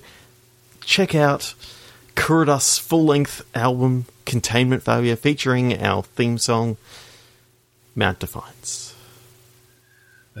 check 0.81 1.13
out 1.13 1.53
Kuridas' 2.15 2.79
full 2.79 3.05
length 3.05 3.45
album, 3.55 4.05
Containment 4.25 4.83
Failure, 4.83 5.15
featuring 5.15 5.81
our 5.81 6.03
theme 6.03 6.37
song, 6.37 6.77
Mount 7.95 8.19
Defiance. 8.19 8.90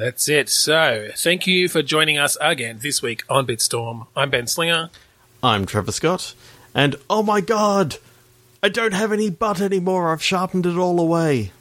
That's 0.01 0.27
it. 0.27 0.49
So, 0.49 1.09
thank 1.15 1.45
you 1.45 1.69
for 1.69 1.83
joining 1.83 2.17
us 2.17 2.35
again 2.41 2.79
this 2.81 3.03
week 3.03 3.21
on 3.29 3.45
Bitstorm. 3.45 4.07
I'm 4.15 4.31
Ben 4.31 4.47
Slinger. 4.47 4.89
I'm 5.43 5.67
Trevor 5.67 5.91
Scott, 5.91 6.33
and 6.73 6.95
oh 7.07 7.21
my 7.21 7.39
god, 7.39 7.97
I 8.63 8.69
don't 8.69 8.95
have 8.95 9.11
any 9.11 9.29
butt 9.29 9.61
anymore, 9.61 10.11
I've 10.11 10.23
sharpened 10.23 10.65
it 10.65 10.75
all 10.75 10.99
away. 10.99 11.51